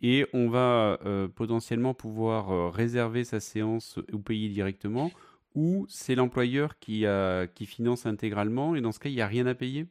Et 0.00 0.26
on 0.32 0.48
va 0.48 1.00
potentiellement 1.34 1.92
pouvoir 1.92 2.72
réserver 2.72 3.24
sa 3.24 3.40
séance 3.40 3.98
ou 4.12 4.20
payer 4.20 4.48
directement 4.48 5.10
ou 5.56 5.86
c'est 5.88 6.14
l'employeur 6.14 6.78
qui, 6.78 7.04
qui 7.54 7.66
finance 7.66 8.06
intégralement 8.06 8.76
et 8.76 8.80
dans 8.80 8.92
ce 8.92 9.00
cas, 9.00 9.08
il 9.08 9.16
n'y 9.16 9.22
a 9.22 9.26
rien 9.26 9.46
à 9.46 9.54
payer? 9.54 9.88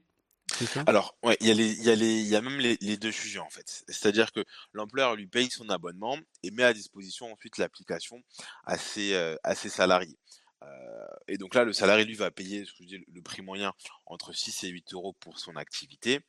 Ça? 0.48 0.84
Alors, 0.86 1.18
ouais, 1.24 1.36
il 1.42 1.48
y, 1.48 1.52
a 1.52 1.54
il, 1.54 1.84
y 1.84 1.90
a 1.90 1.94
il 1.94 2.28
y 2.28 2.36
a 2.36 2.42
même 2.42 2.60
les, 2.60 2.98
deux 2.98 3.12
sujets 3.12 3.40
en 3.40 3.50
fait. 3.50 3.84
C'est-à-dire 3.88 4.32
que 4.32 4.46
l'employeur 4.74 5.16
lui 5.16 5.28
paye 5.28 5.50
son 5.50 5.70
abonnement 5.70 6.18
et 6.44 6.52
met 6.52 6.64
à 6.64 6.74
disposition 6.74 7.34
ensuite 7.34 7.58
l'application 7.58 8.22
à 8.66 8.76
euh, 8.98 9.36
à 9.44 9.56
ses 9.56 9.70
salariés. 9.70 10.18
Euh, 10.66 11.06
et 11.28 11.38
donc 11.38 11.56
là, 11.56 11.64
le 11.64 11.74
salarié, 11.74 12.06
lui, 12.06 12.16
va 12.16 12.32
payer 12.32 12.66
le 12.80 13.22
prix 13.22 13.42
moyen 13.42 13.74
entre 14.06 14.34
6 14.34 14.64
et 14.64 14.70
8 14.70 14.94
euros 14.94 15.14
pour 15.14 15.40
son 15.40 15.56
activité. 15.56 16.22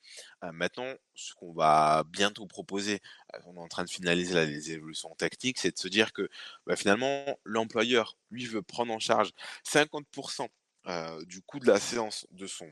Euh, 0.44 0.52
maintenant, 0.52 0.92
ce 1.14 1.34
qu'on 1.34 1.52
va 1.52 2.04
bientôt 2.04 2.46
proposer, 2.46 3.00
euh, 3.34 3.38
on 3.46 3.56
est 3.56 3.60
en 3.60 3.68
train 3.68 3.84
de 3.84 3.90
finaliser 3.90 4.46
les 4.46 4.72
évolutions 4.72 5.14
techniques, 5.16 5.58
c'est 5.58 5.72
de 5.72 5.78
se 5.78 5.88
dire 5.88 6.12
que 6.12 6.28
bah, 6.66 6.76
finalement, 6.76 7.38
l'employeur, 7.44 8.16
lui, 8.30 8.46
veut 8.46 8.62
prendre 8.62 8.92
en 8.92 8.98
charge 8.98 9.32
50% 9.64 10.48
du 11.26 11.42
coût 11.42 11.58
de 11.58 11.66
la 11.66 11.80
séance 11.80 12.28
de 12.30 12.46
son 12.46 12.70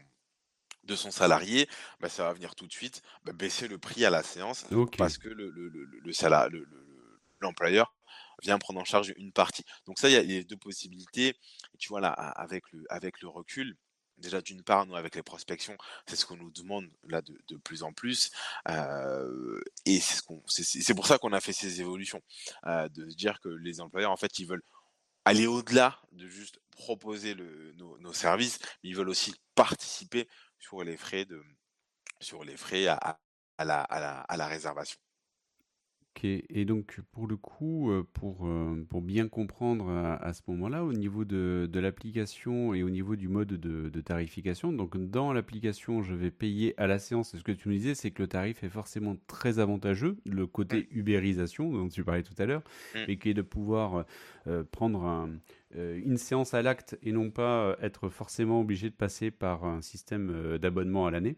de 0.85 0.97
son 0.97 1.11
salarié, 1.11 1.69
bah, 1.99 2.09
ça 2.09 2.25
va 2.25 2.33
venir 2.33 2.55
tout 2.55 2.67
de 2.67 2.73
suite 2.73 3.03
bah, 3.25 3.33
baisser 3.33 3.69
le 3.69 3.79
prix 3.79 4.05
à 4.05 4.11
la 4.11 4.23
séance 4.23 4.67
parce 4.99 5.19
que 5.19 5.29
le, 5.29 5.51
le, 5.51 5.69
le, 5.69 5.85
le 5.85 6.69
l'employeur 7.41 7.94
prendre 8.59 8.81
en 8.81 8.85
charge 8.85 9.13
une 9.17 9.33
partie. 9.33 9.65
Donc 9.87 9.99
ça, 9.99 10.09
il 10.09 10.13
y 10.13 10.17
a 10.17 10.23
les 10.23 10.45
deux 10.45 10.57
possibilités. 10.57 11.29
Et 11.29 11.79
tu 11.79 11.89
vois 11.89 12.01
là, 12.01 12.11
avec 12.11 12.65
le, 12.73 13.29
recul, 13.29 13.77
déjà 14.19 14.41
d'une 14.41 14.63
part, 14.63 14.87
nous 14.87 14.97
avec 14.97 15.15
les 15.15 15.23
prospections, 15.23 15.77
c'est 16.07 16.17
ce 16.17 16.27
qu'on 16.27 16.37
nous 16.37 16.51
demande 16.51 16.89
là 17.09 17.23
de, 17.23 17.57
plus 17.59 17.83
en 17.83 17.93
plus, 17.93 18.31
euh, 18.69 19.61
et 19.87 20.01
c'est 20.01 20.95
pour 20.95 21.07
ça 21.07 21.19
qu'on 21.19 21.33
a 21.33 21.41
fait 21.41 21.53
ces 21.53 21.81
évolutions, 21.81 22.23
euh, 22.67 22.89
de 22.91 23.07
dire 23.07 23.41
que 23.41 23.49
les 23.49 23.81
employeurs 23.81 24.13
en 24.13 24.17
fait 24.17 24.39
ils 24.39 24.47
veulent 24.47 24.63
aller 25.25 25.47
au-delà 25.47 26.01
de 26.13 26.27
juste 26.27 26.61
proposer 26.71 27.35
nos, 27.35 28.13
services, 28.13 28.59
mais 28.83 28.91
ils 28.91 28.97
veulent 28.97 29.09
aussi 29.09 29.35
participer 29.55 30.29
sur 30.59 30.85
les 30.85 30.97
frais 30.97 31.25
de, 31.25 31.43
sur 32.21 32.45
les 32.45 32.57
frais 32.57 32.87
à 32.87 33.19
la 33.59 34.47
réservation. 34.47 34.99
Ok, 36.17 36.25
et 36.25 36.65
donc 36.65 37.01
pour 37.11 37.27
le 37.27 37.37
coup, 37.37 37.91
euh, 37.91 38.07
pour, 38.13 38.47
euh, 38.47 38.87
pour 38.89 39.03
bien 39.03 39.27
comprendre 39.27 39.91
à, 39.91 40.33
ce 40.33 40.43
moment-là, 40.47 40.85
au 40.85 40.93
niveau 40.93 41.25
de, 41.25 41.69
de 41.71 41.81
l'application 41.81 42.73
et 42.73 42.85
au 42.85 42.91
niveau 42.91 43.17
du 43.17 43.27
mode 43.27 43.49
de, 43.49 43.89
de 43.89 44.01
tarification, 44.01 44.73
donc 44.73 44.97
dans 44.97 45.33
l'application, 45.33 46.03
je 46.03 46.15
vais 46.15 46.31
payer 46.31 46.73
à 46.81 46.87
la 46.87 47.01
séance. 47.01 47.35
Et 47.35 47.39
ce 47.39 47.43
que 47.43 47.51
tu 47.51 47.69
me 47.69 47.75
disais, 47.75 47.97
c'est 47.97 48.13
que 48.13 48.23
le 48.23 48.29
tarif 48.29 48.63
est 48.63 48.69
forcément 48.69 49.17
très 49.27 49.59
avantageux, 49.59 50.17
le 50.25 50.47
côté 50.47 50.83
mmh. 50.93 50.99
ubérisation 50.99 51.73
dont 51.73 51.89
tu 51.89 52.05
parlais 52.05 52.23
tout 52.23 52.35
à 52.39 52.47
l'heure, 52.47 52.63
mmh. 52.95 52.99
et 53.09 53.19
qui 53.19 53.31
est 53.31 53.35
de 53.35 53.43
pouvoir 53.43 54.05
euh, 54.47 54.63
prendre 54.63 55.29
une 55.75 56.17
séance 56.17 56.55
à 56.55 56.63
l'acte 56.63 56.97
et 57.03 57.11
non 57.11 57.31
pas 57.31 57.77
être 57.83 58.09
forcément 58.09 58.61
obligé 58.61 58.89
de 58.89 58.95
passer 58.95 59.33
par 59.33 59.65
un 59.65 59.83
système 59.83 60.59
d'abonnement 60.59 61.09
à 61.09 61.11
l'année. 61.11 61.37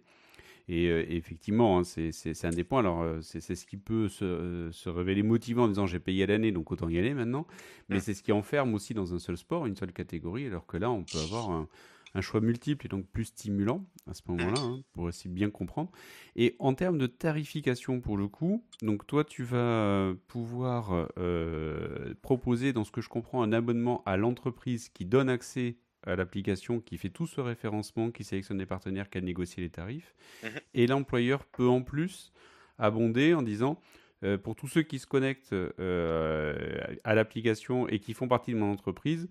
Et, 0.69 0.89
euh, 0.89 1.05
effectivement, 1.09 1.79
hein, 1.79 1.85
c'est 1.85 2.45
un 2.45 2.51
des 2.51 2.65
points. 2.65 2.81
Alors, 2.81 3.03
euh, 3.03 3.21
c'est 3.23 3.41
ce 3.55 3.67
qui 3.67 3.77
peut 3.77 4.09
se, 4.09 4.69
se, 4.73 4.89
révéler 4.89 5.23
motivant 5.23 5.65
en 5.65 5.69
disant 5.69 5.87
j'ai 5.87 6.01
payé 6.01 6.25
à 6.25 6.27
l'année, 6.27 6.53
donc 6.53 6.73
autant 6.73 6.89
y 6.89 6.99
aller 6.99 7.15
maintenant. 7.15 7.47
Mais 7.89 8.01
c'est 8.01 8.15
ce 8.15 8.23
qui 8.23 8.33
enferme 8.33 8.75
aussi 8.75 8.95
dans 8.95 9.15
un 9.15 9.19
seul 9.19 9.37
sport, 9.37 9.67
une 9.67 9.77
seule 9.77 9.93
catégorie, 9.93 10.47
alors 10.47 10.67
que 10.67 10.77
là, 10.77 10.91
on 10.91 11.05
peut 11.05 11.19
avoir 11.19 11.51
un, 11.51 11.69
un 12.17 12.21
choix 12.21 12.41
multiple 12.41 12.87
et 12.87 12.89
donc 12.89 13.07
plus 13.07 13.27
stimulant 13.27 13.85
à 14.09 14.15
ce 14.15 14.23
moment-là, 14.29 14.61
hein, 14.61 14.81
pour 14.93 15.05
aussi 15.05 15.29
bien 15.29 15.51
comprendre. 15.51 15.91
Et 16.35 16.57
en 16.59 16.75
termes 16.75 16.99
de 16.99 17.07
tarification, 17.07 18.01
pour 18.01 18.17
le 18.17 18.27
coup, 18.27 18.65
donc 18.83 19.07
toi, 19.07 19.25
tu 19.25 19.43
vas 19.43 20.15
pouvoir 20.27 21.09
euh, 21.19 22.15
proposer, 22.23 22.73
dans 22.73 22.85
ce 22.85 22.91
que 22.91 23.01
je 23.01 23.09
comprends, 23.09 23.43
un 23.43 23.53
abonnement 23.53 24.03
à 24.07 24.17
l'entreprise 24.17 24.89
qui 24.89 25.05
donne 25.05 25.29
accès 25.29 25.77
à 26.07 26.17
l'application 26.17 26.81
qui 26.81 26.99
fait 26.99 27.11
tout 27.11 27.27
ce 27.27 27.41
référencement, 27.41 28.11
qui 28.11 28.25
sélectionne 28.25 28.59
les 28.59 28.67
partenaires, 28.67 29.11
qui 29.11 29.21
négocie 29.21 29.61
les 29.61 29.71
tarifs. 29.71 30.15
Mhm. 30.43 30.51
Et 30.75 30.87
l'employeur 30.87 31.45
peut 31.45 31.69
en 31.69 31.83
plus 31.83 32.33
abonder 32.79 33.35
en 33.35 33.43
disant 33.43 33.81
euh, 34.25 34.39
pour 34.39 34.57
tous 34.57 34.69
ceux 34.69 34.83
qui 34.83 34.99
se 34.99 35.07
connectent 35.07 35.53
euh, 35.53 36.79
à 37.05 37.15
l'application 37.15 37.87
et 37.89 37.99
qui 37.99 38.15
font 38.15 38.29
partie 38.29 38.53
de 38.53 38.59
mon 38.59 38.73
entreprise, 38.73 39.29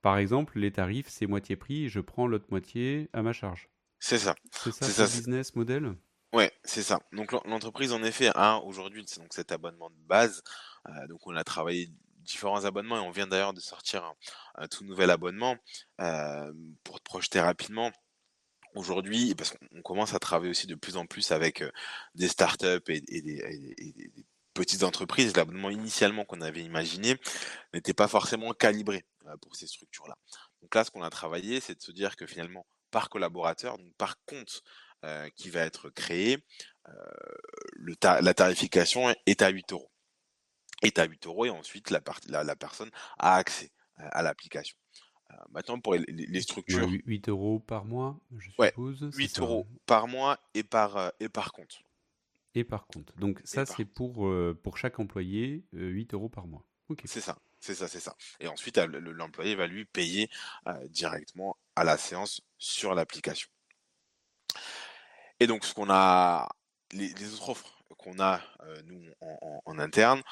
par 0.00 0.18
exemple, 0.18 0.58
les 0.58 0.72
tarifs, 0.72 1.08
c'est 1.08 1.26
moitié 1.26 1.56
prix 1.56 1.88
je 1.88 2.00
prends 2.00 2.26
l'autre 2.26 2.46
moitié 2.50 3.08
à 3.12 3.22
ma 3.22 3.32
charge. 3.32 3.68
C'est 3.98 4.18
ça. 4.18 4.34
C'est 4.50 4.72
ça, 4.72 5.04
le 5.04 5.08
business 5.08 5.54
model? 5.54 5.94
Ouais, 6.32 6.50
c'est 6.64 6.82
ça. 6.82 7.00
Donc 7.12 7.32
l'entreprise, 7.46 7.92
en 7.92 8.02
effet, 8.02 8.30
a 8.34 8.58
aujourd'hui 8.58 9.04
donc 9.18 9.32
cet 9.32 9.52
abonnement 9.52 9.90
de 9.90 10.08
base. 10.08 10.42
Euh, 10.88 11.06
donc 11.08 11.26
on 11.26 11.36
a 11.36 11.44
travaillé 11.44 11.90
différents 12.22 12.64
abonnements 12.64 12.96
et 12.96 13.00
on 13.00 13.10
vient 13.10 13.26
d'ailleurs 13.26 13.52
de 13.52 13.60
sortir 13.60 14.14
un, 14.56 14.68
tout 14.68 14.84
nouvel 14.84 15.10
abonnement 15.10 15.56
pour 16.84 17.00
te 17.00 17.04
projeter 17.04 17.40
rapidement. 17.40 17.90
Aujourd'hui, 18.74 19.34
parce 19.34 19.50
qu'on 19.50 19.82
commence 19.82 20.14
à 20.14 20.18
travailler 20.18 20.50
aussi 20.50 20.66
de 20.66 20.74
plus 20.74 20.96
en 20.96 21.04
plus 21.04 21.30
avec 21.30 21.62
des 22.14 22.28
startups 22.28 22.80
et, 22.88 23.00
des, 23.02 23.74
et 23.76 23.92
des, 23.92 24.26
petites 24.54 24.82
entreprises, 24.82 25.36
l'abonnement 25.36 25.70
initialement 25.70 26.24
qu'on 26.24 26.40
avait 26.40 26.62
imaginé 26.62 27.16
n'était 27.74 27.94
pas 27.94 28.08
forcément 28.08 28.52
calibré 28.52 29.04
pour 29.40 29.56
ces 29.56 29.66
structures-là. 29.66 30.16
Donc 30.62 30.74
là, 30.74 30.84
ce 30.84 30.90
qu'on 30.90 31.02
a 31.02 31.10
travaillé, 31.10 31.60
c'est 31.60 31.74
de 31.74 31.82
se 31.82 31.92
dire 31.92 32.16
que 32.16 32.26
finalement, 32.26 32.66
par 32.90 33.08
collaborateur, 33.08 33.78
donc 33.78 33.92
par 33.96 34.16
compte 34.24 34.62
qui 35.34 35.50
va 35.50 35.60
être 35.60 35.90
créé, 35.90 36.38
la 37.76 38.34
tarification 38.34 39.14
est 39.26 39.42
à 39.42 39.48
8 39.48 39.72
euros 39.72 39.91
est 40.82 40.98
à 40.98 41.04
8 41.04 41.26
euros 41.26 41.46
et 41.46 41.50
ensuite 41.50 41.90
la, 41.90 42.00
la, 42.28 42.56
personne 42.56 42.90
a 43.18 43.36
accès 43.36 43.70
à 43.96 44.22
l'application. 44.22 44.76
Euh, 45.32 45.36
maintenant, 45.50 45.80
pour 45.80 45.94
les, 45.94 46.40
structures. 46.40 46.88
8 47.06 47.28
euros 47.28 47.58
par 47.60 47.84
mois, 47.84 48.18
je 48.38 48.50
suppose. 48.50 49.10
8 49.14 49.38
euros 49.40 49.66
par 49.86 50.08
mois 50.08 50.38
et 50.54 50.62
par, 50.62 50.96
euh, 50.96 51.08
et 51.20 51.28
par 51.28 51.52
compte. 51.52 51.82
Et 52.54 52.64
par 52.64 52.86
compte. 52.86 53.12
Donc, 53.18 53.40
ça, 53.44 53.64
c'est 53.64 53.84
pour, 53.84 54.26
euh, 54.26 54.58
pour 54.62 54.76
chaque 54.76 54.98
employé, 54.98 55.64
8 55.72 56.14
euros 56.14 56.28
par 56.28 56.46
mois. 56.46 56.64
C'est 57.06 57.22
ça, 57.22 57.38
c'est 57.60 57.74
ça, 57.74 57.88
c'est 57.88 58.00
ça. 58.00 58.14
Et 58.40 58.48
ensuite, 58.48 58.76
l'employé 58.76 59.54
va 59.54 59.66
lui 59.66 59.86
payer 59.86 60.28
directement 60.90 61.56
à 61.74 61.84
la 61.84 61.96
séance 61.96 62.42
sur 62.58 62.94
l'application. 62.94 63.48
Et 65.40 65.46
donc, 65.46 65.64
ce 65.64 65.72
qu'on 65.72 65.88
a. 65.90 66.48
Les, 66.94 67.08
les 67.14 67.32
autres 67.32 67.48
offres 67.48 67.82
qu'on 67.96 68.20
a, 68.20 68.42
nous, 68.84 69.00
en, 69.22 69.62
en, 69.64 69.78
interne, 69.78 70.22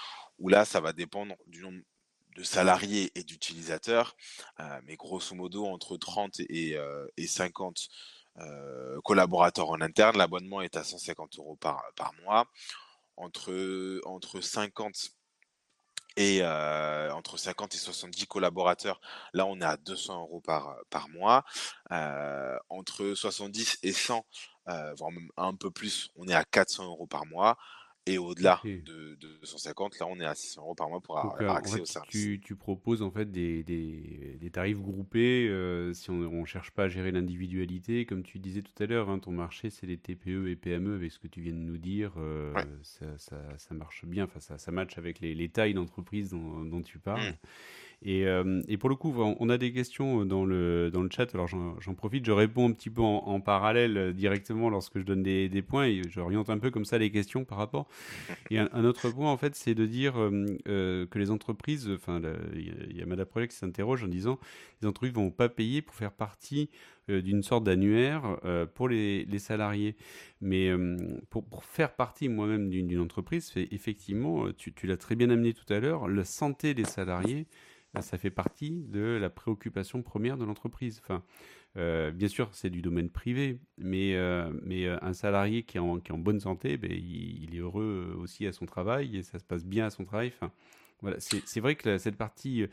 où 0.40 0.48
là, 0.48 0.64
ça 0.64 0.80
va 0.80 0.92
dépendre 0.92 1.36
du 1.46 1.60
nombre 1.62 1.80
de 2.36 2.42
salariés 2.42 3.10
et 3.14 3.24
d'utilisateurs, 3.24 4.16
mais 4.84 4.96
grosso 4.96 5.34
modo 5.34 5.66
entre 5.66 5.96
30 5.96 6.40
et, 6.40 6.76
et 7.16 7.26
50 7.26 7.88
collaborateurs 9.04 9.70
en 9.70 9.80
interne, 9.80 10.16
l'abonnement 10.16 10.62
est 10.62 10.76
à 10.76 10.84
150 10.84 11.38
euros 11.38 11.56
par, 11.56 11.82
mois. 12.22 12.46
Entre, 13.16 14.00
entre 14.06 14.40
50 14.40 15.10
et 16.16 16.40
euh, 16.42 17.12
entre 17.12 17.36
50 17.36 17.74
et 17.74 17.78
70 17.78 18.26
collaborateurs, 18.26 19.00
là 19.32 19.46
on 19.46 19.60
est 19.60 19.64
à 19.64 19.76
200 19.76 20.22
euros 20.22 20.40
par, 20.40 20.76
par 20.90 21.08
mois. 21.08 21.44
Euh, 21.92 22.58
entre 22.68 23.14
70 23.14 23.78
et 23.82 23.92
100, 23.92 24.24
euh, 24.68 24.94
voire 24.94 25.10
même 25.12 25.30
un 25.36 25.54
peu 25.54 25.70
plus, 25.70 26.10
on 26.16 26.26
est 26.28 26.34
à 26.34 26.44
400 26.44 26.84
euros 26.84 27.06
par 27.06 27.26
mois. 27.26 27.56
Et 28.06 28.18
au-delà 28.18 28.60
de, 28.64 29.14
250, 29.40 29.98
là, 29.98 30.06
on 30.06 30.18
est 30.18 30.24
à 30.24 30.34
600 30.34 30.62
euros 30.62 30.74
par 30.74 30.88
mois 30.88 31.00
pour 31.00 31.18
avoir 31.18 31.56
accès 31.56 31.80
au 31.80 31.84
service. 31.84 32.10
Tu, 32.10 32.40
tu, 32.40 32.56
proposes 32.56 33.02
en 33.02 33.10
fait 33.10 33.30
des, 33.30 33.62
des, 33.62 34.38
des 34.40 34.50
tarifs 34.50 34.80
groupés 34.80 35.48
euh, 35.48 35.92
si 35.92 36.10
on 36.10 36.14
ne 36.14 36.44
cherche 36.46 36.70
pas 36.70 36.84
à 36.84 36.88
gérer 36.88 37.12
l'individualité. 37.12 38.06
Comme 38.06 38.22
tu 38.22 38.38
disais 38.38 38.62
tout 38.62 38.82
à 38.82 38.86
l'heure, 38.86 39.10
hein, 39.10 39.18
ton 39.18 39.32
marché, 39.32 39.68
c'est 39.68 39.86
les 39.86 39.98
TPE 39.98 40.48
et 40.48 40.56
PME, 40.56 40.94
avec 40.94 41.12
ce 41.12 41.18
que 41.18 41.28
tu 41.28 41.42
viens 41.42 41.52
de 41.52 41.58
nous 41.58 41.78
dire. 41.78 42.12
Euh, 42.16 42.54
ça, 42.82 43.06
ça, 43.18 43.36
ça, 43.58 43.74
marche 43.74 44.06
bien, 44.06 44.24
enfin, 44.24 44.40
ça, 44.40 44.56
ça 44.56 44.72
match 44.72 44.96
avec 44.96 45.20
les, 45.20 45.34
les 45.34 45.48
tailles 45.50 45.74
d'entreprise 45.74 46.30
dont, 46.30 46.64
dont, 46.64 46.82
tu 46.82 46.98
parles. 46.98 47.20
Mmh. 47.20 47.36
Et, 48.02 48.26
euh, 48.26 48.62
et, 48.66 48.78
pour 48.78 48.88
le 48.88 48.96
coup, 48.96 49.14
on 49.14 49.48
a 49.50 49.58
des 49.58 49.72
questions 49.72 50.24
dans 50.24 50.46
le, 50.46 50.90
dans 50.90 51.02
le 51.02 51.10
chat. 51.10 51.34
Alors 51.34 51.48
j'en 51.48 51.94
profite, 51.94 52.24
je 52.24 52.32
réponds 52.32 52.70
un 52.70 52.72
petit 52.72 52.88
peu 52.88 53.02
en, 53.02 53.40
parallèle 53.40 53.96
euh, 53.98 54.12
directement 54.12 54.70
lorsque 54.70 54.98
je 54.98 55.04
donne 55.04 55.22
des, 55.22 55.62
points 55.62 55.86
et 55.86 56.00
j'oriente 56.08 56.48
un 56.48 56.58
peu 56.58 56.70
comme 56.70 56.86
ça 56.86 56.96
les 56.96 57.10
questions 57.10 57.44
par 57.44 57.58
rapport. 57.58 57.88
Et 58.50 58.58
un, 58.58 58.84
autre 58.84 59.10
point, 59.10 59.30
en 59.30 59.36
fait, 59.36 59.54
c'est 59.54 59.74
de 59.74 59.84
dire 59.84 60.14
euh, 60.18 61.06
que 61.06 61.18
les 61.18 61.30
entreprises, 61.30 61.90
enfin, 61.90 62.22
il 62.54 62.96
y 62.96 63.02
a 63.02 63.06
Madame 63.06 63.26
Project 63.26 63.52
qui 63.52 63.58
s'interroge 63.58 64.02
en 64.02 64.08
disant 64.08 64.38
les 64.80 64.88
entreprises 64.88 65.12
vont 65.12 65.30
pas 65.30 65.50
payer 65.50 65.82
pour 65.82 65.94
faire 65.94 66.12
partie 66.12 66.70
d'une 67.08 67.42
sorte 67.42 67.64
d'annuaire 67.64 68.38
pour 68.74 68.88
les, 68.88 69.26
salariés. 69.38 69.96
Mais 70.40 70.70
pour, 71.28 71.64
faire 71.64 71.94
partie 71.94 72.28
moi-même 72.28 72.70
d'une 72.70 73.00
entreprise, 73.00 73.52
effectivement, 73.56 74.46
tu 74.56 74.86
l'as 74.86 74.96
très 74.96 75.16
bien 75.16 75.28
amené 75.28 75.52
tout 75.52 75.70
à 75.70 75.80
l'heure, 75.80 76.08
la 76.08 76.24
santé 76.24 76.72
des 76.72 76.84
salariés 76.84 77.46
ça 78.00 78.18
fait 78.18 78.30
partie 78.30 78.84
de 78.88 79.18
la 79.20 79.30
préoccupation 79.30 80.02
première 80.02 80.36
de 80.36 80.44
l'entreprise. 80.44 81.00
Enfin, 81.02 81.22
euh, 81.76 82.10
bien 82.10 82.28
sûr, 82.28 82.48
c'est 82.52 82.70
du 82.70 82.82
domaine 82.82 83.10
privé, 83.10 83.58
mais, 83.78 84.14
euh, 84.14 84.52
mais 84.62 84.86
euh, 84.86 84.96
un 85.02 85.12
salarié 85.12 85.62
qui 85.62 85.76
est 85.76 85.80
en, 85.80 85.98
bonne 86.18 86.40
santé, 86.40 86.76
ben, 86.76 86.90
il, 86.92 87.54
est 87.54 87.58
heureux 87.58 88.16
aussi 88.18 88.46
à 88.46 88.52
son 88.52 88.66
travail 88.66 89.16
et 89.16 89.22
ça 89.22 89.38
se 89.38 89.44
passe 89.44 89.64
bien 89.64 89.86
à 89.86 89.90
son 89.90 90.04
travail. 90.04 90.32
Voilà, 91.02 91.16
c'est 91.20 91.60
vrai 91.60 91.76
que 91.76 91.98
cette 91.98 92.16
partie 92.16 92.66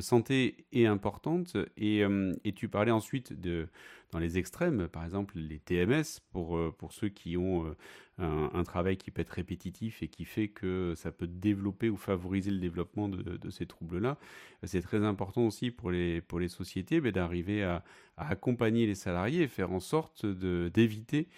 santé 0.00 0.66
est 0.72 0.86
importante 0.86 1.56
et, 1.76 2.02
et, 2.44 2.52
tu 2.52 2.68
parlais 2.68 2.90
ensuite 2.90 3.38
de, 3.38 3.68
dans 4.10 4.18
les 4.18 4.38
extrêmes, 4.38 4.88
par 4.88 5.04
exemple 5.04 5.34
les 5.36 5.58
TMS, 5.58 6.20
pour, 6.32 6.58
pour 6.76 6.92
ceux 6.92 7.08
qui 7.08 7.36
ont 7.36 7.74
un, 8.18 8.62
travail 8.62 8.96
qui 8.96 9.10
peut 9.10 9.22
être 9.22 9.30
répétitif 9.30 10.02
et 10.02 10.08
qui 10.08 10.24
fait 10.24 10.48
que 10.48 10.94
ça 10.96 11.10
peut 11.10 11.26
développer 11.26 11.90
ou 11.90 11.96
favoriser 11.96 12.50
le 12.50 12.58
développement 12.58 13.08
de, 13.08 13.50
ces 13.50 13.66
troubles-là. 13.66 14.18
C'est 14.62 14.82
très 14.82 15.04
important 15.04 15.46
aussi 15.46 15.70
pour 15.70 15.90
les, 15.90 16.20
pour 16.20 16.38
les 16.38 16.48
sociétés 16.48 17.00
ben, 17.00 17.12
d'arriver 17.12 17.64
à, 17.64 17.84
accompagner 18.16 18.86
les 18.86 18.94
salariés 18.94 19.42
et 19.42 19.48
faire 19.48 19.72
en 19.72 19.80
sorte 19.80 20.24
d'éviter 20.24 21.26
euh, 21.28 21.32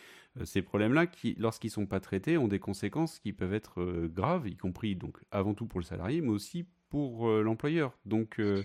ces 0.45 0.63
problèmes-là 0.63 1.07
qui, 1.07 1.35
lorsqu'ils 1.39 1.69
ne 1.69 1.73
sont 1.73 1.87
pas 1.87 2.01
traités, 2.01 2.39
ont 2.39 2.49
des 2.49 2.59
conséquences 2.59 3.19
qui 3.19 3.33
peuvent 3.33 3.55
être 3.55 3.81
euh, 3.81 4.09
graves, 4.09 4.49
y 4.49 4.57
compris 4.57 4.97
donc 4.97 5.19
avant 5.31 5.55
tout 5.55 5.67
pour 5.67 5.81
le 5.81 5.85
salarié, 5.85 6.21
mais 6.21 6.31
aussi 6.31 6.67
pour 6.89 7.29
euh, 7.29 7.43
l'employeur. 7.43 7.99
Donc 8.05 8.39
hmm. 8.39 8.63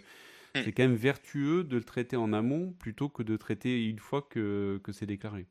c'est 0.55 0.71
quand 0.71 0.83
même 0.83 0.95
vertueux 0.95 1.63
de 1.63 1.77
le 1.77 1.83
traiter 1.83 2.17
en 2.17 2.33
amont 2.33 2.73
plutôt 2.73 3.09
que 3.09 3.23
de 3.23 3.37
traiter 3.37 3.85
une 3.85 3.99
fois 3.99 4.21
que, 4.21 4.79
que 4.83 4.91
c'est 4.91 5.05
déclaré. 5.05 5.47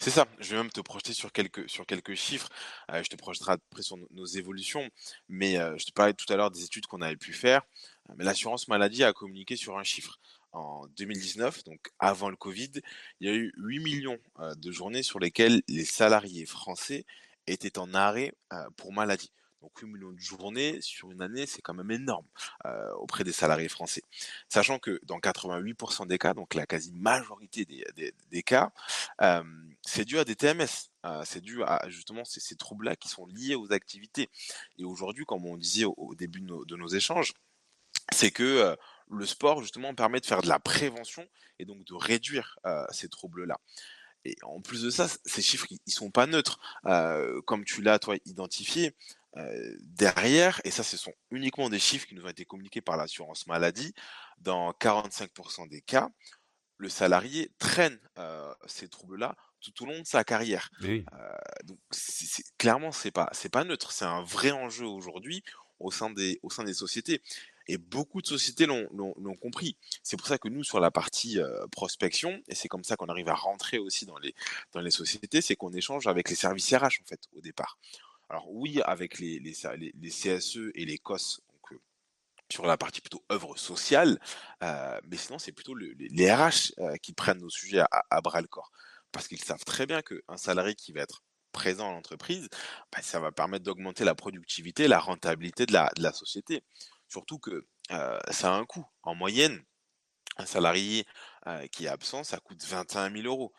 C'est 0.00 0.10
ça, 0.10 0.28
je 0.38 0.50
vais 0.50 0.56
même 0.56 0.70
te 0.70 0.80
projeter 0.80 1.12
sur 1.12 1.32
quelques, 1.32 1.68
sur 1.68 1.84
quelques 1.84 2.14
chiffres, 2.14 2.48
euh, 2.92 3.02
je 3.02 3.08
te 3.08 3.16
projeterai 3.16 3.52
après 3.52 3.82
sur 3.82 3.96
nos 4.10 4.26
évolutions, 4.26 4.88
mais 5.28 5.58
euh, 5.58 5.76
je 5.76 5.86
te 5.86 5.92
parlais 5.92 6.14
tout 6.14 6.32
à 6.32 6.36
l'heure 6.36 6.52
des 6.52 6.62
études 6.62 6.86
qu'on 6.86 7.00
avait 7.00 7.16
pu 7.16 7.32
faire, 7.32 7.62
euh, 8.08 8.14
mais 8.16 8.24
l'assurance 8.24 8.68
maladie 8.68 9.02
a 9.02 9.12
communiqué 9.12 9.56
sur 9.56 9.76
un 9.76 9.82
chiffre. 9.82 10.20
En 10.52 10.86
2019, 10.96 11.64
donc 11.64 11.90
avant 11.98 12.30
le 12.30 12.36
Covid, 12.36 12.70
il 13.20 13.28
y 13.28 13.30
a 13.30 13.34
eu 13.34 13.52
8 13.58 13.80
millions 13.80 14.18
de 14.56 14.72
journées 14.72 15.02
sur 15.02 15.18
lesquelles 15.18 15.62
les 15.68 15.84
salariés 15.84 16.46
français 16.46 17.04
étaient 17.46 17.78
en 17.78 17.92
arrêt 17.92 18.32
pour 18.76 18.92
maladie. 18.92 19.30
Donc 19.62 19.76
8 19.80 19.88
millions 19.88 20.12
de 20.12 20.18
journées 20.18 20.80
sur 20.80 21.10
une 21.10 21.20
année, 21.20 21.46
c'est 21.46 21.62
quand 21.62 21.74
même 21.74 21.90
énorme 21.90 22.26
euh, 22.66 22.92
auprès 22.94 23.24
des 23.24 23.32
salariés 23.32 23.68
français. 23.68 24.02
Sachant 24.48 24.78
que 24.78 25.00
dans 25.02 25.18
88% 25.18 26.06
des 26.06 26.18
cas, 26.18 26.32
donc 26.34 26.54
la 26.54 26.66
quasi-majorité 26.66 27.66
des, 28.30 28.42
cas, 28.42 28.70
euh, 29.20 29.42
c'est 29.82 30.04
dû 30.04 30.18
à 30.18 30.24
des 30.24 30.36
TMS. 30.36 30.90
Euh, 31.04 31.22
c'est 31.24 31.40
dû 31.40 31.62
à 31.64 31.88
justement 31.88 32.24
ces, 32.24 32.56
troubles-là 32.56 32.94
qui 32.94 33.08
sont 33.08 33.26
liés 33.26 33.56
aux 33.56 33.72
activités. 33.72 34.30
Et 34.78 34.84
aujourd'hui, 34.84 35.24
comme 35.24 35.44
on 35.44 35.56
disait 35.56 35.86
au, 35.86 36.14
début 36.14 36.40
de 36.40 36.76
nos 36.76 36.88
échanges, 36.88 37.32
c'est 38.12 38.30
que 38.30 38.76
le 39.10 39.26
sport 39.26 39.62
justement 39.62 39.94
permet 39.94 40.20
de 40.20 40.26
faire 40.26 40.42
de 40.42 40.48
la 40.48 40.58
prévention 40.58 41.26
et 41.58 41.64
donc 41.64 41.84
de 41.84 41.94
réduire 41.94 42.58
ces 42.90 43.08
troubles-là. 43.08 43.58
Et 44.24 44.36
en 44.42 44.60
plus 44.60 44.82
de 44.82 44.90
ça, 44.90 45.08
ces 45.24 45.42
chiffres, 45.42 45.66
ils 45.70 45.92
sont 45.92 46.10
pas 46.10 46.26
neutres. 46.26 46.58
comme 47.46 47.64
tu 47.64 47.82
l'as, 47.82 47.98
toi, 47.98 48.16
identifié, 48.26 48.94
euh, 49.36 49.76
derrière, 49.80 50.60
et 50.64 50.70
ça 50.70 50.82
ce 50.82 50.96
sont 50.96 51.12
uniquement 51.30 51.68
des 51.68 51.78
chiffres 51.78 52.06
qui 52.06 52.14
nous 52.14 52.24
ont 52.24 52.28
été 52.28 52.44
communiqués 52.44 52.80
par 52.80 52.96
l'assurance 52.96 53.46
maladie, 53.46 53.94
dans 54.38 54.72
45% 54.72 55.68
des 55.68 55.82
cas, 55.82 56.08
le 56.78 56.88
salarié 56.88 57.52
traîne 57.58 57.98
ces 58.66 58.88
troubles-là 58.88 59.36
tout 59.60 59.82
au 59.82 59.86
long 59.86 59.98
de 59.98 60.06
sa 60.06 60.24
carrière. 60.24 60.70
Donc 61.64 61.78
clairement, 62.56 62.92
c'est 62.92 63.10
pas 63.10 63.28
c'est 63.32 63.48
pas 63.48 63.64
neutre, 63.64 63.92
c'est 63.92 64.04
un 64.04 64.22
vrai 64.22 64.52
enjeu 64.52 64.86
aujourd'hui 64.86 65.42
au 65.78 65.90
sein 65.90 66.10
des 66.10 66.38
au 66.42 66.50
sein 66.50 66.64
des 66.64 66.74
sociétés. 66.74 67.22
Et 67.68 67.78
beaucoup 67.78 68.22
de 68.22 68.26
sociétés 68.26 68.66
l'ont 68.66 69.36
compris. 69.40 69.76
C'est 70.02 70.16
pour 70.16 70.26
ça 70.26 70.38
que 70.38 70.48
nous, 70.48 70.64
sur 70.64 70.80
la 70.80 70.90
partie 70.90 71.38
prospection, 71.70 72.42
et 72.48 72.54
c'est 72.54 72.68
comme 72.68 72.84
ça 72.84 72.96
qu'on 72.96 73.06
arrive 73.06 73.28
à 73.28 73.34
rentrer 73.34 73.78
aussi 73.78 74.06
dans 74.06 74.18
les, 74.18 74.34
les 74.74 74.90
sociétés, 74.90 75.42
c'est 75.42 75.54
qu'on 75.54 75.72
échange 75.72 76.06
avec 76.06 76.30
les 76.30 76.36
services 76.36 76.72
RH, 76.72 77.02
en 77.02 77.06
fait, 77.06 77.20
au 77.36 77.40
départ. 77.40 77.78
Alors 78.30 78.50
oui, 78.50 78.80
avec 78.84 79.18
les, 79.18 79.38
les, 79.38 79.54
les, 79.94 80.10
CSE 80.10 80.70
et 80.74 80.84
les 80.84 80.98
COS, 80.98 81.40
euh, 81.72 81.76
sur 82.50 82.66
la 82.66 82.76
partie 82.76 83.00
plutôt 83.00 83.24
œuvre 83.32 83.56
sociale, 83.56 84.18
euh, 84.62 85.00
mais 85.06 85.16
sinon 85.16 85.38
c'est 85.38 85.52
plutôt 85.52 85.74
les 85.74 86.32
RH 86.32 86.72
euh, 86.78 86.96
qui 86.96 87.12
prennent 87.12 87.38
nos 87.38 87.50
sujets 87.50 87.82
à, 87.90 88.20
bras 88.20 88.40
le 88.40 88.48
corps. 88.48 88.70
Parce 89.12 89.28
qu'ils 89.28 89.42
savent 89.42 89.64
très 89.64 89.86
bien 89.86 90.02
qu'un 90.02 90.36
salarié 90.36 90.74
qui 90.74 90.92
va 90.92 91.00
être 91.00 91.22
présent 91.52 91.88
à 91.90 91.92
l'entreprise, 91.92 92.48
bah, 92.92 93.00
ça 93.02 93.20
va 93.20 93.32
permettre 93.32 93.64
d'augmenter 93.64 94.04
la 94.04 94.14
productivité, 94.14 94.88
la 94.88 94.98
rentabilité 94.98 95.64
de 95.66 95.72
la 95.72 96.12
société. 96.12 96.62
Surtout 97.08 97.38
que 97.38 97.66
ça 97.88 98.54
a 98.54 98.58
un 98.58 98.64
coût. 98.64 98.86
En 99.02 99.14
moyenne, 99.14 99.62
un 100.36 100.46
salarié 100.46 101.06
qui 101.72 101.86
est 101.86 101.88
absent, 101.88 102.24
ça 102.24 102.38
coûte 102.38 102.64
21 102.64 103.10
000 103.10 103.26
euros 103.26 103.52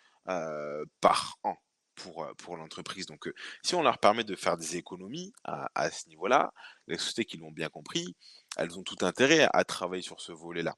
par 1.02 1.38
an 1.44 1.58
pour, 1.96 2.28
pour 2.38 2.56
l'entreprise. 2.56 3.06
Donc, 3.08 3.30
si 3.64 3.76
on 3.76 3.82
leur 3.82 3.98
permet 3.98 4.24
de 4.24 4.36
faire 4.36 4.58
des 4.58 4.78
économies 4.78 5.34
à 5.44 5.90
ce 5.90 6.08
niveau-là, 6.08 6.54
les 6.88 6.98
sociétés 6.98 7.26
qui 7.26 7.38
l'ont 7.38 7.52
bien 7.52 7.70
compris, 7.70 8.16
elles 8.58 8.78
ont 8.78 8.84
tout 8.84 9.04
intérêt 9.06 9.50
à 9.52 9.64
travailler 9.64 10.04
sur 10.04 10.22
ce 10.22 10.32
volet-là. 10.32 10.76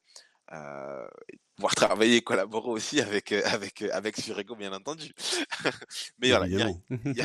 Euh, 1.61 1.67
pouvoir 1.67 1.75
travailler 1.75 2.17
et 2.17 2.21
collaborer 2.21 2.69
aussi 2.69 3.01
avec 3.01 3.31
euh, 3.31 3.41
avec 3.45 3.83
avec 3.83 4.17
Surego 4.17 4.55
bien 4.55 4.73
entendu. 4.73 5.11
mais 6.21 6.29
voilà, 6.29 6.47
il 6.47 6.57
y, 6.57 6.61
a, 6.61 6.69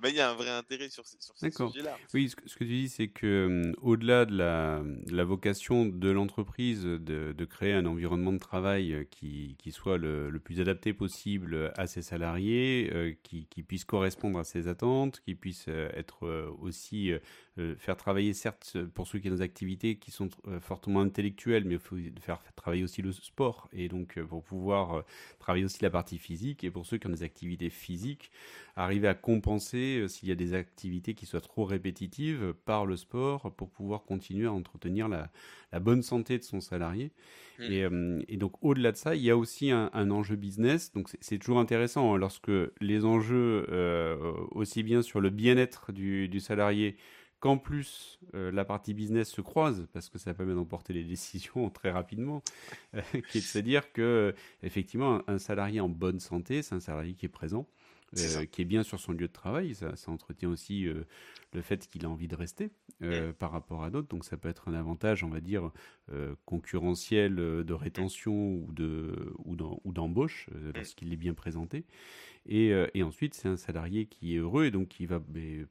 mais 0.00 0.10
il 0.10 0.14
y 0.14 0.20
a 0.20 0.30
un 0.30 0.34
vrai 0.34 0.50
intérêt 0.50 0.88
sur, 0.88 1.04
sur 1.06 1.36
ce 1.36 1.50
sujet-là. 1.50 1.96
Oui, 2.14 2.28
ce 2.28 2.36
que, 2.36 2.48
ce 2.48 2.54
que, 2.54 2.64
tu 2.64 2.70
dis, 2.70 2.88
c'est 2.88 3.08
que 3.08 3.72
au-delà 3.80 4.24
de 4.26 4.36
la, 4.36 4.82
de 4.84 5.16
la, 5.16 5.24
vocation 5.24 5.86
de 5.86 6.10
l'entreprise 6.10 6.84
de, 6.84 6.98
de, 7.32 7.44
créer 7.44 7.72
un 7.72 7.86
environnement 7.86 8.32
de 8.32 8.38
travail 8.38 9.06
qui, 9.10 9.56
qui 9.58 9.72
soit 9.72 9.98
le, 9.98 10.30
le, 10.30 10.38
plus 10.38 10.60
adapté 10.60 10.92
possible 10.92 11.72
à 11.76 11.86
ses 11.86 12.02
salariés, 12.02 12.90
euh, 12.92 13.12
qui, 13.22 13.46
qui, 13.46 13.62
puisse 13.62 13.84
correspondre 13.84 14.38
à 14.38 14.44
ses 14.44 14.68
attentes, 14.68 15.20
qui 15.20 15.34
puisse 15.34 15.66
être 15.68 16.26
aussi 16.60 17.12
faire 17.78 17.96
travailler 17.96 18.32
certes 18.32 18.78
pour 18.94 19.06
ceux 19.06 19.18
qui 19.18 19.28
ont 19.28 19.34
des 19.34 19.42
activités 19.42 19.96
qui 19.96 20.10
sont 20.10 20.30
fortement 20.60 21.00
intellectuelles, 21.00 21.64
mais 21.64 21.74
il 21.74 21.80
faut 21.80 21.96
faire 22.20 22.42
travailler 22.54 22.84
aussi 22.84 23.02
le 23.02 23.12
sport 23.32 23.68
et 23.72 23.88
donc 23.88 24.18
euh, 24.18 24.24
pour 24.24 24.42
pouvoir 24.44 24.94
euh, 24.94 25.02
travailler 25.38 25.64
aussi 25.64 25.82
la 25.82 25.88
partie 25.88 26.18
physique 26.18 26.64
et 26.64 26.70
pour 26.70 26.84
ceux 26.84 26.98
qui 26.98 27.06
ont 27.06 27.10
des 27.10 27.22
activités 27.22 27.70
physiques, 27.70 28.30
arriver 28.76 29.08
à 29.08 29.14
compenser 29.14 30.00
euh, 30.00 30.08
s'il 30.08 30.28
y 30.28 30.32
a 30.32 30.34
des 30.34 30.52
activités 30.52 31.14
qui 31.14 31.24
soient 31.24 31.40
trop 31.40 31.64
répétitives 31.64 32.54
par 32.66 32.84
le 32.84 32.96
sport 32.96 33.50
pour 33.54 33.70
pouvoir 33.70 34.02
continuer 34.04 34.46
à 34.46 34.52
entretenir 34.52 35.08
la, 35.08 35.30
la 35.72 35.80
bonne 35.80 36.02
santé 36.02 36.38
de 36.38 36.44
son 36.44 36.60
salarié. 36.60 37.10
Mmh. 37.58 38.22
Et, 38.28 38.36
donc 38.36 38.52
au-delà 38.62 38.92
de 38.92 38.96
ça, 38.96 39.14
il 39.14 39.22
y 39.22 39.30
a 39.30 39.36
aussi 39.36 39.70
un, 39.70 40.10
enjeu 40.10 40.36
business. 40.36 40.92
Donc 40.92 41.08
c'est 41.20 41.38
toujours 41.38 41.60
intéressant 41.60 42.14
hein, 42.14 42.18
lorsque 42.18 42.50
les 42.80 43.04
enjeux, 43.04 43.66
aussi 44.50 44.82
bien 44.82 45.00
sur 45.02 45.20
le 45.20 45.30
bien-être 45.30 45.92
du, 45.92 46.28
du 46.28 46.40
salarié 46.40 46.96
qu'en 47.42 47.58
plus 47.58 48.18
la 48.32 48.64
partie 48.64 48.94
business 48.94 49.28
se 49.28 49.42
croise, 49.42 49.86
parce 49.92 50.08
que 50.08 50.16
ça 50.16 50.32
permet 50.32 50.54
d'emporter 50.54 50.94
les 50.94 51.04
décisions 51.14 51.68
très 51.68 51.90
rapidement, 51.90 52.42
qui 53.30 53.38
est 53.38 53.40
de 53.40 53.46
se 53.46 53.58
dire 53.58 53.92
que 53.92 54.34
effectivement 54.62 55.20
un 55.28 55.38
salarié 55.38 55.80
en 55.80 55.88
bonne 55.88 56.20
santé, 56.20 56.62
c'est 56.62 56.74
un 56.74 56.80
salarié 56.80 57.14
qui 57.14 57.26
est 57.26 57.28
présent, 57.28 57.66
euh, 58.18 58.44
qui 58.44 58.60
est 58.60 58.66
bien 58.66 58.82
sur 58.82 59.00
son 59.00 59.12
lieu 59.12 59.26
de 59.26 59.32
travail. 59.32 59.74
Ça, 59.74 59.94
entretient 60.08 60.50
aussi 60.50 60.86
euh, 60.86 61.04
le 61.52 61.62
fait 61.62 61.88
qu'il 61.88 62.04
a 62.04 62.10
envie 62.10 62.28
de 62.28 62.36
rester 62.36 62.70
euh, 63.02 63.32
par 63.32 63.50
rapport 63.50 63.84
à 63.84 63.90
d'autres. 63.90 64.08
Donc 64.08 64.24
ça 64.24 64.36
peut 64.36 64.48
être 64.48 64.68
un 64.68 64.74
avantage, 64.74 65.24
on 65.24 65.28
va 65.28 65.40
dire, 65.40 65.70
concurrentiel 66.44 67.36
de 67.36 67.72
rétention 67.72 68.56
ou 68.56 68.72
de 68.72 69.34
ou 69.44 69.92
d'embauche 69.92 70.48
mm. 70.52 70.72
lorsqu'il 70.74 71.12
est 71.12 71.16
bien 71.16 71.34
présenté. 71.34 71.84
Et, 72.44 72.72
et 72.94 73.04
ensuite, 73.04 73.34
c'est 73.34 73.48
un 73.48 73.56
salarié 73.56 74.06
qui 74.06 74.34
est 74.34 74.38
heureux 74.38 74.64
et 74.64 74.72
donc 74.72 74.88
qui 74.88 75.06
va, 75.06 75.22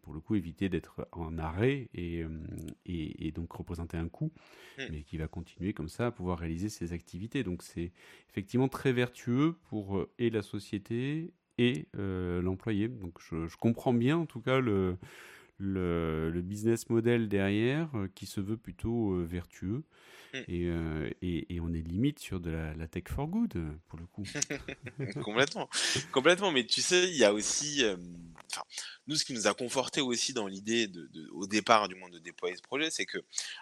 pour 0.01 0.13
le 0.13 0.21
coup, 0.21 0.35
éviter 0.35 0.69
d'être 0.69 1.05
en 1.11 1.37
arrêt 1.37 1.89
et, 1.93 2.23
et, 2.85 3.27
et, 3.27 3.31
donc 3.33 3.51
représenter 3.51 3.97
un 3.97 4.07
coût, 4.07 4.31
mm. 4.77 4.83
mais 4.89 5.03
qui 5.03 5.17
va 5.17 5.27
continuer 5.27 5.73
comme 5.73 5.89
ça 5.89 6.07
à 6.07 6.11
pouvoir 6.11 6.39
réaliser 6.39 6.69
ses 6.69 6.93
activités. 6.93 7.43
Donc 7.43 7.61
c'est 7.61 7.91
effectivement 8.29 8.69
très 8.69 8.93
vertueux 8.93 9.57
pour 9.69 10.07
et 10.17 10.29
la 10.29 10.41
société 10.41 11.33
et 11.57 11.87
euh, 11.97 12.41
l'employé. 12.41 12.87
Donc 12.87 13.13
je, 13.19 13.55
comprends 13.57 13.93
bien 13.93 14.17
en 14.17 14.25
tout 14.25 14.41
cas 14.41 14.59
le, 14.59 14.97
le, 15.57 16.41
business 16.41 16.89
model 16.89 17.29
derrière 17.29 17.89
euh, 17.95 18.09
qui 18.13 18.25
se 18.25 18.41
veut 18.41 18.57
plutôt 18.57 19.13
euh, 19.13 19.25
vertueux. 19.25 19.83
Mm. 20.33 20.37
Et, 20.47 21.55
et, 21.55 21.59
on 21.59 21.73
est 21.73 21.81
limite 21.81 22.19
sur 22.19 22.39
de 22.39 22.51
la, 22.51 22.87
tech 22.87 23.03
for 23.09 23.27
good 23.27 23.53
pour 23.89 23.99
le 23.99 24.05
coup. 24.05 24.23
complètement, 25.23 25.69
complètement. 26.13 26.51
Mais 26.51 26.65
tu 26.65 26.81
sais, 26.81 27.09
il 27.09 27.17
y 27.17 27.25
a 27.25 27.33
aussi, 27.33 27.83
nous, 29.07 29.17
ce 29.17 29.25
qui 29.25 29.33
nous 29.33 29.47
a 29.47 29.53
conforté 29.53 29.99
aussi 29.99 30.31
dans 30.31 30.47
l'idée 30.47 30.87
de, 30.87 31.09
au 31.33 31.47
départ 31.47 31.89
du 31.89 31.95
monde 31.95 32.13
de 32.13 32.19
déployer 32.19 32.55
ce 32.55 32.61
projet, 32.61 32.89
c'est 32.89 33.05
que 33.05 33.17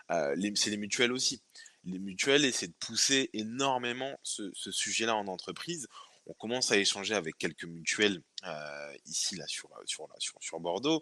c'est 0.10 0.70
les 0.70 0.78
mutuelles 0.78 1.12
aussi. 1.12 1.42
Les 1.86 1.98
mutuelles 1.98 2.46
essaient 2.46 2.68
de 2.68 2.74
pousser 2.80 3.32
énormément 3.34 4.20
ce, 4.22 4.52
ce 4.54 4.70
sujet-là 4.70 5.16
en 5.16 5.26
entreprise 5.26 5.88
on 6.30 6.34
commence 6.34 6.72
à 6.72 6.78
échanger 6.78 7.16
avec 7.16 7.38
quelques 7.38 7.66
mutuelles 7.66 8.22
euh, 8.46 8.94
ici 9.06 9.36
là 9.36 9.46
sur, 9.48 9.70
sur, 9.86 10.08
sur, 10.40 10.60
Bordeaux 10.60 11.02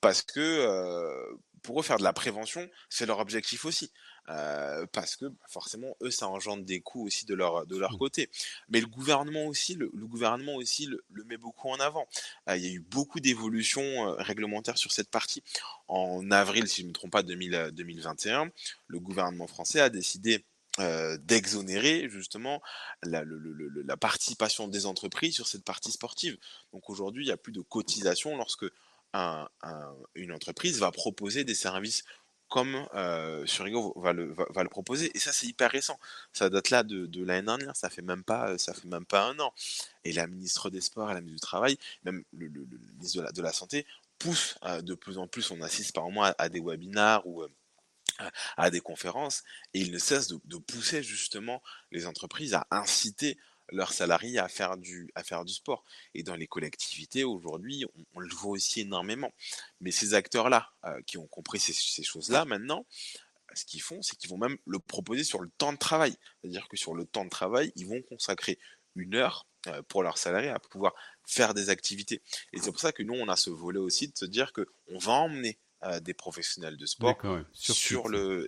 parce 0.00 0.22
que 0.22 0.40
euh, 0.40 1.36
pour 1.62 1.80
eux 1.80 1.82
faire 1.82 1.98
de 1.98 2.04
la 2.04 2.12
prévention 2.12 2.66
c'est 2.88 3.04
leur 3.04 3.18
objectif 3.18 3.64
aussi. 3.64 3.92
Euh, 4.30 4.84
parce 4.92 5.16
que 5.16 5.24
bah, 5.24 5.46
forcément 5.48 5.96
eux 6.02 6.10
ça 6.10 6.28
engendre 6.28 6.62
des 6.62 6.80
coûts 6.80 7.06
aussi 7.06 7.24
de 7.24 7.34
leur 7.34 7.66
de 7.66 7.76
leur 7.76 7.94
mmh. 7.94 7.98
côté. 7.98 8.30
Mais 8.68 8.80
le 8.80 8.86
gouvernement 8.86 9.46
aussi 9.46 9.74
le, 9.74 9.90
gouvernement 9.94 10.54
aussi 10.54 10.86
le, 10.86 11.02
met 11.24 11.38
beaucoup 11.38 11.70
en 11.70 11.80
avant. 11.80 12.06
Il 12.48 12.64
y 12.64 12.68
a 12.68 12.72
eu 12.72 12.80
beaucoup 12.80 13.20
d'évolutions 13.20 14.14
réglementaires 14.18 14.78
sur 14.78 14.92
cette 14.92 15.10
partie. 15.10 15.42
En 15.88 16.30
avril 16.30 16.68
si 16.68 16.82
je 16.82 16.86
ne 16.86 16.90
me 16.90 16.94
trompe 16.94 17.12
pas 17.12 17.22
2021 17.22 18.50
le 18.86 19.00
gouvernement 19.00 19.48
français 19.48 19.80
a 19.80 19.90
décidé 19.90 20.44
euh, 20.80 21.16
d'exonérer 21.18 22.08
justement 22.08 22.62
la, 23.02 23.24
participation 23.96 24.68
des 24.68 24.86
entreprises 24.86 25.34
sur 25.34 25.46
cette 25.46 25.64
partie 25.64 25.92
sportive. 25.92 26.38
Donc 26.72 26.88
aujourd'hui, 26.90 27.24
il 27.24 27.26
n'y 27.26 27.32
a 27.32 27.36
plus 27.36 27.52
de 27.52 27.60
cotisation 27.60 28.36
lorsque 28.36 28.66
un, 29.12 29.48
une 30.14 30.32
entreprise 30.32 30.78
va 30.78 30.90
proposer 30.92 31.44
des 31.44 31.54
services 31.54 32.04
comme 32.48 32.86
euh, 32.94 33.46
Surigo 33.46 33.92
va 33.96 34.12
le, 34.12 34.34
proposer. 34.70 35.10
Et 35.14 35.18
ça, 35.18 35.32
c'est 35.32 35.46
hyper 35.46 35.70
récent. 35.70 35.98
Ça 36.32 36.48
date 36.48 36.70
là 36.70 36.82
de, 36.82 37.24
l'année 37.24 37.46
dernière. 37.46 37.76
Ça 37.76 37.90
fait 37.90 38.02
même 38.02 38.24
pas, 38.24 38.56
ça 38.58 38.72
fait 38.74 38.88
même 38.88 39.04
pas 39.04 39.28
un 39.28 39.38
an. 39.38 39.52
Et 40.04 40.12
la 40.12 40.26
ministre 40.26 40.70
des 40.70 40.80
Sports 40.80 41.08
la 41.08 41.20
ministre 41.20 41.44
du 41.44 41.48
Travail, 41.48 41.78
même 42.04 42.24
le, 42.32 42.48
ministre 42.48 43.32
de 43.32 43.42
la, 43.42 43.52
Santé, 43.52 43.86
pousse 44.18 44.56
euh, 44.64 44.80
de 44.80 44.94
plus 44.94 45.18
en 45.18 45.28
plus. 45.28 45.50
On 45.50 45.60
assiste 45.60 45.94
par 45.94 46.08
mois 46.10 46.34
à, 46.38 46.48
des 46.48 46.60
webinars 46.60 47.26
ou 47.26 47.44
à 48.56 48.70
des 48.70 48.80
conférences 48.80 49.42
et 49.74 49.80
ils 49.80 49.92
ne 49.92 49.98
cessent 49.98 50.28
de, 50.28 50.56
pousser 50.58 51.02
justement 51.02 51.62
les 51.90 52.06
entreprises 52.06 52.54
à 52.54 52.66
inciter 52.70 53.38
leurs 53.70 53.92
salariés 53.92 54.38
à 54.38 54.48
faire 54.48 54.76
du, 54.76 55.10
à 55.14 55.22
faire 55.22 55.44
du 55.44 55.52
sport. 55.52 55.84
Et 56.14 56.22
dans 56.22 56.36
les 56.36 56.46
collectivités, 56.46 57.24
aujourd'hui, 57.24 57.84
on, 58.14 58.20
le 58.20 58.34
voit 58.34 58.52
aussi 58.52 58.80
énormément. 58.80 59.32
Mais 59.80 59.90
ces 59.90 60.14
acteurs-là, 60.14 60.70
euh, 60.84 61.00
qui 61.06 61.18
ont 61.18 61.26
compris 61.26 61.60
ces, 61.60 62.02
choses-là, 62.02 62.44
maintenant, 62.44 62.86
ce 63.54 63.64
qu'ils 63.64 63.82
font, 63.82 64.00
c'est 64.02 64.16
qu'ils 64.16 64.30
vont 64.30 64.38
même 64.38 64.56
le 64.66 64.78
proposer 64.78 65.24
sur 65.24 65.40
le 65.40 65.50
temps 65.58 65.72
de 65.72 65.78
travail. 65.78 66.16
C'est-à-dire 66.40 66.68
que 66.68 66.76
sur 66.76 66.94
le 66.94 67.04
temps 67.04 67.24
de 67.24 67.30
travail, 67.30 67.72
ils 67.76 67.86
vont 67.86 68.02
consacrer 68.02 68.58
une 68.94 69.14
heure 69.14 69.46
euh, 69.66 69.82
pour 69.82 70.02
leurs 70.02 70.18
salariés 70.18 70.48
à 70.48 70.58
pouvoir 70.58 70.94
faire 71.26 71.54
des 71.54 71.68
activités. 71.68 72.22
Et 72.52 72.60
c'est 72.60 72.70
pour 72.70 72.80
ça 72.80 72.92
que 72.92 73.02
nous, 73.02 73.14
on 73.14 73.28
a 73.28 73.36
ce 73.36 73.50
volet 73.50 73.78
aussi 73.78 74.08
de 74.08 74.16
se 74.16 74.24
dire 74.24 74.52
qu'on 74.52 74.98
va 74.98 75.12
emmener 75.12 75.58
des 76.02 76.14
professionnels 76.14 76.76
de 76.76 76.86
sport 76.86 77.16
sur, 77.52 78.08
le 78.08 78.46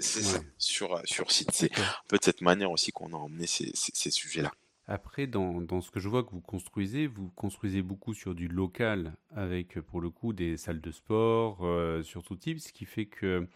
sur 0.59 1.01
sur 1.05 1.31
site. 1.31 1.51
C'est 1.53 1.79
un 1.79 1.85
peu 2.09 2.19
de 2.19 2.25
cette 2.25 2.41
manière 2.41 2.71
aussi 2.71 2.91
qu'on 2.93 3.13
a 3.13 3.17
emmené 3.17 3.47
ces, 3.47 3.71
ces, 3.75 4.11
sujets 4.11 4.43
là 4.43 4.53
après 4.87 5.29
dans, 5.29 5.61
dans, 5.61 5.81
ce 5.81 5.91
que 5.91 6.01
je 6.01 6.09
vois 6.09 6.25
que 6.25 6.31
vous 6.31 6.41
construisez 6.41 7.07
vous 7.07 7.31
construisez 7.37 7.83
beaucoup 7.83 8.13
sur 8.13 8.35
du 8.35 8.49
local 8.49 9.13
avec 9.35 9.81
pour 9.81 10.01
le 10.01 10.11
coup 10.11 10.33
des 10.33 10.57
salles 10.57 10.81
de 10.81 10.91
sport 10.91 11.59
euh, 11.63 12.03
sur 12.03 12.25
tout 12.25 12.37
type 12.37 12.59
ce 12.59 12.73
qui 12.73 12.85
fait 12.85 13.07
que 13.07 13.47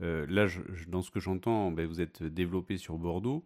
euh, 0.00 0.26
là 0.28 0.46
je, 0.46 0.60
dans 0.86 1.02
ce 1.02 1.10
que 1.10 1.20
j'entends 1.20 1.70
ben, 1.70 1.86
vous 1.86 2.00
êtes 2.00 2.22
développé 2.22 2.78
sur 2.78 2.96
Bordeaux 2.96 3.44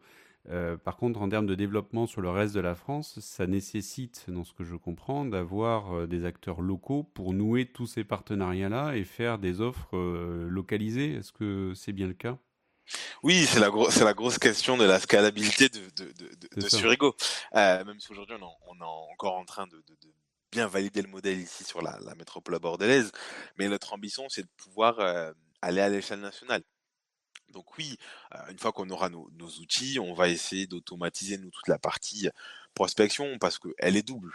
euh, 0.51 0.77
par 0.77 0.97
contre, 0.97 1.21
en 1.21 1.29
termes 1.29 1.47
de 1.47 1.55
développement 1.55 2.07
sur 2.07 2.21
le 2.21 2.31
reste 2.31 2.55
de 2.55 2.61
la 2.61 2.75
France, 2.75 3.21
ça 3.21 3.47
nécessite, 3.47 4.25
dans 4.29 4.45
ce 4.45 4.53
que 4.53 4.65
je 4.65 4.75
comprends, 4.75 5.25
d'avoir 5.25 5.95
euh, 5.95 6.07
des 6.07 6.25
acteurs 6.25 6.61
locaux 6.61 7.05
pour 7.05 7.33
nouer 7.33 7.67
tous 7.67 7.87
ces 7.87 8.03
partenariats-là 8.03 8.97
et 8.97 9.05
faire 9.05 9.39
des 9.39 9.61
offres 9.61 9.97
euh, 9.97 10.49
localisées. 10.49 11.15
Est-ce 11.15 11.33
que 11.33 11.73
c'est 11.77 11.93
bien 11.93 12.09
le 12.09 12.15
cas? 12.15 12.39
Oui, 13.23 13.47
c'est 13.47 13.61
la, 13.61 13.71
grosse 13.71 14.39
question 14.39 14.77
de 14.77 14.85
la 14.85 14.99
scalabilité 14.99 15.69
de, 15.69 15.79
de, 15.97 16.13
de, 16.13 16.61
de 16.61 16.69
Surigo. 16.69 17.15
même 17.55 18.01
si 18.01 18.11
aujourd'hui 18.11 18.37
on, 18.41 18.75
est 18.75 19.13
encore 19.13 19.37
en 19.37 19.45
train 19.45 19.69
de, 19.69 19.81
bien 20.51 20.67
valider 20.67 21.01
le 21.01 21.09
modèle 21.09 21.39
ici 21.39 21.63
sur 21.63 21.81
la, 21.81 21.99
la 22.05 22.17
métropole 22.17 22.59
bordelaise, 22.59 23.13
mais 23.57 23.69
notre 23.69 23.93
ambition 23.95 24.25
c'est 24.29 24.43
de 24.43 24.51
pouvoir 24.57 24.99
aller 25.63 25.81
à 25.81 25.89
l'échelle 25.89 26.21
nationale. 26.21 26.63
Donc 27.53 27.79
oui, 27.79 27.97
une 28.51 28.59
fois 28.59 28.73
qu'on 28.73 28.89
aura 28.91 29.09
nos, 29.09 29.31
outils, 29.61 29.99
on 30.01 30.15
va 30.15 30.29
essayer 30.29 30.67
d'automatiser 30.67 31.39
nous 31.39 31.51
toute 31.51 31.69
la 31.69 31.79
partie 31.79 32.29
prospection 32.75 33.39
parce 33.39 33.59
qu'elle 33.59 33.97
est 33.97 34.07
double. 34.07 34.33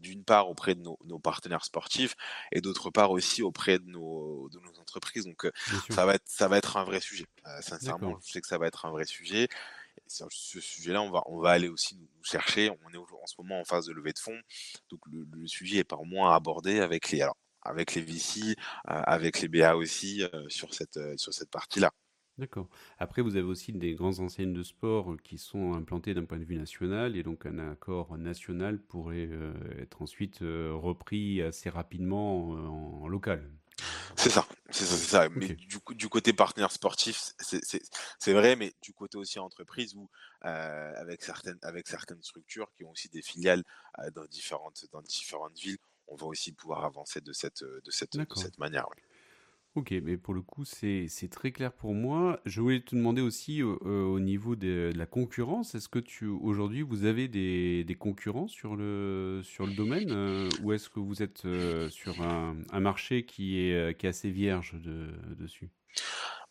D'une 0.00 0.24
part 0.24 0.48
auprès 0.48 0.74
de 0.74 0.82
nos, 0.82 1.18
partenaires 1.18 1.64
sportifs 1.64 2.16
et 2.50 2.62
d'autre 2.62 2.90
part 2.90 3.10
aussi 3.10 3.42
auprès 3.42 3.78
de 3.78 3.84
nos, 3.84 4.48
de 4.48 4.58
nos 4.58 4.80
entreprises. 4.80 5.26
Donc 5.26 5.46
ça 5.90 6.06
va 6.06 6.14
être 6.14 6.26
ça 6.26 6.48
va 6.48 6.56
être 6.56 6.76
un 6.78 6.84
vrai 6.84 7.00
sujet. 7.00 7.26
sincèrement, 7.60 8.18
je 8.24 8.32
sais 8.32 8.40
que 8.40 8.46
ça 8.46 8.58
va 8.58 8.66
être 8.66 8.86
un 8.86 8.90
vrai 8.90 9.04
sujet. 9.04 9.48
sur 10.06 10.28
ce 10.30 10.60
sujet-là, 10.60 11.02
on 11.02 11.10
va 11.10 11.22
on 11.26 11.38
va 11.38 11.50
aller 11.50 11.68
aussi 11.68 11.96
nous, 11.96 12.08
chercher. 12.22 12.70
On 12.70 12.92
est 12.94 12.96
en 12.96 13.26
ce 13.26 13.34
moment 13.38 13.60
en 13.60 13.64
phase 13.64 13.86
de 13.86 13.92
levée 13.92 14.12
de 14.12 14.18
fonds, 14.18 14.40
donc 14.88 15.00
le, 15.10 15.46
sujet 15.46 15.78
est 15.78 15.84
par 15.84 16.04
moins 16.04 16.34
abordé 16.34 16.80
avec 16.80 17.10
les 17.10 17.26
avec 17.62 17.94
les 17.94 18.00
VC, 18.00 18.56
avec 18.84 19.40
les 19.40 19.48
BA 19.48 19.76
aussi 19.76 20.24
sur 20.48 20.72
cette 20.72 20.98
sur 21.18 21.34
cette 21.34 21.50
partie-là. 21.50 21.92
D'accord. 22.40 22.70
Après, 22.98 23.20
vous 23.20 23.36
avez 23.36 23.46
aussi 23.46 23.70
des 23.70 23.92
grandes 23.92 24.18
enseignes 24.20 24.54
de 24.54 24.62
sport 24.62 25.14
qui 25.22 25.36
sont 25.36 25.74
implantées 25.74 26.14
d'un 26.14 26.24
point 26.24 26.38
de 26.38 26.44
vue 26.44 26.56
national, 26.56 27.14
et 27.14 27.22
donc 27.22 27.44
un 27.44 27.58
accord 27.58 28.16
national 28.16 28.78
pourrait 28.78 29.28
euh, 29.30 29.52
être 29.78 30.00
ensuite 30.00 30.40
euh, 30.40 30.72
repris 30.72 31.42
assez 31.42 31.68
rapidement 31.68 32.56
euh, 32.56 32.66
en, 32.66 33.08
local. 33.08 33.46
C'est 34.16 34.30
ça, 34.30 34.46
c'est 34.70 34.86
ça, 34.86 34.96
c'est 34.96 35.10
ça. 35.10 35.28
Mais 35.28 35.48
du, 35.48 35.78
du, 35.90 36.08
côté 36.08 36.32
partenaire 36.32 36.72
sportif, 36.72 37.34
c'est 37.38 38.32
vrai, 38.32 38.56
mais 38.56 38.72
du 38.80 38.94
côté 38.94 39.18
aussi 39.18 39.38
entreprise 39.38 39.94
où 39.94 40.08
avec 40.40 41.22
certaines 41.22 41.58
avec 41.62 41.88
certaines 41.88 42.22
structures 42.22 42.70
qui 42.74 42.84
ont 42.84 42.90
aussi 42.90 43.10
des 43.10 43.22
filiales 43.22 43.64
dans 44.14 44.24
différentes 44.24 44.86
dans 44.92 45.02
différentes 45.02 45.58
villes, 45.58 45.78
on 46.08 46.16
va 46.16 46.26
aussi 46.26 46.52
pouvoir 46.52 46.84
avancer 46.84 47.20
de 47.20 47.32
cette 47.32 47.62
de 47.62 47.90
cette 47.90 48.16
de 48.16 48.34
cette 48.34 48.58
manière. 48.58 48.86
Ok, 49.76 49.92
mais 50.02 50.16
pour 50.16 50.34
le 50.34 50.42
coup, 50.42 50.64
c'est 50.64 51.08
très 51.30 51.52
clair 51.52 51.72
pour 51.72 51.94
moi. 51.94 52.40
Je 52.44 52.60
voulais 52.60 52.80
te 52.80 52.96
demander 52.96 53.22
aussi 53.22 53.62
euh, 53.62 53.76
euh, 53.86 54.02
au 54.02 54.18
niveau 54.18 54.56
de, 54.56 54.92
la 54.96 55.06
concurrence, 55.06 55.76
est-ce 55.76 55.88
que 55.88 56.00
tu 56.00 56.26
aujourd'hui 56.26 56.82
vous 56.82 57.04
avez 57.04 57.28
des, 57.28 57.96
concurrents 57.96 58.48
sur 58.48 58.74
le, 58.74 59.42
sur 59.44 59.66
le 59.66 59.72
domaine 59.72 60.10
euh, 60.10 60.48
ou 60.62 60.72
est-ce 60.72 60.88
que 60.88 60.98
vous 60.98 61.22
êtes 61.22 61.46
sur 61.90 62.20
un, 62.20 62.56
marché 62.80 63.24
qui 63.24 63.60
est, 63.60 63.96
qui 63.96 64.06
est 64.06 64.08
assez 64.08 64.30
vierge 64.30 64.74
de, 64.74 65.12
dessus? 65.38 65.70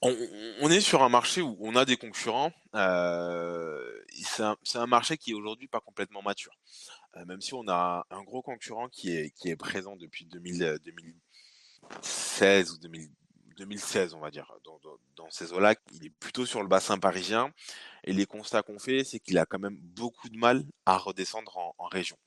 On, 0.01 0.15
on, 0.61 0.70
est 0.70 0.80
sur 0.80 1.03
un 1.03 1.09
marché 1.09 1.41
où 1.41 1.57
on 1.59 1.76
a 1.76 1.84
des 1.84 1.97
concurrents. 1.97 2.53
c'est 2.74 4.43
un, 4.43 4.55
un, 4.76 4.88
marché 4.88 5.17
qui 5.17 5.32
est 5.32 5.34
aujourd'hui 5.34 5.67
pas 5.67 5.82
complètement 5.82 6.22
mature. 6.22 6.53
même 7.28 7.41
si 7.41 7.53
on 7.53 7.67
a 7.67 8.07
un 8.11 8.24
gros 8.24 8.41
concurrent 8.41 8.88
qui 8.88 9.11
est, 9.11 9.32
qui 9.32 9.49
est 9.49 9.57
présent 9.57 9.97
depuis 9.97 10.26
2000, 10.26 10.78
2000 10.86 11.15
2016 11.84 12.71
ou 12.71 12.77
2016, 13.57 14.13
on 14.13 14.19
va 14.19 14.32
dire, 14.32 14.51
dans, 15.15 15.30
ces 15.30 15.53
eaux-là. 15.53 15.75
Il 15.93 16.05
est 16.05 16.09
plutôt 16.09 16.45
sur 16.45 16.61
le 16.61 16.67
bassin 16.67 16.97
parisien. 16.97 17.51
Et 18.03 18.13
les 18.13 18.25
constats 18.25 18.63
qu'on 18.63 18.80
fait, 18.80 19.03
c'est 19.03 19.19
qu'il 19.19 19.38
a 19.38 19.45
quand 19.45 19.59
même 19.59 19.77
beaucoup 19.77 20.30
de 20.30 20.38
mal 20.38 20.63
à 20.86 20.97
redescendre 20.97 21.57
en, 21.77 21.88
région. 21.88 22.17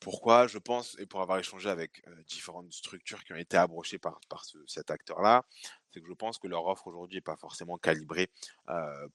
Pourquoi 0.00 0.46
Je 0.46 0.58
pense, 0.58 0.96
et 0.98 1.06
pour 1.06 1.20
avoir 1.20 1.38
échangé 1.38 1.68
avec 1.68 2.02
différentes 2.26 2.72
structures 2.72 3.22
qui 3.24 3.32
ont 3.32 3.36
été 3.36 3.56
abrochées 3.56 3.98
par, 3.98 4.18
cet 4.66 4.90
acteur-là, 4.90 5.44
c'est 5.92 6.00
que 6.00 6.06
je 6.06 6.14
pense 6.14 6.38
que 6.38 6.46
leur 6.46 6.66
offre 6.66 6.86
aujourd'hui 6.86 7.16
n'est 7.16 7.22
pas 7.22 7.36
forcément 7.36 7.76
calibrée 7.76 8.30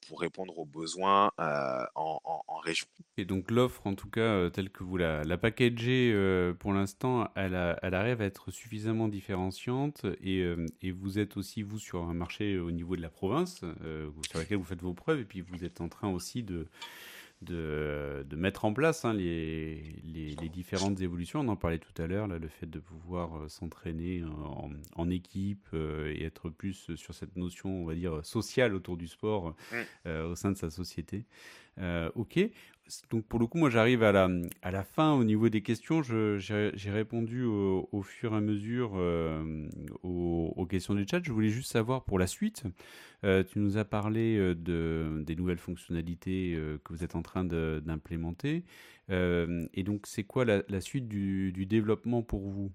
pour 0.08 0.20
répondre 0.20 0.58
aux 0.60 0.66
besoins 0.66 1.32
en, 1.38 2.60
région. 2.64 2.88
Et 3.18 3.26
donc 3.26 3.52
l'offre, 3.52 3.86
en 3.86 3.94
tout 3.94 4.10
cas, 4.10 4.50
telle 4.50 4.72
que 4.72 4.84
vous 4.84 4.98
la, 4.98 5.24
la 5.24 5.38
packagez 5.38 6.14
pour 6.60 6.74
l'instant, 6.74 7.30
elle, 7.36 7.56
arrive 7.56 8.22
à 8.22 8.26
être 8.26 8.52
suffisamment 8.52 9.08
différenciante 9.08 10.06
et, 10.22 10.46
vous 10.92 11.20
êtes 11.20 11.38
aussi, 11.38 11.64
vous, 11.64 11.80
sur 11.80 12.04
un 12.04 12.14
marché 12.14 12.58
au 12.60 12.72
niveau 12.72 12.96
de 12.96 13.02
la 13.02 13.10
province, 13.10 13.60
sur 13.60 14.38
laquelle 14.38 14.58
vous 14.58 14.64
faites 14.64 14.82
vos 14.82 14.94
preuves, 14.94 15.20
et 15.20 15.26
puis 15.26 15.42
vous 15.42 15.64
êtes 15.64 15.82
en 15.82 15.90
train 15.90 16.10
aussi 16.10 16.44
de 16.44 16.68
de, 17.42 18.26
de, 18.28 18.36
mettre 18.36 18.66
en 18.66 18.74
place 18.74 19.06
hein, 19.06 19.14
les, 19.14 19.82
les, 20.04 20.50
différentes 20.50 21.02
évolutions. 21.02 21.42
On 21.42 21.48
en 21.48 21.56
parlait 21.56 21.80
tout 21.80 22.02
à 22.02 22.08
l'heure, 22.08 22.28
le 22.28 22.48
fait 22.48 22.66
de 22.66 22.80
pouvoir 22.80 23.38
euh, 23.38 23.50
s'entraîner 23.50 24.24
en, 24.24 24.72
en, 24.96 25.10
équipe 25.10 25.68
euh, 25.74 26.14
et 26.16 26.24
être 26.24 26.50
plus 26.50 26.96
sur 26.96 27.14
cette 27.14 27.36
notion, 27.36 27.70
on 27.70 27.86
va 27.86 27.96
dire, 27.96 28.26
sociale 28.26 28.74
autour 28.74 28.98
du 28.98 29.08
sport 29.08 29.56
euh, 30.06 30.30
au 30.30 30.36
sein 30.36 30.52
de 30.52 30.58
sa 30.58 30.70
société. 30.70 31.26
Ok, 31.78 32.40
donc 33.10 33.26
pour 33.26 33.40
le 33.40 33.48
coup, 33.48 33.58
moi 33.58 33.70
j'arrive 33.70 34.04
à 34.04 34.12
la, 34.12 34.30
à 34.62 34.70
la 34.70 34.84
fin 34.84 35.14
au 35.14 35.24
niveau 35.24 35.50
des 35.50 35.62
questions. 35.62 36.04
J'ai 36.04 36.92
répondu 36.92 37.44
au, 37.44 38.02
fur 38.04 38.34
et 38.34 38.38
à 38.38 38.42
mesure 38.42 38.92
euh, 38.96 39.68
aux, 40.04 40.66
questions 40.70 40.94
du 40.94 41.06
chat. 41.10 41.22
Je 41.24 41.32
voulais 41.32 41.50
juste 41.50 41.72
savoir 41.72 42.04
pour 42.04 42.20
la 42.20 42.28
suite, 42.28 42.64
euh, 43.24 43.44
tu 43.44 43.60
nous 43.60 43.78
as 43.78 43.86
parlé 43.86 44.38
euh, 44.38 44.54
de, 44.54 45.24
des 45.26 45.36
nouvelles 45.36 45.58
fonctionnalités 45.58 46.60
que 46.84 46.94
vous 46.94 47.04
êtes 47.04 47.16
en 47.16 47.24
train 47.24 47.44
d'implémenter. 47.44 48.64
et 49.10 49.84
donc 49.84 50.06
c'est 50.06 50.24
quoi 50.24 50.46
la, 50.46 50.62
la, 50.68 50.82
suite 50.82 51.08
du, 51.08 51.52
du, 51.52 51.66
développement 51.66 52.22
pour 52.22 52.48
vous? 52.48 52.72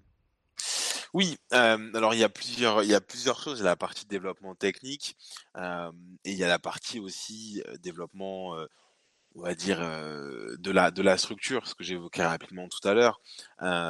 Oui, 1.13 1.37
alors 1.51 2.13
il 2.13 2.19
y 2.19 2.23
a 2.23 2.29
plusieurs, 2.29 2.83
il 2.83 2.89
y 2.89 2.95
a 2.95 3.01
plusieurs 3.01 3.39
choses. 3.41 3.59
Il 3.59 3.63
y 3.63 3.65
a 3.65 3.69
la 3.69 3.75
partie 3.77 4.05
développement 4.05 4.55
technique 4.55 5.15
et 5.55 6.31
il 6.31 6.37
y 6.37 6.43
a 6.43 6.47
la 6.47 6.59
partie 6.59 6.99
aussi 6.99 7.63
développement 7.81 8.57
on 9.35 9.41
va 9.41 9.55
dire 9.55 9.79
de 9.79 10.71
la 10.71 10.91
de 10.91 11.01
la 11.01 11.17
structure, 11.17 11.67
ce 11.67 11.75
que 11.75 11.83
j'évoquais 11.83 12.25
rapidement 12.25 12.67
tout 12.67 12.85
à 12.87 12.93
l'heure, 12.93 13.21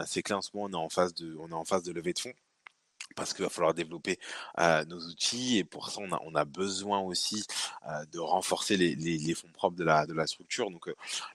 c'est 0.05 0.23
que 0.23 0.33
là 0.33 0.37
en 0.37 0.41
ce 0.41 0.51
moment 0.53 0.67
on 0.69 0.73
est 0.73 0.85
en 0.85 0.89
phase 0.89 1.13
de 1.13 1.35
on 1.39 1.49
est 1.49 1.53
en 1.53 1.65
phase 1.65 1.83
de 1.83 1.91
levée 1.91 2.13
de 2.13 2.19
fonds 2.19 2.33
parce 3.15 3.33
qu'il 3.33 3.43
va 3.43 3.49
falloir 3.49 3.73
développer 3.73 4.19
nos 4.87 4.99
outils 4.99 5.57
et 5.57 5.63
pour 5.63 5.89
ça 5.89 6.01
on 6.01 6.11
a, 6.11 6.19
on 6.23 6.35
a 6.35 6.45
besoin 6.45 6.99
aussi 6.99 7.45
de 8.11 8.19
renforcer 8.19 8.77
les, 8.77 8.95
les, 8.95 9.33
fonds 9.33 9.51
propres 9.51 9.75
de 9.75 9.83
la, 9.83 10.05
de 10.05 10.13
la 10.13 10.27
structure. 10.27 10.71
Donc 10.71 10.87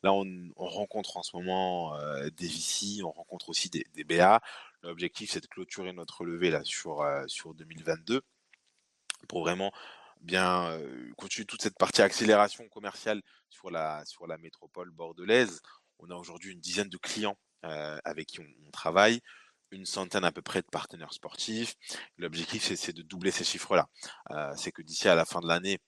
là 0.02 0.12
on, 0.12 0.26
on, 0.56 0.66
rencontre 0.66 1.16
en 1.16 1.22
ce 1.22 1.36
moment 1.36 1.96
des 2.38 2.46
VC, 2.46 3.02
on 3.02 3.10
rencontre 3.10 3.48
aussi 3.48 3.68
des, 3.70 3.86
des 3.94 4.04
BA. 4.04 4.40
L'objectif 4.82 5.32
c'est 5.32 5.40
de 5.40 5.48
clôturer 5.48 5.92
notre 5.92 6.24
levée 6.24 6.50
là 6.50 6.62
sur, 6.64 7.04
sur 7.26 7.54
2022 7.54 8.22
pour 9.28 9.40
vraiment 9.40 9.72
bien 10.26 10.78
continuer 11.16 11.46
toute 11.46 11.62
cette 11.62 11.78
partie 11.78 12.02
accélération 12.02 12.68
commerciale 12.68 13.22
sur 13.48 13.70
la, 13.70 14.04
sur 14.04 14.26
la 14.26 14.36
métropole 14.38 14.90
bordelaise. 14.90 15.60
On 15.98 16.10
a 16.10 16.14
aujourd'hui 16.14 16.52
une 16.52 16.60
dizaine 16.60 16.88
de 16.88 16.98
clients 16.98 17.38
avec 17.62 18.26
qui 18.26 18.40
on, 18.40 18.70
travaille, 18.70 19.20
une 19.70 19.86
centaine 19.86 20.24
à 20.24 20.32
peu 20.32 20.42
près 20.42 20.60
de 20.60 20.66
partenaires 20.66 21.12
sportifs. 21.12 21.74
L'objectif, 22.18 22.74
c'est 22.74 22.92
de 22.92 23.02
doubler 23.02 23.30
ces 23.30 23.44
chiffres-là. 23.44 23.88
c'est 24.56 24.72
que 24.72 24.82
d'ici 24.82 25.08
à 25.08 25.14
la 25.14 25.24
fin 25.24 25.40
de 25.40 25.48
l'année, 25.48 25.78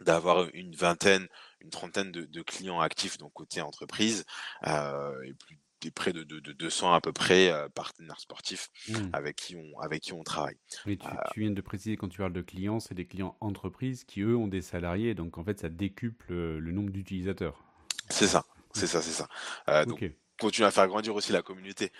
d'avoir 0.00 0.48
une 0.54 0.74
vingtaine, 0.74 1.28
une 1.60 1.70
trentaine 1.70 2.10
de, 2.10 2.24
de, 2.24 2.42
clients 2.42 2.80
actifs, 2.80 3.16
donc 3.18 3.32
côté 3.32 3.60
entreprise, 3.60 4.24
et 4.66 5.34
plus 5.38 5.58
près 5.90 6.12
de, 6.12 6.22
de, 6.22 6.52
200 6.52 6.92
à 6.92 7.00
peu 7.00 7.12
près 7.12 7.50
euh, 7.50 7.68
partenaires 7.68 8.20
sportifs 8.20 8.70
mmh. 8.88 8.94
avec, 9.12 9.36
qui 9.36 9.56
on, 9.56 9.78
avec 9.80 10.02
qui 10.02 10.12
on 10.12 10.22
travaille. 10.22 10.56
Mais 10.86 10.96
tu, 10.96 11.06
euh, 11.06 11.10
tu, 11.32 11.40
viens 11.40 11.50
de 11.50 11.60
préciser 11.60 11.96
quand 11.96 12.08
tu 12.08 12.18
parles 12.18 12.32
de 12.32 12.42
clients, 12.42 12.80
c'est 12.80 12.94
des 12.94 13.06
clients 13.06 13.36
entreprises 13.40 14.04
qui 14.04 14.20
eux 14.20 14.36
ont 14.36 14.48
des 14.48 14.62
salariés, 14.62 15.14
donc 15.14 15.38
en 15.38 15.44
fait 15.44 15.60
ça 15.60 15.68
décuple 15.68 16.32
euh, 16.32 16.58
le 16.58 16.72
nombre 16.72 16.90
d'utilisateurs. 16.90 17.64
C'est 18.10 18.26
ça, 18.26 18.44
c'est 18.72 18.86
ça, 18.86 19.02
c'est 19.02 19.12
ça. 19.12 19.28
Euh, 19.68 19.84
donc 19.84 20.04
continue 20.38 20.66
à 20.66 20.70
faire 20.70 20.88
grandir 20.88 21.14
aussi 21.14 21.32
la 21.32 21.42
communauté, 21.42 21.92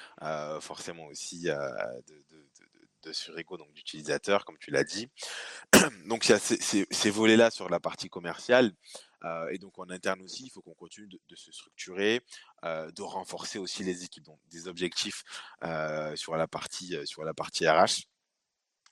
forcément 0.60 1.06
aussi 1.06 1.44
de, 1.44 1.52
de, 3.04 3.56
donc 3.56 3.72
d'utilisateurs, 3.74 4.44
comme 4.44 4.58
tu 4.58 4.70
l'as 4.70 4.84
dit. 4.84 5.08
donc 6.06 6.26
il 6.26 6.32
y 6.32 6.34
a 6.34 6.38
ces, 6.38 6.56
ces, 6.56 6.86
ces 6.90 7.10
volets-là 7.10 7.50
sur 7.50 7.68
la 7.68 7.80
partie 7.80 8.08
commerciale. 8.08 8.72
Euh, 9.24 9.48
et 9.50 9.58
donc 9.58 9.78
en 9.78 9.88
interne 9.90 10.20
aussi, 10.22 10.44
il 10.44 10.50
faut 10.50 10.62
qu'on 10.62 10.74
continue 10.74 11.08
de, 11.08 11.36
se 11.36 11.52
structurer, 11.52 12.20
euh, 12.64 12.90
de 12.90 13.02
renforcer 13.02 13.58
aussi 13.58 13.82
les 13.84 14.04
équipes. 14.04 14.24
Donc 14.24 14.38
des 14.50 14.68
objectifs 14.68 15.24
euh, 15.62 16.14
sur 16.16 16.36
la 16.36 16.46
partie 16.46 16.96
sur 17.04 17.24
la 17.24 17.34
partie 17.34 17.68
RH. 17.68 18.06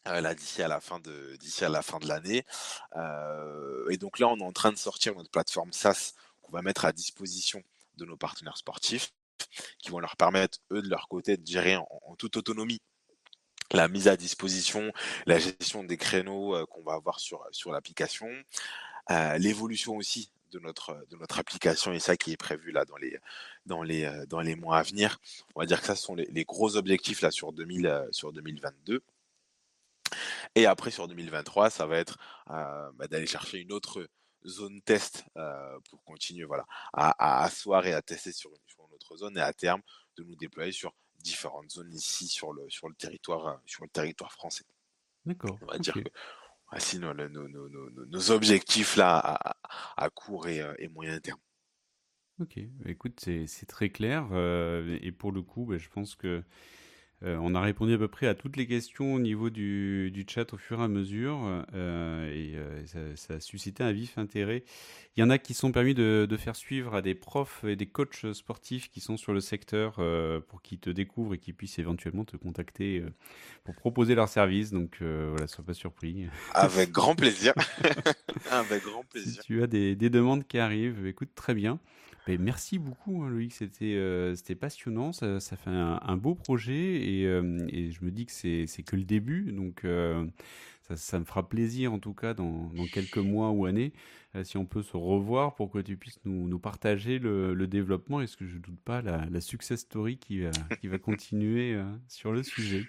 là 0.04 0.34
d'ici 0.34 0.62
à 0.62 0.68
la 0.68 0.80
fin 0.80 0.98
de 1.00 1.36
d'ici 1.36 1.64
à 1.64 1.68
la 1.68 1.82
fin 1.82 1.98
de 1.98 2.08
l'année 2.08 2.44
et 3.90 3.96
donc 3.98 4.18
là 4.18 4.28
on 4.28 4.38
est 4.38 4.44
en 4.44 4.52
train 4.52 4.72
de 4.72 4.76
sortir 4.76 5.14
notre 5.14 5.30
plateforme 5.30 5.72
SaaS 5.72 6.12
qu'on 6.40 6.52
va 6.52 6.62
mettre 6.62 6.84
à 6.84 6.92
disposition 6.92 7.62
de 7.96 8.04
nos 8.04 8.16
partenaires 8.16 8.56
sportifs 8.56 9.12
qui 9.78 9.90
vont 9.90 10.00
leur 10.00 10.16
permettre 10.16 10.58
eux 10.72 10.82
de 10.82 10.88
leur 10.88 11.08
côté 11.08 11.36
de 11.36 11.46
gérer 11.46 11.76
en, 11.76 12.16
toute 12.16 12.36
autonomie 12.36 12.80
la 13.70 13.88
mise 13.88 14.08
à 14.08 14.16
disposition, 14.16 14.92
la 15.24 15.38
gestion 15.38 15.82
des 15.84 15.96
créneaux 15.96 16.66
qu'on 16.66 16.82
va 16.82 16.94
avoir 16.94 17.20
sur 17.20 17.46
sur 17.52 17.70
l'application, 17.70 18.28
l'évolution 19.08 19.96
aussi 19.96 20.30
de 20.50 20.58
notre 20.58 21.06
de 21.10 21.16
notre 21.16 21.38
application 21.38 21.92
et 21.92 21.98
ça 21.98 22.16
qui 22.16 22.32
est 22.32 22.36
prévu 22.36 22.72
là 22.72 22.84
dans 22.84 22.96
les 22.96 23.18
dans 23.66 23.82
les 23.82 24.26
dans 24.28 24.40
les 24.40 24.54
mois 24.54 24.78
à 24.78 24.82
venir. 24.82 25.18
On 25.54 25.60
va 25.60 25.66
dire 25.66 25.80
que 25.80 25.86
ça 25.86 25.96
ce 25.96 26.02
sont 26.02 26.14
les, 26.14 26.44
gros 26.44 26.76
objectifs 26.76 27.22
là 27.22 27.30
sur 27.30 27.52
2000 27.52 28.08
sur 28.10 28.32
2022. 28.32 29.02
Et 30.54 30.66
après 30.66 30.90
sur 30.90 31.08
2023, 31.08 31.70
ça 31.70 31.86
va 31.86 31.98
être 31.98 32.18
bah, 32.46 33.08
d'aller 33.08 33.26
chercher 33.26 33.58
une 33.58 33.72
autre 33.72 34.06
zone 34.46 34.82
test 34.82 35.24
pour 35.88 36.02
continuer 36.04 36.44
voilà 36.44 36.66
à, 36.92 37.44
asseoir 37.44 37.86
et 37.86 37.94
à 37.94 38.02
tester 38.02 38.32
sur 38.32 38.50
une, 38.50 38.56
sur 38.66 38.84
une 38.86 38.94
autre 38.94 39.16
zone 39.16 39.38
et 39.38 39.42
à 39.42 39.52
terme 39.52 39.80
de 40.16 40.24
nous 40.24 40.36
déployer 40.36 40.72
sur 40.72 40.94
différentes 41.20 41.70
zones 41.70 41.92
ici 41.92 42.28
sur 42.28 42.52
le 42.52 42.68
sur 42.68 42.88
le 42.88 42.94
territoire 42.94 43.60
sur 43.66 43.84
le 43.84 43.90
territoire 43.90 44.32
français. 44.32 44.64
D'accord. 45.24 45.56
On 45.62 45.66
va 45.66 45.78
dire 45.78 45.94
que 45.94 46.10
voici 46.72 46.98
nos, 46.98 47.14
nos, 47.14 47.28
nos, 47.28 47.68
nos, 48.06 48.30
objectifs 48.30 48.96
là 48.96 49.38
à, 49.96 50.10
court 50.10 50.48
et, 50.48 50.60
euh, 50.60 50.74
et, 50.78 50.88
moyen 50.88 51.20
terme. 51.20 51.38
Ok, 52.40 52.58
écoute, 52.86 53.20
c'est 53.20 53.66
très 53.66 53.90
clair. 53.90 54.26
Euh, 54.32 54.98
et 55.02 55.12
pour 55.12 55.30
le 55.32 55.42
coup, 55.42 55.66
bah, 55.66 55.78
je 55.78 55.88
pense 55.88 56.16
que 56.16 56.42
euh, 57.24 57.38
on 57.40 57.54
a 57.54 57.60
répondu 57.60 57.94
à 57.94 57.98
peu 57.98 58.08
près 58.08 58.26
à 58.26 58.34
toutes 58.34 58.56
les 58.56 58.66
questions 58.66 59.14
au 59.14 59.20
niveau 59.20 59.48
du, 59.48 60.10
du 60.10 60.24
chat 60.28 60.52
au 60.52 60.56
fur 60.56 60.80
et 60.80 60.84
à 60.84 60.88
mesure 60.88 61.38
euh, 61.72 62.32
et 62.32 62.56
euh, 62.56 62.84
ça, 62.86 62.98
ça, 63.14 63.34
a 63.34 63.40
suscité 63.40 63.84
un 63.84 63.92
vif 63.92 64.18
intérêt. 64.18 64.64
Il 65.16 65.20
y 65.20 65.22
en 65.22 65.30
a 65.30 65.38
qui 65.38 65.54
sont 65.54 65.70
permis 65.70 65.94
de, 65.94 66.26
de, 66.28 66.36
faire 66.36 66.56
suivre 66.56 66.94
à 66.94 67.02
des 67.02 67.14
profs 67.14 67.62
et 67.64 67.76
des 67.76 67.86
coachs 67.86 68.32
sportifs 68.32 68.90
qui 68.90 69.00
sont 69.00 69.16
sur 69.16 69.32
le 69.32 69.40
secteur 69.40 70.00
pour 70.48 70.62
qu'ils 70.62 70.78
te 70.78 70.90
découvrent 70.90 71.34
et 71.34 71.38
qu'ils 71.38 71.54
puissent 71.54 71.78
éventuellement 71.78 72.24
te 72.24 72.36
contacter 72.36 73.04
pour 73.62 73.74
proposer 73.74 74.14
leurs 74.14 74.30
services. 74.30 74.70
Donc 74.70 75.02
voilà, 75.02 75.46
sois 75.46 75.64
pas 75.64 75.74
surpris. 75.74 76.26
Avec 76.54 76.92
grand 76.92 77.14
plaisir. 77.14 77.52
Avec 78.50 78.84
grand 78.84 79.04
plaisir. 79.04 79.42
Si 79.42 79.46
tu 79.46 79.62
as 79.62 79.66
des, 79.66 79.94
des 79.94 80.08
demandes 80.08 80.46
qui 80.46 80.58
arrivent, 80.58 81.06
écoute 81.06 81.30
très 81.34 81.52
bien 81.52 81.78
merci 82.28 82.78
beaucoup, 82.78 83.22
hein, 83.22 83.30
Loïc. 83.30 83.52
C'était 83.52 83.94
euh, 83.94 84.34
c'était 84.34 84.54
passionnant. 84.54 85.12
Ça, 85.12 85.40
fait 85.40 85.70
un, 85.70 86.16
beau 86.16 86.34
projet 86.34 86.74
et, 86.74 87.26
euh, 87.26 87.66
et, 87.68 87.90
je 87.90 88.04
me 88.04 88.10
dis 88.10 88.26
que 88.26 88.32
c'est 88.32 88.82
que 88.82 88.96
le 88.96 89.04
début. 89.04 89.52
Donc, 89.52 89.84
euh, 89.84 90.24
ça, 90.94 91.18
me 91.18 91.24
fera 91.24 91.48
plaisir, 91.48 91.92
en 91.92 91.98
tout 91.98 92.14
cas, 92.14 92.34
dans, 92.34 92.70
quelques 92.92 93.18
mois 93.18 93.50
ou 93.50 93.66
années, 93.66 93.92
si 94.44 94.56
on 94.56 94.66
peut 94.66 94.82
se 94.82 94.96
revoir 94.96 95.54
pour 95.54 95.70
que 95.70 95.78
tu 95.78 95.96
puisses 95.96 96.20
nous, 96.24 96.58
partager 96.58 97.18
le, 97.18 97.66
développement 97.66 98.20
et 98.20 98.26
ce 98.26 98.36
que 98.36 98.46
je 98.46 98.58
doute 98.58 98.80
pas, 98.84 99.00
la, 99.02 99.40
success 99.40 99.80
story 99.80 100.18
qui, 100.18 100.40
va 100.40 100.98
continuer 100.98 101.78
sur 102.08 102.32
le 102.32 102.42
sujet? 102.42 102.86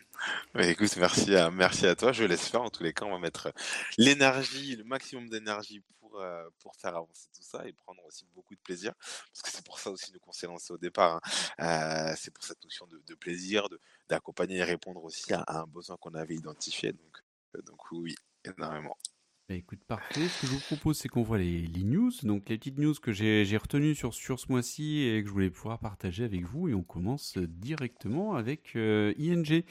écoute, 0.60 0.96
merci 0.98 1.36
à, 1.36 1.50
merci 1.50 1.86
à 1.86 1.96
toi. 1.96 2.12
Je 2.12 2.24
laisse 2.24 2.48
faire. 2.50 2.62
En 2.62 2.70
tous 2.70 2.84
les 2.84 2.94
cas, 2.94 3.06
on 3.06 3.12
va 3.12 3.20
mettre 3.20 3.54
l'énergie, 3.98 4.76
le 4.76 4.84
maximum 4.84 5.30
d'énergie 5.30 5.82
euh, 6.16 6.50
pour, 6.60 6.76
faire 6.76 6.96
avancer 6.96 7.28
tout 7.36 7.44
ça 7.44 7.66
et 7.68 7.74
prendre 7.74 8.04
aussi 8.06 8.26
beaucoup 8.34 8.56
de 8.56 8.60
plaisir. 8.60 8.94
Parce 8.98 9.42
que 9.44 9.50
c'est 9.50 9.66
pour 9.66 9.80
ça 9.80 9.92
aussi 9.92 10.12
nous 10.12 10.20
qu'on 10.20 10.32
s'est 10.32 10.48
lancé 10.48 10.74
au 10.74 10.78
départ. 10.78 11.16
Hein. 11.16 12.12
Euh, 12.12 12.14
c'est 12.18 12.32
pour 12.32 12.44
cette 12.44 12.64
notion 12.64 12.88
de, 12.88 13.02
de 13.06 13.16
plaisir, 13.16 13.68
d'accompagner 14.10 14.58
et 14.58 14.64
répondre 14.64 15.04
aussi 15.04 15.34
à, 15.34 15.44
un 15.48 15.66
besoin 15.66 15.98
qu'on 15.98 16.14
avait 16.14 16.36
identifié. 16.36 16.94
Donc, 16.94 17.22
euh, 17.56 17.62
oui, 17.92 18.16
énormément. 18.46 18.98
Bah, 19.50 19.56
écoute, 19.56 19.84
parfait. 19.86 20.28
Ce 20.28 20.42
que 20.42 20.48
je 20.48 20.54
vous 20.54 20.62
propose, 20.62 20.98
c'est 20.98 21.10
qu'on 21.10 21.22
voit 21.22 21.38
les, 21.38 21.68
les, 21.68 21.84
news. 21.84 22.12
Donc, 22.24 22.48
les 22.50 22.58
petites 22.58 22.80
news 22.80 22.94
que 22.94 23.12
j'ai 23.12 23.58
retenues 23.58 23.94
sur, 23.94 24.14
sur 24.14 24.40
ce 24.40 24.50
mois-ci 24.50 25.02
et 25.02 25.22
que 25.22 25.28
je 25.28 25.34
voulais 25.34 25.50
pouvoir 25.50 25.80
partager 25.80 26.24
avec 26.24 26.46
vous. 26.46 26.70
Et 26.70 26.74
on 26.74 26.84
commence 26.84 27.38
directement 27.38 28.36
avec 28.36 28.76
ING. 28.76 29.64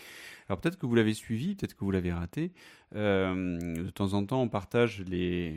Alors, 0.49 0.61
peut-être 0.61 0.79
que 0.79 0.87
vous 0.87 0.95
l'avez 0.95 1.15
suivi, 1.15 1.55
peut-être 1.55 1.75
que 1.75 1.85
vous 1.85 1.91
l'avez 1.91 2.13
raté. 2.13 2.53
De 2.95 3.91
temps 3.91 4.15
en 4.15 4.25
temps, 4.25 4.43
on 4.43 4.49
partage 4.49 5.03
les, 5.09 5.55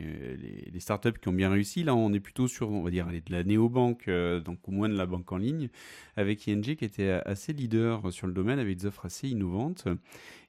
startups 0.78 1.18
qui 1.20 1.28
ont 1.28 1.32
bien 1.32 1.50
réussi. 1.50 1.84
Là, 1.84 1.94
on 1.94 2.12
est 2.12 2.20
plutôt 2.20 2.48
sur, 2.48 2.70
on 2.70 2.82
va 2.82 2.90
dire, 2.90 3.06
de 3.06 3.32
la 3.32 3.44
néobanque, 3.44 4.08
donc 4.44 4.68
au 4.68 4.70
moins 4.70 4.88
de 4.88 4.96
la 4.96 5.06
banque 5.06 5.30
en 5.32 5.38
ligne, 5.38 5.68
avec 6.16 6.46
ING 6.48 6.62
qui 6.62 6.84
était 6.84 7.10
assez 7.10 7.52
leader 7.52 8.12
sur 8.12 8.26
le 8.26 8.32
domaine, 8.32 8.58
avec 8.58 8.76
des 8.76 8.86
offres 8.86 9.06
assez 9.06 9.28
innovantes 9.28 9.86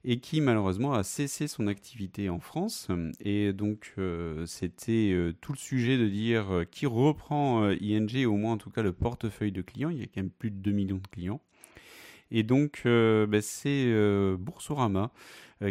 et 0.04 0.20
qui 0.20 0.40
malheureusement 0.40 0.94
a 0.94 1.02
cessé 1.02 1.48
son 1.48 1.66
activité 1.66 2.28
en 2.28 2.40
France. 2.40 2.88
Et 3.20 3.52
donc 3.52 3.94
euh, 3.98 4.46
c'était 4.46 5.10
euh, 5.12 5.34
tout 5.40 5.52
le 5.52 5.58
sujet 5.58 5.98
de 5.98 6.08
dire 6.08 6.50
euh, 6.50 6.64
qui 6.64 6.86
reprend 6.86 7.68
ING, 7.70 8.26
au 8.26 8.36
moins 8.36 8.54
en 8.54 8.58
tout 8.58 8.70
cas 8.70 8.82
le 8.82 8.92
portefeuille 8.92 9.52
de 9.52 9.62
clients. 9.62 9.90
Il 9.90 9.98
y 9.98 10.02
a 10.02 10.06
quand 10.06 10.22
même 10.22 10.30
plus 10.30 10.50
de 10.50 10.56
2 10.56 10.70
millions 10.70 10.96
de 10.98 11.06
clients. 11.08 11.40
Et 12.30 12.42
donc 12.42 12.82
bah, 12.84 13.40
c'est 13.40 13.90
Boursorama 14.38 15.10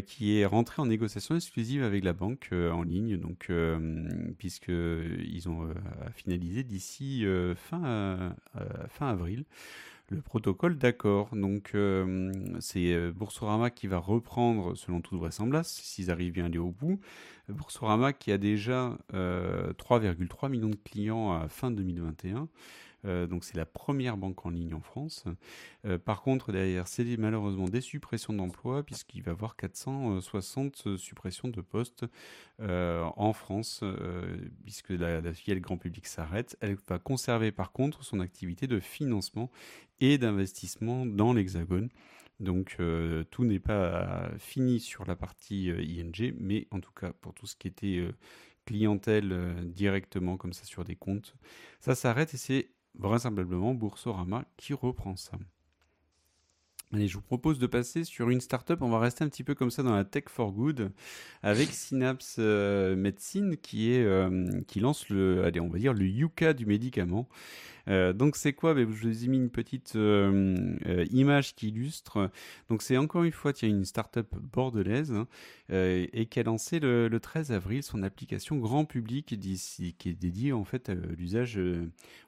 qui 0.06 0.38
est 0.38 0.46
rentré 0.46 0.82
en 0.82 0.86
négociation 0.86 1.36
exclusive 1.36 1.84
avec 1.84 2.04
la 2.04 2.14
banque 2.14 2.50
en 2.52 2.84
ligne, 2.84 3.18
donc 3.18 3.52
puisqu'ils 4.38 5.50
ont 5.50 5.74
finalisé 6.16 6.64
d'ici 6.64 7.26
fin, 7.56 8.36
fin 8.90 9.08
avril 9.08 9.46
le 10.10 10.22
protocole 10.22 10.78
d'accord. 10.78 11.30
Donc 11.34 11.72
euh, 11.76 12.32
c'est 12.60 12.94
euh, 12.94 13.12
Boursorama 13.12 13.70
qui 13.70 13.88
va 13.88 13.98
reprendre, 13.98 14.76
selon 14.76 15.02
toute 15.02 15.20
vraisemblance, 15.20 15.70
s'ils 15.70 16.12
arrivent 16.12 16.34
bien 16.34 16.46
à 16.46 16.48
aller 16.48 16.58
au 16.58 16.72
bout. 16.72 17.00
Boursorama 17.50 18.14
qui 18.14 18.32
a 18.32 18.38
déjà 18.38 18.98
3,3 19.12 19.16
euh, 19.16 20.50
millions 20.50 20.70
de 20.70 20.76
clients 20.76 21.34
à 21.34 21.48
fin 21.48 21.72
2021. 21.72 22.48
Euh, 23.08 23.28
donc 23.28 23.44
c'est 23.44 23.58
la 23.58 23.66
première 23.66 24.18
banque 24.18 24.46
en 24.46 24.50
ligne 24.50 24.74
en 24.74 24.82
France. 24.82 25.26
Euh, 25.86 25.98
par 25.98 26.22
contre, 26.22 26.52
derrière, 26.52 26.88
c'est 26.88 27.18
malheureusement 27.18 27.68
des 27.68 27.82
suppressions 27.82 28.34
d'emplois, 28.34 28.84
puisqu'il 28.84 29.24
va 29.24 29.32
y 29.32 29.34
avoir 29.34 29.56
460 29.56 30.98
suppressions 30.98 31.48
de 31.48 31.62
postes 31.62 32.06
euh, 32.60 33.04
en 33.16 33.34
France, 33.34 33.84
puisque 34.64 34.90
la 34.90 35.34
filiale 35.34 35.62
grand 35.62 35.78
public 35.78 36.06
s'arrête. 36.08 36.58
Elle 36.62 36.78
va 36.88 37.00
conserver 37.00 37.52
par 37.52 37.72
contre 37.72 38.04
son 38.04 38.20
activité 38.20 38.68
de 38.68 38.80
financement 38.80 39.50
et 40.00 40.18
d'investissement 40.18 41.06
dans 41.06 41.34
l'Hexagone. 41.34 41.90
Donc 42.40 42.78
tout 43.32 43.46
n'est 43.46 43.60
pas 43.60 44.30
fini 44.38 44.80
sur 44.80 45.06
la 45.06 45.16
partie 45.16 45.70
ING, 45.70 46.34
mais 46.38 46.68
en 46.72 46.80
tout 46.80 46.92
cas 46.92 47.14
pour 47.14 47.34
tout 47.34 47.48
ce 47.48 47.56
qui 47.56 47.68
était 47.68 48.08
clientèle 48.66 49.56
directement 49.66 50.38
comme 50.38 50.54
ça 50.54 50.66
sur 50.66 50.84
des 50.84 50.96
comptes, 50.96 51.36
ça 51.80 51.96
s'arrête 51.96 52.34
et 52.34 52.38
c'est 52.38 52.70
vraisemblablement 52.98 53.74
Boursorama 53.74 54.46
qui 54.58 54.74
reprend 54.74 55.16
ça. 55.16 55.38
Allez, 56.94 57.10
je 57.10 57.16
vous 57.16 57.22
propose 57.22 57.60
de 57.60 57.68
passer 57.68 58.06
sur 58.06 58.30
une 58.30 58.40
startup. 58.40 58.82
On 58.82 58.90
va 58.90 59.00
rester 59.00 59.26
un 59.26 59.28
petit 59.28 59.44
peu 59.44 59.56
comme 59.56 59.72
ça 59.72 59.84
dans 59.84 59.94
la 59.94 60.06
tech 60.06 60.24
for 60.28 60.54
good 60.54 60.92
avec 61.44 61.68
Synapse 61.70 62.38
euh, 62.40 62.96
Medicine 62.96 63.58
qui 63.58 63.92
est 63.92 64.06
euh, 64.06 64.62
qui 64.68 64.80
lance 64.80 65.10
le, 65.10 65.44
allez, 65.44 65.60
du 66.54 66.66
médicament. 66.66 67.28
Euh, 67.88 68.14
donc 68.14 68.36
c'est 68.36 68.54
quoi? 68.54 68.74
Ben, 68.74 68.90
Je 68.92 69.08
vous 69.08 69.26
ai 69.26 69.28
mis 69.28 69.38
une 69.38 69.50
petite 69.50 69.96
euh, 69.96 70.76
euh, 70.86 71.06
image 71.12 71.56
qui 71.56 71.70
illustre. 71.70 72.30
Donc 72.70 72.82
c'est 72.82 72.98
encore 72.98 73.24
une 73.24 73.32
fois, 73.32 73.54
a 73.62 73.66
une 73.66 73.86
startup 73.86 74.28
bordelaise 74.36 75.12
hein, 75.12 75.28
et 75.70 76.28
qui 76.30 76.40
a 76.40 76.44
lancé 76.44 76.80
le, 76.80 77.18
13 77.18 77.52
avril 77.52 77.84
son 77.84 78.04
application 78.04 78.58
grand 78.58 78.86
public 78.86 79.36
qui 79.38 80.10
est 80.10 80.14
dédiée 80.14 80.54
en 80.54 80.64
fait 80.64 80.90
à 80.90 80.94
l'usage, 80.94 81.60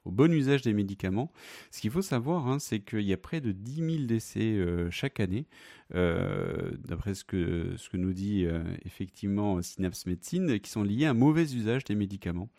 au 0.05 0.11
bon 0.11 0.31
usage 0.31 0.61
des 0.61 0.73
médicaments. 0.73 1.31
Ce 1.71 1.81
qu'il 1.81 1.91
faut 1.91 2.01
savoir, 2.01 2.47
hein, 2.47 2.59
c'est 2.59 2.79
qu'il 2.79 3.01
y 3.01 3.13
a 3.13 3.17
près 3.17 3.41
de 3.41 3.51
10 3.51 3.75
000 3.75 4.03
décès 4.05 4.57
chaque 4.89 5.19
année. 5.19 5.45
D'après 5.93 7.13
ce 7.13 7.23
que, 7.23 7.75
nous 7.93 8.13
dit 8.13 8.45
effectivement 8.85 9.61
Synapse 9.61 10.05
Medicine, 10.05 10.59
qui 10.59 10.69
sont 10.69 10.83
liés 10.83 11.05
à 11.05 11.11
un 11.11 11.13
mauvais 11.13 11.43
usage 11.43 11.83
des 11.83 11.95
médicaments. 11.95 12.49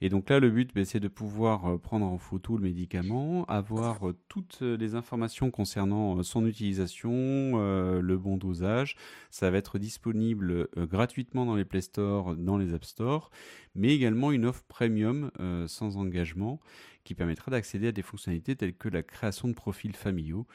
Et 0.00 0.08
donc 0.08 0.30
là, 0.30 0.40
le 0.40 0.50
but, 0.50 0.74
ben, 0.74 0.84
c'est 0.84 1.00
de 1.00 1.08
pouvoir 1.08 1.78
prendre 1.80 2.06
en 2.06 2.18
photo 2.18 2.56
le 2.56 2.62
médicament, 2.62 3.44
avoir 3.46 4.08
euh, 4.08 4.14
toutes 4.28 4.60
les 4.60 4.94
informations 4.94 5.50
concernant 5.50 6.18
euh, 6.18 6.22
son 6.22 6.46
utilisation, 6.46 7.12
euh, 7.12 8.00
le 8.00 8.18
bon 8.18 8.36
dosage. 8.36 8.96
Ça 9.30 9.50
va 9.50 9.58
être 9.58 9.78
disponible 9.78 10.68
gratuitement 10.76 11.46
dans 11.46 11.56
les 11.56 11.64
Play 11.64 11.80
Store, 11.80 12.36
dans 12.36 12.58
les 12.58 12.74
App 12.74 12.84
Store, 12.84 13.30
mais 13.74 13.94
également 13.94 14.32
une 14.32 14.46
offre 14.46 14.64
premium 14.66 15.30
sans 15.66 15.96
engagement 15.96 16.60
qui 17.04 17.14
permettra 17.14 17.50
d'accéder 17.50 17.88
à 17.88 17.92
des 17.92 18.02
fonctionnalités 18.02 18.56
telles 18.56 18.74
que 18.74 18.88
la 18.88 19.02
création 19.02 19.48
de 19.48 19.52
profils 19.52 19.94
familiaux 19.94 20.46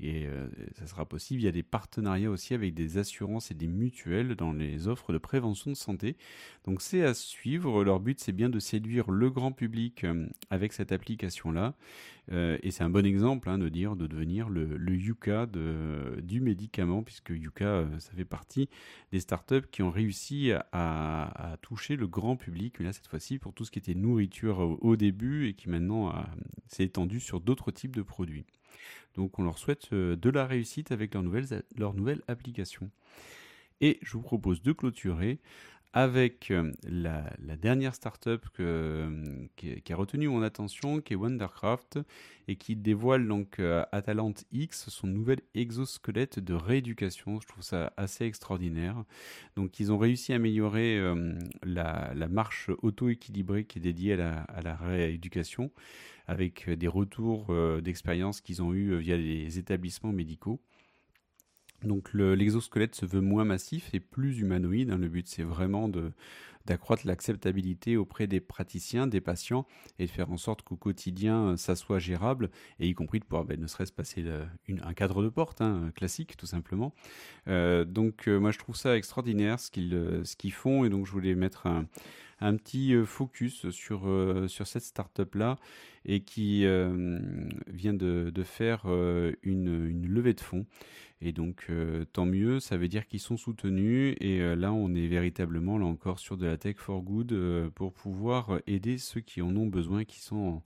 et 0.00 0.26
euh, 0.26 0.46
ça 0.78 0.86
sera 0.86 1.06
possible. 1.06 1.40
Il 1.40 1.44
y 1.44 1.48
a 1.48 1.52
des 1.52 1.64
partenariats 1.64 2.30
aussi 2.30 2.54
avec 2.54 2.74
des 2.74 2.98
assurances 2.98 3.50
et 3.50 3.54
des 3.54 3.66
mutuelles 3.66 4.36
dans 4.36 4.52
les 4.52 4.86
offres 4.86 5.12
de 5.12 5.18
prévention 5.18 5.70
de 5.70 5.76
santé. 5.76 6.16
Donc 6.64 6.82
c'est 6.82 7.02
à 7.02 7.14
suivre. 7.14 7.82
Leur 7.82 7.98
but, 7.98 8.20
c'est 8.20 8.32
bien 8.32 8.48
de 8.48 8.60
séduire 8.60 9.10
le 9.10 9.30
grand 9.30 9.50
public 9.50 10.04
euh, 10.04 10.26
avec 10.50 10.72
cette 10.72 10.92
application-là. 10.92 11.74
Euh, 12.30 12.58
et 12.62 12.70
c'est 12.70 12.84
un 12.84 12.90
bon 12.90 13.06
exemple 13.06 13.48
hein, 13.48 13.58
de 13.58 13.68
dire 13.68 13.96
de 13.96 14.06
devenir 14.06 14.50
le, 14.50 14.78
Yuka 14.94 15.46
du 15.46 16.40
médicament, 16.40 17.02
puisque 17.02 17.30
Yuka, 17.30 17.86
ça 17.98 18.12
fait 18.12 18.24
partie 18.24 18.68
des 19.12 19.20
startups 19.20 19.66
qui 19.70 19.82
ont 19.82 19.90
réussi 19.90 20.52
à, 20.72 21.56
toucher 21.62 21.96
le 21.96 22.06
grand 22.06 22.36
public, 22.36 22.76
mais 22.78 22.84
là 22.86 22.92
cette 22.92 23.06
fois-ci 23.06 23.38
pour 23.38 23.54
tout 23.54 23.64
ce 23.64 23.70
qui 23.70 23.78
était 23.78 23.94
nourriture 23.94 24.76
au 24.82 24.96
début 24.96 25.48
et 25.48 25.54
qui 25.54 25.68
maintenant 25.68 26.12
s'est 26.66 26.84
étendu 26.84 27.20
sur 27.20 27.40
d'autres 27.40 27.70
types 27.70 27.96
de 27.96 28.02
produits. 28.02 28.44
Donc 29.18 29.38
on 29.40 29.42
leur 29.42 29.58
souhaite 29.58 29.92
euh, 29.92 30.14
de 30.14 30.30
la 30.30 30.46
réussite 30.46 30.92
avec 30.92 31.14
leur 31.14 31.94
nouvelle, 31.94 32.22
application. 32.28 32.88
Et 33.80 33.98
je 34.02 34.12
vous 34.12 34.22
propose 34.22 34.62
de 34.62 34.72
clôturer 34.72 35.40
avec 35.92 36.52
euh, 36.52 36.70
la, 36.84 37.24
dernière 37.56 37.96
startup 37.96 38.46
euh, 38.60 39.24
qui, 39.56 39.92
a 39.92 39.96
retenu 39.96 40.28
mon 40.28 40.42
attention, 40.42 41.00
qui 41.00 41.14
est 41.14 41.16
Wondercraft, 41.16 41.98
et 42.46 42.54
qui 42.54 42.76
dévoile 42.76 43.26
donc 43.26 43.60
Atalante 43.90 44.44
X, 44.52 44.88
son 44.88 45.08
nouvel 45.08 45.40
exosquelette 45.54 46.38
de 46.38 46.54
rééducation. 46.54 47.40
Je 47.40 47.48
trouve 47.48 47.64
ça 47.64 47.92
assez 47.96 48.24
extraordinaire. 48.24 49.02
Donc 49.56 49.80
ils 49.80 49.90
ont 49.90 49.98
réussi 49.98 50.32
à 50.32 50.36
améliorer 50.36 50.98
la, 51.64 52.28
marche 52.30 52.70
auto-équilibrée 52.82 53.64
qui 53.64 53.80
est 53.80 53.82
dédiée 53.82 54.14
à 54.14 54.62
la 54.62 54.76
rééducation 54.76 55.70
avec 56.28 56.68
euh, 56.68 56.76
des 56.76 56.86
retours 56.86 57.46
euh, 57.48 57.80
d'expérience 57.80 58.40
qu'ils 58.40 58.62
ont 58.62 58.72
eu 58.72 58.92
euh, 58.92 58.98
via 58.98 59.16
les 59.16 59.58
établissements 59.58 60.12
médicaux. 60.12 60.60
Donc 61.82 62.12
l'exosquelette 62.12 62.96
se 62.96 63.06
veut 63.06 63.20
moins 63.20 63.44
massif 63.44 63.94
et 63.94 64.00
plus 64.00 64.40
humanoïde. 64.40 64.90
Hein. 64.90 64.98
Le 64.98 65.08
but 65.08 65.28
c'est 65.28 65.44
vraiment 65.44 65.88
d'accroître 66.66 67.06
l'acceptabilité 67.06 67.96
auprès 67.96 68.26
des 68.26 68.40
praticiens, 68.40 69.06
des 69.06 69.20
patients, 69.20 69.64
et 70.00 70.06
de 70.06 70.10
faire 70.10 70.32
en 70.32 70.36
sorte 70.36 70.62
qu'au 70.62 70.74
quotidien 70.74 71.56
ça 71.56 71.76
soit 71.76 72.00
gérable, 72.00 72.50
et 72.80 72.88
y 72.88 72.94
compris 72.94 73.20
de 73.20 73.24
pouvoir 73.24 73.44
ben, 73.44 73.60
ne 73.60 73.68
serait-ce 73.68 73.92
passer 73.92 74.24
un 74.82 74.92
cadre 74.92 75.22
de 75.22 75.28
porte, 75.28 75.60
hein, 75.60 75.92
classique 75.94 76.36
tout 76.36 76.46
simplement. 76.46 76.96
donc 77.46 78.26
moi 78.26 78.50
je 78.50 78.58
trouve 78.58 78.74
ça 78.74 78.96
extraordinaire 78.96 79.60
ce 79.60 79.70
qu'ils 79.70 80.52
font, 80.52 80.84
et 80.84 80.88
donc 80.88 81.06
je 81.06 81.12
voulais 81.12 81.36
mettre 81.36 81.68
un, 81.68 81.86
un 82.40 82.56
petit 82.56 82.94
focus 83.04 83.70
sur, 83.70 84.08
sur 84.48 84.66
cette 84.66 84.82
startup-là 84.82 85.56
et 86.04 86.20
qui 86.20 86.60
vient 86.60 87.94
de, 87.94 88.30
de 88.32 88.42
faire 88.42 88.86
une, 89.42 89.86
une, 89.86 90.06
levée 90.06 90.34
de 90.34 90.40
fonds. 90.40 90.66
Et 91.20 91.32
donc, 91.32 91.66
tant 92.12 92.26
mieux, 92.26 92.60
ça 92.60 92.76
veut 92.76 92.88
dire 92.88 93.06
qu'ils 93.06 93.20
sont 93.20 93.36
soutenus. 93.36 94.16
Et 94.20 94.38
là, 94.54 94.72
on 94.72 94.94
est 94.94 95.08
véritablement, 95.08 95.78
là 95.78 95.86
encore, 95.86 96.18
sur 96.18 96.36
de 96.36 96.46
la 96.46 96.56
tech 96.56 96.76
for 96.76 97.02
good 97.02 97.70
pour 97.74 97.92
pouvoir 97.92 98.60
aider 98.66 98.98
ceux 98.98 99.20
qui 99.20 99.42
en 99.42 99.54
ont 99.56 99.66
besoin, 99.66 100.04
qui 100.04 100.20
sont 100.20 100.36
en, 100.36 100.62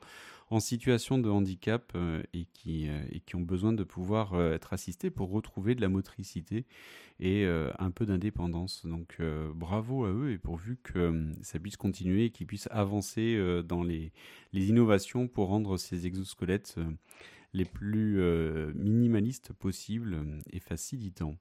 situation 0.61 1.19
de 1.19 1.31
handicap 1.31 1.97
et, 2.33 2.47
qui, 2.53 2.89
et 3.11 3.21
qui 3.21 3.37
ont 3.37 3.41
besoin 3.41 3.73
de 3.73 3.85
pouvoir 3.85 4.41
être 4.53 4.73
assistés 4.73 5.11
pour 5.11 5.31
retrouver 5.31 5.75
de 5.75 5.81
la 5.81 5.89
motricité 5.89 6.67
et 7.23 7.45
euh, 7.45 7.71
un 7.79 7.91
peu 7.91 8.05
d'indépendance. 8.05 8.85
Donc 8.85 9.17
euh, 9.21 9.51
bravo 9.55 10.05
à 10.05 10.11
eux 10.11 10.33
et 10.33 10.39
pourvu 10.39 10.79
que 10.83 10.99
euh, 10.99 11.33
ça 11.41 11.59
puisse 11.59 11.77
continuer 11.77 12.27
et 12.27 12.31
qu'ils 12.31 12.49
puissent 12.49 12.69
avancer 12.71 13.41
dans 13.65 13.83
les, 13.83 14.13
les, 14.53 14.69
innovations 14.69 15.29
pour 15.29 15.49
rendre 15.49 15.77
ces 15.77 16.07
exosquelettes 16.07 16.77
les 17.55 17.65
plus 17.65 18.21
minimalistes 18.75 19.53
possibles 19.53 20.19
et 20.51 20.61
facilitants. 20.61 21.37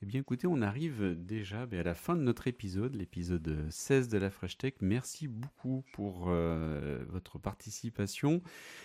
Eh 0.00 0.06
bien 0.06 0.20
écoutez, 0.20 0.46
on 0.46 0.62
arrive 0.62 1.16
déjà 1.18 1.66
ben, 1.66 1.80
à 1.80 1.82
la 1.82 1.94
fin 1.96 2.14
de 2.14 2.20
notre 2.20 2.46
épisode, 2.46 2.94
l'épisode 2.94 3.66
16 3.68 4.06
de 4.06 4.16
la 4.16 4.30
Fresh 4.30 4.56
Tech. 4.56 4.74
Merci 4.80 5.26
beaucoup 5.26 5.84
pour 5.92 6.26
euh, 6.28 7.04
votre 7.08 7.40
participation. 7.40 8.40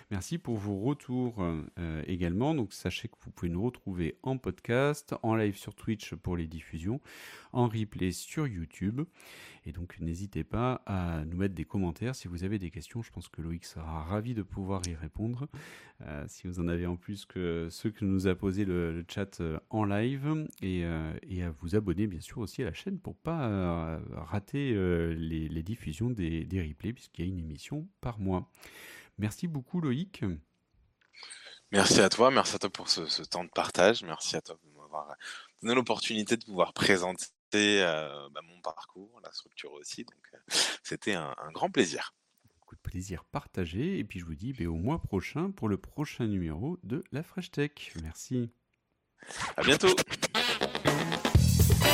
Merci 0.09 0.39
pour 0.39 0.57
vos 0.57 0.79
retours 0.79 1.35
euh, 1.77 2.01
également. 2.07 2.55
Donc 2.55 2.73
sachez 2.73 3.09
que 3.09 3.15
vous 3.21 3.29
pouvez 3.29 3.51
nous 3.51 3.61
retrouver 3.61 4.17
en 4.23 4.39
podcast, 4.39 5.13
en 5.21 5.35
live 5.35 5.55
sur 5.55 5.75
Twitch 5.75 6.15
pour 6.15 6.35
les 6.35 6.47
diffusions, 6.47 6.99
en 7.51 7.67
replay 7.67 8.11
sur 8.11 8.47
YouTube. 8.47 9.01
Et 9.65 9.71
donc 9.71 9.99
n'hésitez 9.99 10.43
pas 10.43 10.81
à 10.87 11.23
nous 11.25 11.37
mettre 11.37 11.53
des 11.53 11.63
commentaires 11.63 12.15
si 12.15 12.27
vous 12.27 12.43
avez 12.43 12.57
des 12.57 12.71
questions. 12.71 13.03
Je 13.03 13.11
pense 13.11 13.29
que 13.29 13.41
Loïc 13.41 13.65
sera 13.65 14.03
ravi 14.03 14.33
de 14.33 14.41
pouvoir 14.41 14.81
y 14.87 14.95
répondre. 14.95 15.47
Euh, 16.01 16.25
si 16.27 16.47
vous 16.47 16.59
en 16.59 16.67
avez 16.67 16.85
en 16.85 16.97
plus 16.97 17.25
que 17.25 17.67
ceux 17.69 17.91
que 17.91 18.03
nous 18.03 18.27
a 18.27 18.35
posé 18.35 18.65
le, 18.65 19.05
chat 19.07 19.41
en 19.69 19.85
live. 19.85 20.47
Et 20.61 20.83
et 21.23 21.43
à 21.43 21.51
vous 21.51 21.75
abonner 21.75 22.07
bien 22.07 22.21
sûr 22.21 22.39
aussi 22.39 22.61
à 22.61 22.65
la 22.65 22.73
chaîne 22.73 22.99
pour 22.99 23.15
pas 23.15 23.99
rater 24.11 24.73
les, 25.15 25.63
diffusions 25.63 26.09
des, 26.09 26.43
des 26.45 26.61
replays 26.61 26.93
puisqu'il 26.93 27.25
y 27.25 27.27
a 27.27 27.29
une 27.29 27.39
émission 27.39 27.87
par 28.01 28.19
mois. 28.19 28.49
Merci 29.17 29.47
beaucoup 29.47 29.81
Loïc. 29.81 30.23
Merci 31.73 32.01
à 32.01 32.09
toi, 32.09 32.29
merci 32.29 32.55
à 32.55 32.59
toi 32.59 32.69
pour 32.69 32.87
ce, 32.87 33.23
temps 33.23 33.43
de 33.43 33.49
partage, 33.49 34.03
merci 34.03 34.35
à 34.35 34.41
toi 34.41 34.55
de 34.63 34.77
m'avoir 34.77 35.15
donné 35.63 35.73
l'opportunité 35.73 36.37
de 36.37 36.45
pouvoir 36.45 36.71
présenter 36.71 37.27
euh, 37.55 38.29
bah, 38.29 38.41
mon 38.47 38.61
parcours, 38.61 39.19
la 39.23 39.31
structure 39.31 39.71
aussi. 39.73 40.05
Donc, 40.05 40.21
euh, 40.35 40.37
c'était 40.83 41.13
un, 41.13 41.33
grand 41.51 41.71
plaisir. 41.71 42.13
Beaucoup 42.59 42.75
de 42.75 42.81
plaisir 42.81 43.25
partagé. 43.25 43.97
Et 43.97 44.03
puis, 44.03 44.19
je 44.19 44.25
vous 44.25 44.35
dis 44.35 44.53
ben, 44.53 44.67
au 44.67 44.75
mois 44.75 45.01
prochain 45.01 45.49
pour 45.49 45.67
le 45.67 45.77
prochain 45.77 46.27
numéro 46.27 46.77
de 46.83 47.03
la 47.11 47.23
Fresh 47.23 47.49
Tech. 47.49 47.71
Merci. 48.03 48.51
À 49.57 49.63
bientôt. 49.63 49.95